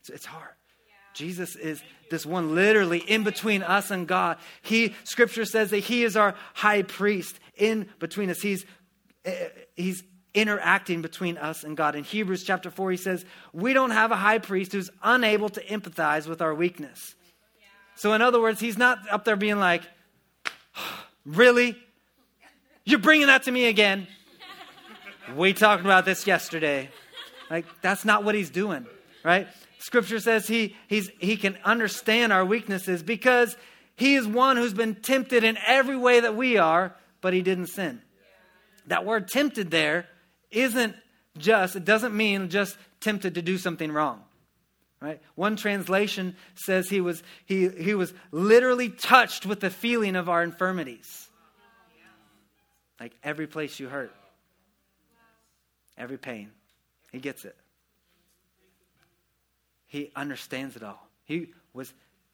It's, 0.00 0.11
it's 0.11 0.26
hard. 0.26 0.54
Jesus 1.14 1.57
is 1.57 1.83
this 2.11 2.24
one 2.24 2.54
literally 2.54 2.98
in 2.98 3.24
between 3.24 3.62
us 3.62 3.90
and 3.90 4.07
God. 4.07 4.38
He, 4.62 4.94
scripture 5.04 5.44
says 5.44 5.70
that 5.70 5.81
he 5.81 6.04
is 6.04 6.16
our 6.16 6.35
high 6.54 6.83
priest 6.83 7.38
in 7.57 7.88
between 7.98 8.31
us. 8.31 8.40
He's 8.40 8.64
uh, 9.26 9.31
he's 9.78 10.02
interacting 10.34 11.02
between 11.02 11.38
us 11.38 11.64
and 11.64 11.76
God. 11.76 11.94
In 11.94 12.04
Hebrews 12.04 12.44
chapter 12.44 12.70
4, 12.70 12.90
he 12.90 12.96
says, 12.96 13.24
We 13.52 13.72
don't 13.72 13.90
have 13.90 14.12
a 14.12 14.16
high 14.16 14.38
priest 14.38 14.72
who's 14.72 14.90
unable 15.02 15.48
to 15.50 15.64
empathize 15.64 16.26
with 16.26 16.42
our 16.42 16.54
weakness. 16.54 17.14
So, 17.94 18.12
in 18.12 18.22
other 18.22 18.40
words, 18.40 18.60
he's 18.60 18.78
not 18.78 18.98
up 19.10 19.24
there 19.24 19.36
being 19.36 19.58
like, 19.58 19.82
Really? 21.24 21.76
You're 22.84 23.00
bringing 23.00 23.26
that 23.26 23.42
to 23.44 23.50
me 23.50 23.66
again? 23.66 24.06
we 25.36 25.52
talked 25.52 25.84
about 25.84 26.04
this 26.06 26.26
yesterday. 26.26 26.88
Like, 27.50 27.66
that's 27.82 28.04
not 28.04 28.24
what 28.24 28.34
he's 28.34 28.50
doing, 28.50 28.86
right? 29.22 29.46
Scripture 29.78 30.20
says 30.20 30.48
he, 30.48 30.74
he's, 30.86 31.10
he 31.18 31.36
can 31.36 31.58
understand 31.64 32.32
our 32.32 32.44
weaknesses 32.44 33.02
because 33.02 33.56
he 33.96 34.14
is 34.14 34.26
one 34.26 34.56
who's 34.56 34.72
been 34.72 34.94
tempted 34.94 35.44
in 35.44 35.58
every 35.66 35.96
way 35.96 36.20
that 36.20 36.34
we 36.34 36.56
are, 36.56 36.94
but 37.20 37.32
he 37.32 37.42
didn't 37.42 37.66
sin. 37.66 38.00
That 38.88 39.05
word 39.05 39.29
tempted 39.29 39.70
there 39.70 40.07
isn't 40.51 40.94
just, 41.37 41.77
it 41.77 41.85
doesn't 41.85 42.16
mean 42.16 42.48
just 42.48 42.77
tempted 43.01 43.35
to 43.37 43.42
do 43.42 43.59
something 43.59 43.92
wrong. 43.92 44.22
Right? 45.01 45.20
One 45.37 45.55
translation 45.55 46.35
says 46.57 46.88
he 46.88 47.01
was, 47.01 47.22
he, 47.46 47.68
he 47.68 47.94
was 47.94 48.12
literally 48.33 48.88
touched 48.88 49.46
with 49.46 49.61
the 49.61 49.70
feeling 49.70 50.16
of 50.16 50.29
our 50.29 50.42
infirmities. 50.42 51.29
Like 52.98 53.12
every 53.22 53.46
place 53.46 53.79
you 53.79 53.88
hurt, 53.88 54.12
every 55.96 56.18
pain, 56.18 56.51
he 57.12 57.20
gets 57.20 57.44
it. 57.44 57.57
He 59.87 60.11
understands 60.16 60.74
it 60.74 60.83
all. 60.83 61.09
He 61.24 61.53
was 61.72 61.92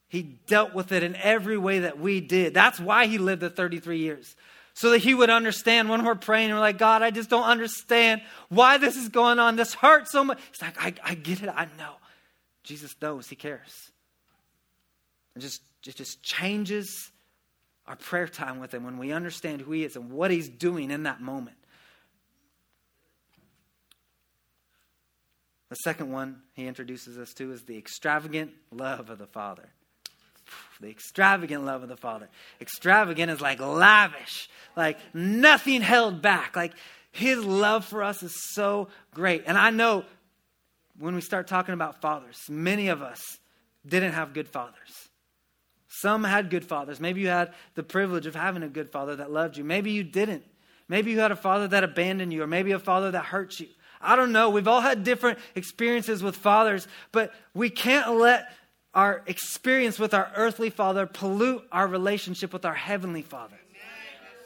he 0.09 0.23
dealt 0.47 0.75
with 0.75 0.93
it 0.93 1.03
in 1.03 1.17
every 1.17 1.59
way 1.59 1.81
that 1.81 1.99
we 1.99 2.21
did. 2.21 2.55
That's 2.55 2.79
why 2.79 3.07
he 3.07 3.19
lived 3.19 3.43
the 3.43 3.51
33 3.51 3.99
years. 3.99 4.37
So 4.77 4.91
that 4.91 4.99
he 4.99 5.15
would 5.15 5.31
understand 5.31 5.89
when 5.89 6.05
we're 6.05 6.17
praying, 6.17 6.51
and 6.51 6.57
we're 6.57 6.61
like, 6.61 6.79
God, 6.79 7.03
I 7.03 7.13
just 7.13 7.31
don't 7.31 7.45
understand 7.45 8.23
why 8.49 8.77
this 8.77 8.97
is 8.97 9.09
going 9.09 9.39
on. 9.39 9.55
This 9.55 9.73
hurts 9.73 10.11
so 10.11 10.25
much. 10.25 10.41
He's 10.51 10.61
like, 10.61 10.77
I, 10.81 10.95
I 11.11 11.15
get 11.15 11.43
it. 11.43 11.49
I 11.49 11.67
know. 11.79 11.95
Jesus 12.65 12.95
knows. 13.01 13.29
He 13.29 13.37
cares. 13.37 13.93
It 15.37 15.41
just, 15.41 15.63
it 15.87 15.95
just 15.95 16.23
changes 16.23 17.13
our 17.87 17.95
prayer 17.95 18.27
time 18.27 18.59
with 18.59 18.75
him 18.75 18.85
when 18.85 18.99
we 18.99 19.13
understand 19.13 19.61
who 19.61 19.73
he 19.73 19.85
is 19.85 19.95
and 19.95 20.11
what 20.11 20.31
he's 20.31 20.49
doing 20.49 20.91
in 20.91 21.05
that 21.05 21.21
moment. 21.21 21.57
The 25.69 25.77
second 25.77 26.11
one 26.11 26.43
he 26.55 26.67
introduces 26.67 27.19
us 27.19 27.33
to 27.35 27.53
is 27.53 27.63
the 27.63 27.77
extravagant 27.77 28.53
love 28.71 29.11
of 29.11 29.19
the 29.19 29.27
Father. 29.27 29.69
The 30.81 30.91
extravagant 30.91 31.65
love 31.65 31.83
of 31.83 31.89
the 31.89 31.97
Father. 31.97 32.29
Extravagant 32.61 33.31
is 33.31 33.41
like 33.41 33.61
lavish, 33.61 34.49
like 34.77 34.99
nothing 35.15 35.81
held 35.81 36.21
back. 36.21 36.57
Like 36.57 36.73
his 37.13 37.45
love 37.45 37.85
for 37.85 38.03
us 38.03 38.23
is 38.23 38.35
so 38.53 38.89
great. 39.13 39.45
And 39.47 39.57
I 39.57 39.71
know 39.71 40.05
when 40.99 41.15
we 41.15 41.21
start 41.21 41.47
talking 41.47 41.75
about 41.75 42.01
fathers, 42.01 42.39
many 42.49 42.89
of 42.89 43.03
us 43.03 43.39
didn't 43.87 44.13
have 44.13 44.33
good 44.33 44.49
fathers. 44.49 45.09
Some 45.89 46.25
had 46.25 46.51
good 46.51 46.65
fathers. 46.65 47.01
Maybe 47.01 47.21
you 47.21 47.29
had 47.29 47.55
the 47.75 47.83
privilege 47.83 48.27
of 48.27 48.35
having 48.35 48.63
a 48.63 48.69
good 48.69 48.91
father 48.91 49.17
that 49.17 49.31
loved 49.31 49.57
you. 49.57 49.65
Maybe 49.65 49.93
you 49.93 50.03
didn't. 50.03 50.45
Maybe 50.89 51.13
you 51.13 51.21
had 51.21 51.31
a 51.31 51.37
father 51.37 51.69
that 51.69 51.85
abandoned 51.85 52.33
you, 52.33 52.43
or 52.43 52.47
maybe 52.47 52.73
a 52.73 52.79
father 52.79 53.13
that 53.13 53.25
hurt 53.25 53.59
you. 53.61 53.69
I 54.01 54.17
don't 54.17 54.33
know. 54.33 54.51
We've 54.51 54.69
all 54.69 54.81
had 54.81 55.03
different 55.03 55.39
experiences 55.55 56.23
with 56.23 56.37
fathers, 56.37 56.87
but 57.11 57.33
we 57.55 57.71
can't 57.71 58.17
let 58.17 58.53
our 58.95 59.23
experience 59.27 59.99
with 59.99 60.15
our 60.15 60.31
earthly 60.37 60.71
father 60.71 61.07
pollute 61.07 61.63
our 61.73 61.87
relationship 61.87 62.53
with 62.53 62.65
our 62.65 62.75
heavenly 62.75 63.23
father. 63.23 63.57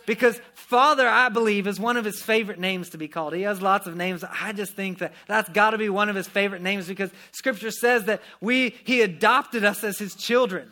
Because 0.06 0.40
Father, 0.68 1.08
I 1.08 1.30
believe, 1.30 1.66
is 1.66 1.80
one 1.80 1.96
of 1.96 2.04
his 2.04 2.20
favorite 2.20 2.58
names 2.58 2.90
to 2.90 2.98
be 2.98 3.08
called. 3.08 3.32
He 3.32 3.42
has 3.42 3.62
lots 3.62 3.86
of 3.86 3.96
names. 3.96 4.22
I 4.22 4.52
just 4.52 4.74
think 4.74 4.98
that 4.98 5.14
that's 5.26 5.48
got 5.48 5.70
to 5.70 5.78
be 5.78 5.88
one 5.88 6.10
of 6.10 6.14
his 6.14 6.28
favorite 6.28 6.60
names 6.60 6.86
because 6.86 7.10
Scripture 7.32 7.70
says 7.70 8.04
that 8.04 8.20
we 8.38 8.74
he 8.84 9.00
adopted 9.00 9.64
us 9.64 9.82
as 9.82 9.98
his 9.98 10.14
children. 10.14 10.70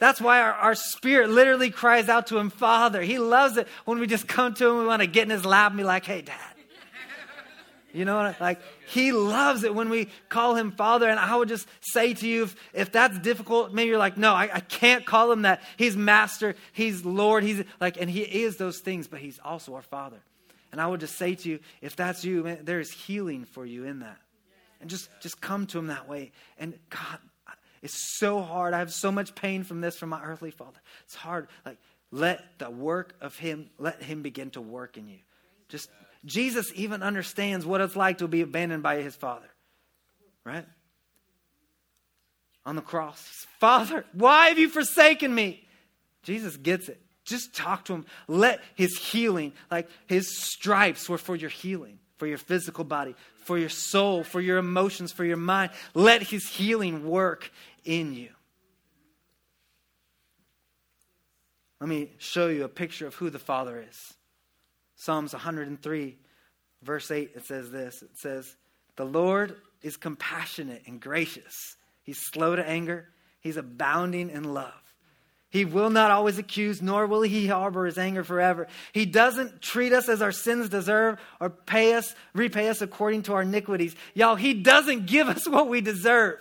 That's 0.00 0.20
why 0.20 0.40
our, 0.40 0.52
our 0.52 0.74
spirit 0.74 1.30
literally 1.30 1.70
cries 1.70 2.08
out 2.08 2.26
to 2.28 2.38
him, 2.38 2.50
Father. 2.50 3.02
He 3.02 3.18
loves 3.18 3.56
it 3.56 3.68
when 3.84 4.00
we 4.00 4.08
just 4.08 4.26
come 4.26 4.52
to 4.54 4.68
him, 4.68 4.78
we 4.78 4.86
want 4.86 5.00
to 5.00 5.06
get 5.06 5.22
in 5.22 5.30
his 5.30 5.46
lap 5.46 5.70
and 5.70 5.78
be 5.78 5.84
like, 5.84 6.04
hey, 6.04 6.22
Dad. 6.22 6.55
You 7.92 8.04
know, 8.04 8.34
like 8.40 8.60
he 8.88 9.12
loves 9.12 9.64
it 9.64 9.74
when 9.74 9.88
we 9.88 10.08
call 10.28 10.54
him 10.54 10.72
father. 10.72 11.08
And 11.08 11.18
I 11.18 11.34
would 11.34 11.48
just 11.48 11.66
say 11.80 12.12
to 12.14 12.28
you, 12.28 12.44
if, 12.44 12.56
if 12.74 12.92
that's 12.92 13.18
difficult, 13.20 13.72
maybe 13.72 13.88
you're 13.88 13.98
like, 13.98 14.18
no, 14.18 14.34
I, 14.34 14.50
I 14.52 14.60
can't 14.60 15.06
call 15.06 15.32
him 15.32 15.42
that. 15.42 15.62
He's 15.76 15.96
master, 15.96 16.56
he's 16.72 17.04
Lord, 17.04 17.42
he's 17.42 17.64
like, 17.80 18.00
and 18.00 18.10
he 18.10 18.20
is 18.20 18.56
those 18.56 18.80
things, 18.80 19.08
but 19.08 19.20
he's 19.20 19.38
also 19.42 19.74
our 19.74 19.82
father. 19.82 20.18
And 20.72 20.80
I 20.80 20.86
would 20.86 21.00
just 21.00 21.16
say 21.16 21.34
to 21.36 21.48
you, 21.48 21.60
if 21.80 21.96
that's 21.96 22.24
you, 22.24 22.42
man, 22.42 22.58
there 22.64 22.80
is 22.80 22.90
healing 22.90 23.44
for 23.44 23.64
you 23.64 23.84
in 23.84 24.00
that. 24.00 24.18
And 24.80 24.90
just, 24.90 25.08
just 25.22 25.40
come 25.40 25.66
to 25.68 25.78
him 25.78 25.86
that 25.86 26.06
way. 26.06 26.32
And 26.58 26.74
God, 26.90 27.18
it's 27.82 28.18
so 28.18 28.42
hard. 28.42 28.74
I 28.74 28.80
have 28.80 28.92
so 28.92 29.10
much 29.10 29.34
pain 29.34 29.62
from 29.62 29.80
this 29.80 29.96
from 29.96 30.10
my 30.10 30.22
earthly 30.22 30.50
father. 30.50 30.80
It's 31.04 31.14
hard. 31.14 31.48
Like, 31.64 31.78
let 32.10 32.58
the 32.58 32.70
work 32.70 33.14
of 33.20 33.36
him, 33.38 33.70
let 33.78 34.02
him 34.02 34.22
begin 34.22 34.50
to 34.50 34.60
work 34.60 34.98
in 34.98 35.06
you. 35.06 35.18
Just 35.68 35.88
Jesus 36.26 36.70
even 36.74 37.02
understands 37.02 37.64
what 37.64 37.80
it's 37.80 37.96
like 37.96 38.18
to 38.18 38.28
be 38.28 38.42
abandoned 38.42 38.82
by 38.82 39.00
his 39.00 39.14
father. 39.16 39.48
Right? 40.44 40.66
On 42.66 42.76
the 42.76 42.82
cross. 42.82 43.46
Father, 43.60 44.04
why 44.12 44.48
have 44.48 44.58
you 44.58 44.68
forsaken 44.68 45.34
me? 45.34 45.66
Jesus 46.24 46.56
gets 46.56 46.88
it. 46.88 47.00
Just 47.24 47.54
talk 47.54 47.84
to 47.86 47.94
him. 47.94 48.06
Let 48.28 48.60
his 48.74 48.98
healing, 48.98 49.52
like 49.70 49.88
his 50.06 50.36
stripes 50.36 51.08
were 51.08 51.18
for 51.18 51.36
your 51.36 51.50
healing, 51.50 51.98
for 52.18 52.26
your 52.26 52.38
physical 52.38 52.84
body, 52.84 53.14
for 53.44 53.56
your 53.56 53.68
soul, 53.68 54.24
for 54.24 54.40
your 54.40 54.58
emotions, 54.58 55.12
for 55.12 55.24
your 55.24 55.36
mind. 55.36 55.70
Let 55.94 56.22
his 56.22 56.48
healing 56.48 57.08
work 57.08 57.50
in 57.84 58.14
you. 58.14 58.30
Let 61.80 61.88
me 61.88 62.12
show 62.18 62.48
you 62.48 62.64
a 62.64 62.68
picture 62.68 63.06
of 63.06 63.14
who 63.14 63.30
the 63.30 63.38
Father 63.38 63.84
is. 63.88 64.15
Psalms 64.96 65.32
103, 65.32 66.16
verse 66.82 67.10
8, 67.10 67.30
it 67.34 67.46
says 67.46 67.70
this 67.70 68.02
it 68.02 68.16
says, 68.18 68.56
The 68.96 69.04
Lord 69.04 69.56
is 69.82 69.96
compassionate 69.96 70.82
and 70.86 71.00
gracious. 71.00 71.76
He's 72.02 72.18
slow 72.18 72.56
to 72.56 72.66
anger, 72.66 73.08
he's 73.40 73.56
abounding 73.56 74.30
in 74.30 74.54
love. 74.54 74.72
He 75.50 75.64
will 75.64 75.90
not 75.90 76.10
always 76.10 76.38
accuse, 76.38 76.82
nor 76.82 77.06
will 77.06 77.22
he 77.22 77.46
harbor 77.46 77.86
his 77.86 77.98
anger 77.98 78.24
forever. 78.24 78.66
He 78.92 79.06
doesn't 79.06 79.62
treat 79.62 79.92
us 79.92 80.08
as 80.08 80.20
our 80.20 80.32
sins 80.32 80.68
deserve 80.68 81.18
or 81.40 81.50
pay 81.50 81.94
us, 81.94 82.14
repay 82.34 82.68
us 82.68 82.82
according 82.82 83.22
to 83.22 83.34
our 83.34 83.42
iniquities. 83.42 83.94
Y'all, 84.12 84.34
he 84.34 84.54
doesn't 84.54 85.06
give 85.06 85.28
us 85.28 85.48
what 85.48 85.68
we 85.68 85.80
deserve. 85.80 86.38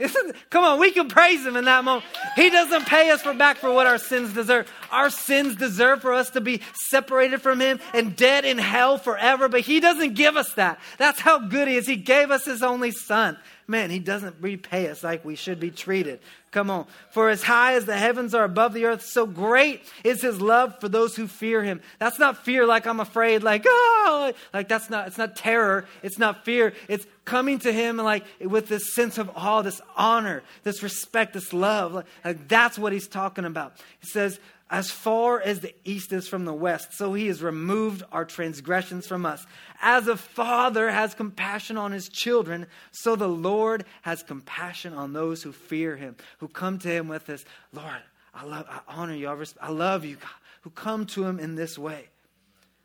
Come 0.50 0.64
on, 0.64 0.80
we 0.80 0.90
can 0.90 1.08
praise 1.08 1.44
him 1.44 1.56
in 1.56 1.64
that 1.64 1.84
moment. 1.84 2.04
He 2.36 2.50
doesn't 2.50 2.86
pay 2.86 3.10
us 3.10 3.22
for 3.22 3.34
back 3.34 3.58
for 3.58 3.72
what 3.72 3.86
our 3.86 3.98
sins 3.98 4.32
deserve. 4.32 4.70
Our 4.90 5.10
sins 5.10 5.56
deserve 5.56 6.00
for 6.00 6.12
us 6.12 6.30
to 6.30 6.40
be 6.40 6.60
separated 6.74 7.42
from 7.42 7.60
him 7.60 7.80
and 7.92 8.16
dead 8.16 8.44
in 8.44 8.58
hell 8.58 8.98
forever, 8.98 9.48
but 9.48 9.60
he 9.60 9.80
doesn't 9.80 10.14
give 10.14 10.36
us 10.36 10.52
that. 10.54 10.80
That's 10.98 11.20
how 11.20 11.38
good 11.38 11.68
he 11.68 11.76
is. 11.76 11.86
He 11.86 11.96
gave 11.96 12.30
us 12.30 12.44
his 12.44 12.62
only 12.62 12.90
son. 12.90 13.36
Man, 13.70 13.90
he 13.90 14.00
doesn't 14.00 14.34
repay 14.40 14.88
us 14.88 15.04
like 15.04 15.24
we 15.24 15.36
should 15.36 15.60
be 15.60 15.70
treated. 15.70 16.18
Come 16.50 16.70
on. 16.70 16.88
For 17.12 17.30
as 17.30 17.44
high 17.44 17.74
as 17.74 17.84
the 17.84 17.96
heavens 17.96 18.34
are 18.34 18.42
above 18.42 18.74
the 18.74 18.86
earth, 18.86 19.04
so 19.04 19.26
great 19.26 19.82
is 20.02 20.20
his 20.20 20.40
love 20.40 20.80
for 20.80 20.88
those 20.88 21.14
who 21.14 21.28
fear 21.28 21.62
him. 21.62 21.80
That's 22.00 22.18
not 22.18 22.44
fear 22.44 22.66
like 22.66 22.84
I'm 22.88 22.98
afraid, 22.98 23.44
like, 23.44 23.62
oh, 23.68 24.32
like 24.52 24.66
that's 24.66 24.90
not, 24.90 25.06
it's 25.06 25.18
not 25.18 25.36
terror. 25.36 25.86
It's 26.02 26.18
not 26.18 26.44
fear. 26.44 26.72
It's 26.88 27.06
coming 27.24 27.60
to 27.60 27.72
him 27.72 27.96
like 27.96 28.24
with 28.40 28.66
this 28.66 28.92
sense 28.92 29.18
of 29.18 29.30
awe, 29.36 29.62
this 29.62 29.80
honor, 29.96 30.42
this 30.64 30.82
respect, 30.82 31.34
this 31.34 31.52
love. 31.52 31.94
Like, 31.94 32.06
like 32.24 32.48
that's 32.48 32.76
what 32.76 32.92
he's 32.92 33.06
talking 33.06 33.44
about. 33.44 33.74
He 34.00 34.08
says, 34.08 34.40
as 34.70 34.90
far 34.90 35.40
as 35.40 35.60
the 35.60 35.74
east 35.84 36.12
is 36.12 36.28
from 36.28 36.44
the 36.44 36.54
west, 36.54 36.94
so 36.94 37.12
he 37.12 37.26
has 37.26 37.42
removed 37.42 38.04
our 38.12 38.24
transgressions 38.24 39.06
from 39.06 39.26
us. 39.26 39.44
As 39.82 40.06
a 40.06 40.16
father 40.16 40.88
has 40.90 41.12
compassion 41.12 41.76
on 41.76 41.90
his 41.90 42.08
children, 42.08 42.66
so 42.92 43.16
the 43.16 43.28
Lord 43.28 43.84
has 44.02 44.22
compassion 44.22 44.94
on 44.94 45.12
those 45.12 45.42
who 45.42 45.50
fear 45.50 45.96
him, 45.96 46.14
who 46.38 46.46
come 46.46 46.78
to 46.78 46.88
him 46.88 47.08
with 47.08 47.26
this, 47.26 47.44
Lord, 47.72 48.00
I 48.32 48.44
love, 48.44 48.66
I 48.70 48.80
honor 48.86 49.14
you, 49.14 49.28
I, 49.60 49.70
love 49.70 50.04
you, 50.04 50.14
God, 50.16 50.30
who 50.60 50.70
come 50.70 51.04
to 51.06 51.24
him 51.24 51.40
in 51.40 51.56
this 51.56 51.76
way. 51.76 52.04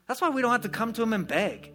That's 0.08 0.20
why 0.20 0.30
we 0.30 0.42
don't 0.42 0.50
have 0.50 0.62
to 0.62 0.68
come 0.68 0.92
to 0.94 1.02
him 1.02 1.12
and 1.12 1.26
beg. 1.26 1.72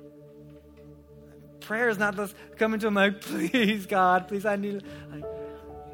Prayer 1.62 1.88
is 1.88 1.98
not 1.98 2.18
just 2.18 2.36
coming 2.58 2.82
to 2.82 2.88
him 2.88 2.96
like, 2.96 3.22
please, 3.22 3.86
God, 3.86 4.28
please, 4.28 4.46
I 4.46 4.58
need. 4.58 4.84
Like, 5.10 5.24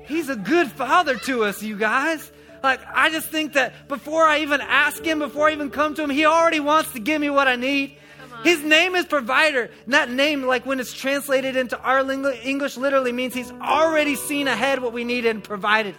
he's 0.05 0.29
a 0.29 0.35
good 0.35 0.71
father 0.71 1.17
to 1.17 1.43
us, 1.43 1.61
you 1.61 1.77
guys. 1.77 2.31
Like, 2.67 2.81
I 2.93 3.09
just 3.09 3.29
think 3.29 3.53
that 3.53 3.87
before 3.87 4.25
I 4.25 4.39
even 4.39 4.59
ask 4.59 5.01
Him, 5.01 5.19
before 5.19 5.47
I 5.47 5.53
even 5.53 5.69
come 5.69 5.95
to 5.95 6.03
Him, 6.03 6.09
He 6.09 6.25
already 6.25 6.59
wants 6.59 6.91
to 6.91 6.99
give 6.99 7.21
me 7.21 7.29
what 7.29 7.47
I 7.47 7.55
need. 7.55 7.95
His 8.43 8.61
name 8.61 8.93
is 8.93 9.05
provider. 9.05 9.71
And 9.85 9.93
that 9.93 10.11
name, 10.11 10.43
like 10.43 10.65
when 10.65 10.81
it's 10.81 10.91
translated 10.91 11.55
into 11.55 11.79
our 11.79 11.99
English, 12.43 12.75
literally 12.75 13.13
means 13.13 13.33
He's 13.33 13.53
already 13.53 14.15
seen 14.15 14.49
ahead 14.49 14.81
what 14.81 14.91
we 14.91 15.05
needed 15.05 15.29
and 15.29 15.41
provided. 15.41 15.95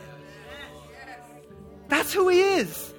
That's 1.88 2.12
who 2.12 2.28
He 2.28 2.38
is. 2.38 2.92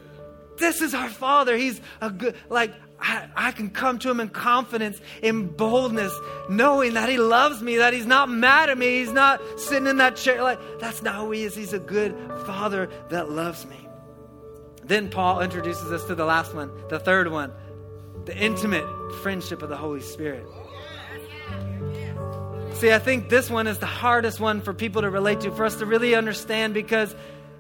This 0.58 0.82
is 0.82 0.96
our 0.96 1.10
Father. 1.10 1.56
He's 1.56 1.80
a 2.02 2.10
good, 2.10 2.36
like, 2.50 2.74
I, 3.02 3.28
I, 3.36 3.52
can 3.52 3.70
come 3.70 4.00
to 4.00 4.10
him 4.10 4.20
in 4.20 4.30
confidence, 4.30 5.00
in 5.22 5.48
boldness, 5.48 6.14
knowing 6.50 6.96
that 6.96 7.10
he 7.10 7.18
loves 7.18 7.62
me, 7.62 7.78
that 7.78 7.94
he's 7.94 8.06
not 8.06 8.30
mad 8.30 8.70
at 8.70 8.78
me, 8.78 9.00
he's 9.00 9.12
not 9.12 9.42
sitting 9.58 9.88
in 9.88 9.98
that 9.98 10.18
chair. 10.18 10.44
Like, 10.44 10.60
that's 10.80 11.02
not 11.02 11.16
who 11.16 11.32
he 11.32 11.44
is. 11.44 11.56
He's 11.56 11.74
a 11.74 11.80
good 11.80 12.14
father 12.46 12.90
that 13.10 13.32
loves 13.32 13.66
me. 13.66 13.88
Then 14.84 15.10
Paul 15.10 15.42
introduces 15.42 15.92
us 15.92 16.04
to 16.06 16.16
the 16.16 16.26
last 16.26 16.54
one, 16.54 16.72
the 16.90 17.00
third 17.00 17.32
one, 17.32 17.54
the 18.26 18.36
intimate 18.36 18.86
friendship 19.22 19.62
of 19.62 19.70
the 19.70 19.78
Holy 19.78 20.02
Spirit. 20.02 20.46
See, 22.74 22.92
I 22.92 23.00
think 23.00 23.30
this 23.30 23.50
one 23.50 23.68
is 23.68 23.80
the 23.80 23.86
hardest 23.86 24.40
one 24.40 24.62
for 24.62 24.74
people 24.74 25.02
to 25.02 25.10
relate 25.10 25.42
to, 25.42 25.52
for 25.52 25.66
us 25.66 25.76
to 25.76 25.86
really 25.86 26.16
understand, 26.16 26.74
because 26.74 27.16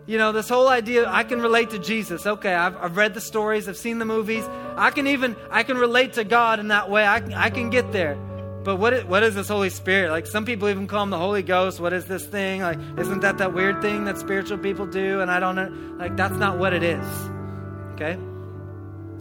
you 0.09 0.17
know, 0.17 0.31
this 0.31 0.49
whole 0.49 0.67
idea, 0.67 1.07
I 1.07 1.23
can 1.23 1.39
relate 1.39 1.69
to 1.69 1.77
Jesus. 1.77 2.25
Okay, 2.25 2.51
I've, 2.51 2.75
I've 2.77 2.97
read 2.97 3.13
the 3.13 3.21
stories, 3.21 3.69
I've 3.69 3.77
seen 3.77 3.99
the 3.99 4.05
movies. 4.05 4.43
I 4.75 4.89
can 4.89 5.05
even, 5.05 5.35
I 5.51 5.61
can 5.61 5.77
relate 5.77 6.13
to 6.13 6.23
God 6.23 6.59
in 6.59 6.69
that 6.69 6.89
way. 6.89 7.05
I, 7.05 7.17
I 7.35 7.51
can 7.51 7.69
get 7.69 7.91
there. 7.91 8.15
but 8.63 8.77
what 8.77 8.91
is, 8.91 9.05
what 9.05 9.21
is 9.21 9.35
this 9.35 9.49
Holy 9.49 9.69
Spirit? 9.69 10.09
Like 10.09 10.25
some 10.25 10.45
people 10.45 10.67
even 10.67 10.87
call 10.87 11.03
him 11.03 11.11
the 11.11 11.19
Holy 11.19 11.43
Ghost. 11.43 11.79
What 11.79 11.93
is 11.93 12.05
this 12.05 12.25
thing? 12.25 12.61
Like 12.61 12.79
isn't 12.97 13.19
that 13.19 13.37
that 13.37 13.53
weird 13.53 13.83
thing 13.83 14.05
that 14.05 14.17
spiritual 14.17 14.57
people 14.57 14.87
do? 14.87 15.21
And 15.21 15.29
I 15.29 15.39
don't 15.39 15.55
know. 15.55 15.71
Like 15.99 16.17
that's 16.17 16.37
not 16.37 16.57
what 16.57 16.73
it 16.73 16.81
is. 16.81 17.05
Okay, 17.93 18.17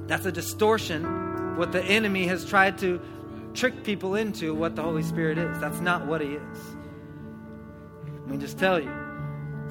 that's 0.07 0.25
a 0.25 0.33
distortion. 0.33 1.05
What 1.59 1.71
the 1.71 1.85
enemy 1.85 2.27
has 2.29 2.47
tried 2.47 2.79
to 2.79 2.99
trick 3.53 3.85
people 3.85 4.15
into 4.15 4.55
what 4.55 4.75
the 4.75 4.83
Holy 4.83 5.03
Spirit 5.03 5.37
is. 5.37 5.61
That's 5.61 5.81
not 5.81 6.07
what 6.07 6.23
He 6.23 6.29
is. 6.29 6.59
Let 8.21 8.29
me 8.29 8.39
just 8.39 8.57
tell 8.59 8.81
you. 8.81 9.08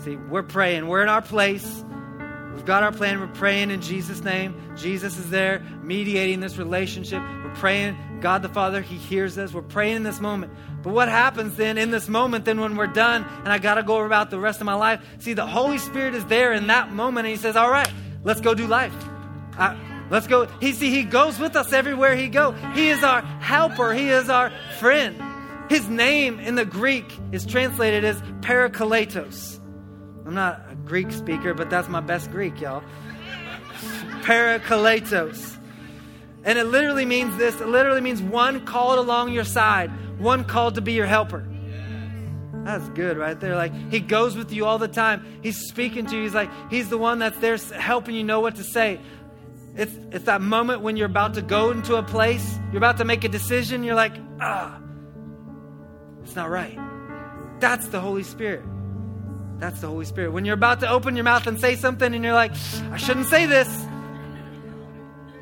See, 0.03 0.15
we're 0.15 0.43
praying. 0.43 0.87
We're 0.87 1.01
in 1.01 1.09
our 1.09 1.21
place. 1.21 1.83
We've 2.53 2.65
got 2.65 2.83
our 2.83 2.91
plan. 2.91 3.19
We're 3.19 3.27
praying 3.27 3.71
in 3.71 3.81
Jesus' 3.81 4.23
name. 4.23 4.55
Jesus 4.75 5.17
is 5.17 5.29
there 5.29 5.63
mediating 5.81 6.39
this 6.39 6.57
relationship. 6.57 7.21
We're 7.43 7.55
praying. 7.55 7.97
God 8.19 8.41
the 8.41 8.49
Father, 8.49 8.81
He 8.81 8.95
hears 8.95 9.37
us. 9.37 9.53
We're 9.53 9.61
praying 9.61 9.97
in 9.97 10.03
this 10.03 10.19
moment. 10.19 10.53
But 10.81 10.93
what 10.93 11.09
happens 11.09 11.55
then 11.55 11.77
in 11.77 11.91
this 11.91 12.07
moment, 12.07 12.45
then 12.45 12.59
when 12.59 12.75
we're 12.75 12.87
done 12.87 13.23
and 13.23 13.49
I 13.49 13.57
got 13.57 13.75
to 13.75 13.83
go 13.83 14.03
about 14.03 14.29
the 14.29 14.39
rest 14.39 14.59
of 14.59 14.65
my 14.65 14.73
life? 14.73 15.03
See, 15.19 15.33
the 15.33 15.45
Holy 15.45 15.77
Spirit 15.77 16.15
is 16.15 16.25
there 16.25 16.53
in 16.53 16.67
that 16.67 16.91
moment 16.91 17.27
and 17.27 17.35
He 17.35 17.41
says, 17.41 17.55
All 17.55 17.69
right, 17.69 17.91
let's 18.23 18.41
go 18.41 18.53
do 18.53 18.67
life. 18.67 18.93
I, 19.57 19.77
Let's 20.09 20.27
go. 20.27 20.45
He 20.61 20.71
see 20.71 20.89
he 20.89 21.03
goes 21.03 21.37
with 21.37 21.55
us 21.55 21.73
everywhere 21.73 22.15
he 22.15 22.29
go. 22.29 22.51
He 22.73 22.89
is 22.89 23.03
our 23.03 23.21
helper. 23.21 23.93
He 23.93 24.09
is 24.09 24.29
our 24.29 24.51
friend. 24.79 25.21
His 25.69 25.87
name 25.89 26.39
in 26.39 26.55
the 26.55 26.65
Greek 26.65 27.05
is 27.31 27.45
translated 27.45 28.05
as 28.05 28.21
Parakletos. 28.39 29.56
I'm 30.27 30.33
not 30.33 30.61
a 30.69 30.75
Greek 30.75 31.09
speaker, 31.13 31.53
but 31.53 31.69
that's 31.69 31.87
my 31.87 32.01
best 32.01 32.31
Greek, 32.31 32.59
y'all. 32.59 32.83
Parakletos. 34.23 35.57
And 36.43 36.59
it 36.59 36.65
literally 36.65 37.05
means 37.05 37.37
this. 37.37 37.61
It 37.61 37.67
literally 37.67 38.01
means 38.01 38.21
one 38.21 38.65
called 38.65 38.99
along 38.99 39.31
your 39.31 39.45
side, 39.45 39.89
one 40.19 40.43
called 40.43 40.75
to 40.75 40.81
be 40.81 40.91
your 40.91 41.05
helper. 41.05 41.47
That's 42.65 42.89
good 42.89 43.17
right 43.17 43.39
there. 43.39 43.55
Like 43.55 43.71
he 43.89 44.01
goes 44.01 44.35
with 44.35 44.51
you 44.51 44.65
all 44.65 44.77
the 44.77 44.89
time. 44.89 45.25
He's 45.41 45.57
speaking 45.69 46.05
to 46.07 46.17
you. 46.17 46.23
He's 46.23 46.35
like, 46.35 46.51
he's 46.69 46.89
the 46.89 46.97
one 46.97 47.19
that's 47.19 47.37
there 47.39 47.55
helping 47.55 48.13
you 48.13 48.25
know 48.25 48.41
what 48.41 48.57
to 48.57 48.65
say. 48.65 48.99
It's, 49.77 49.93
it's 50.11 50.25
that 50.25 50.41
moment 50.41 50.81
when 50.81 50.97
you're 50.97 51.05
about 51.05 51.35
to 51.35 51.41
go 51.41 51.71
into 51.71 51.95
a 51.95 52.03
place, 52.03 52.59
you're 52.73 52.79
about 52.79 52.97
to 52.97 53.05
make 53.05 53.23
a 53.23 53.29
decision, 53.29 53.83
you're 53.83 53.95
like, 53.95 54.15
ah, 54.41 54.77
it's 56.23 56.35
not 56.35 56.49
right. 56.49 56.77
That's 57.61 57.87
the 57.87 58.01
Holy 58.01 58.23
Spirit. 58.23 58.65
That's 59.59 59.81
the 59.81 59.87
Holy 59.87 60.05
Spirit. 60.05 60.31
When 60.31 60.45
you're 60.45 60.53
about 60.53 60.81
to 60.81 60.89
open 60.89 61.15
your 61.15 61.23
mouth 61.23 61.47
and 61.47 61.59
say 61.59 61.75
something 61.75 62.13
and 62.13 62.23
you're 62.23 62.33
like, 62.33 62.51
I 62.91 62.97
shouldn't 62.97 63.27
say 63.27 63.45
this. 63.45 63.67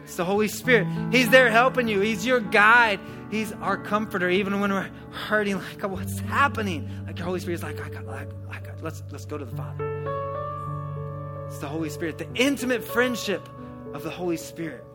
It's 0.03 0.15
the 0.15 0.25
Holy 0.25 0.47
Spirit. 0.47 0.87
He's 1.11 1.29
there 1.29 1.49
helping 1.49 1.87
you. 1.87 1.99
He's 1.99 2.25
your 2.25 2.39
guide. 2.39 2.99
He's 3.31 3.51
our 3.53 3.75
comforter, 3.75 4.29
even 4.29 4.59
when 4.59 4.71
we're 4.71 4.89
hurting, 5.11 5.57
like, 5.57 5.83
what's 5.83 6.19
happening? 6.19 6.89
Like, 7.05 7.15
the 7.15 7.23
Holy 7.23 7.39
Spirit's 7.39 7.63
like, 7.63 7.81
I 7.83 7.89
got, 7.89 8.07
I 8.07 8.27
I 8.49 8.59
got, 8.59 8.81
let's, 8.83 9.01
let's 9.11 9.25
go 9.25 9.37
to 9.37 9.45
the 9.45 9.55
Father. 9.55 11.45
It's 11.47 11.57
the 11.57 11.67
Holy 11.67 11.89
Spirit, 11.89 12.19
the 12.19 12.31
intimate 12.35 12.83
friendship 12.83 13.49
of 13.93 14.03
the 14.03 14.11
Holy 14.11 14.37
Spirit. 14.37 14.85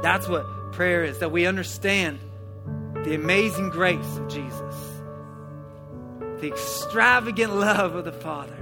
That's 0.00 0.28
what 0.28 0.46
prayer 0.72 1.02
is, 1.04 1.18
that 1.18 1.32
we 1.32 1.44
understand 1.46 2.20
the 3.04 3.14
amazing 3.14 3.70
grace 3.70 4.16
of 4.16 4.28
Jesus, 4.28 4.99
the 6.40 6.48
extravagant 6.48 7.54
love 7.54 7.94
of 7.94 8.04
the 8.04 8.12
Father, 8.12 8.56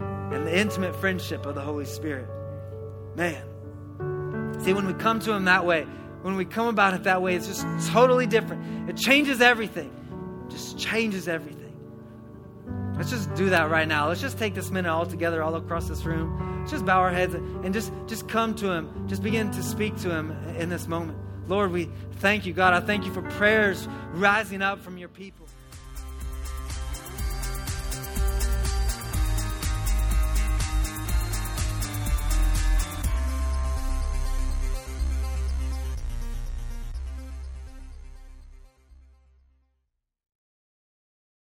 and 0.00 0.46
the 0.46 0.58
intimate 0.58 0.94
friendship 0.96 1.46
of 1.46 1.54
the 1.54 1.60
Holy 1.60 1.84
Spirit. 1.84 2.28
Man. 3.16 3.44
See, 4.60 4.72
when 4.72 4.86
we 4.86 4.94
come 4.94 5.20
to 5.20 5.32
Him 5.32 5.44
that 5.44 5.64
way, 5.64 5.86
when 6.22 6.36
we 6.36 6.44
come 6.44 6.66
about 6.66 6.94
it 6.94 7.04
that 7.04 7.22
way, 7.22 7.34
it's 7.36 7.46
just 7.46 7.64
totally 7.90 8.26
different. 8.26 8.90
It 8.90 8.96
changes 8.96 9.40
everything. 9.40 9.90
It 10.46 10.50
just 10.50 10.78
changes 10.78 11.28
everything. 11.28 11.56
Let's 12.96 13.10
just 13.10 13.32
do 13.34 13.50
that 13.50 13.70
right 13.70 13.86
now. 13.86 14.08
Let's 14.08 14.20
just 14.20 14.38
take 14.38 14.54
this 14.54 14.70
minute 14.70 14.90
all 14.90 15.06
together, 15.06 15.42
all 15.42 15.54
across 15.54 15.88
this 15.88 16.04
room 16.04 16.48
just 16.68 16.84
bow 16.84 16.98
our 16.98 17.10
heads 17.10 17.34
and 17.34 17.72
just, 17.72 17.92
just 18.06 18.28
come 18.28 18.54
to 18.56 18.70
Him. 18.70 19.08
Just 19.08 19.22
begin 19.22 19.50
to 19.52 19.62
speak 19.62 19.96
to 20.02 20.10
Him 20.10 20.32
in 20.56 20.68
this 20.68 20.86
moment. 20.86 21.18
Lord, 21.48 21.72
we 21.72 21.88
thank 22.16 22.44
you, 22.46 22.52
God. 22.52 22.74
I 22.74 22.80
thank 22.80 23.06
you 23.06 23.12
for 23.12 23.22
prayers 23.22 23.88
rising 24.12 24.60
up 24.60 24.80
from 24.80 24.98
your 24.98 25.08
people. 25.08 25.47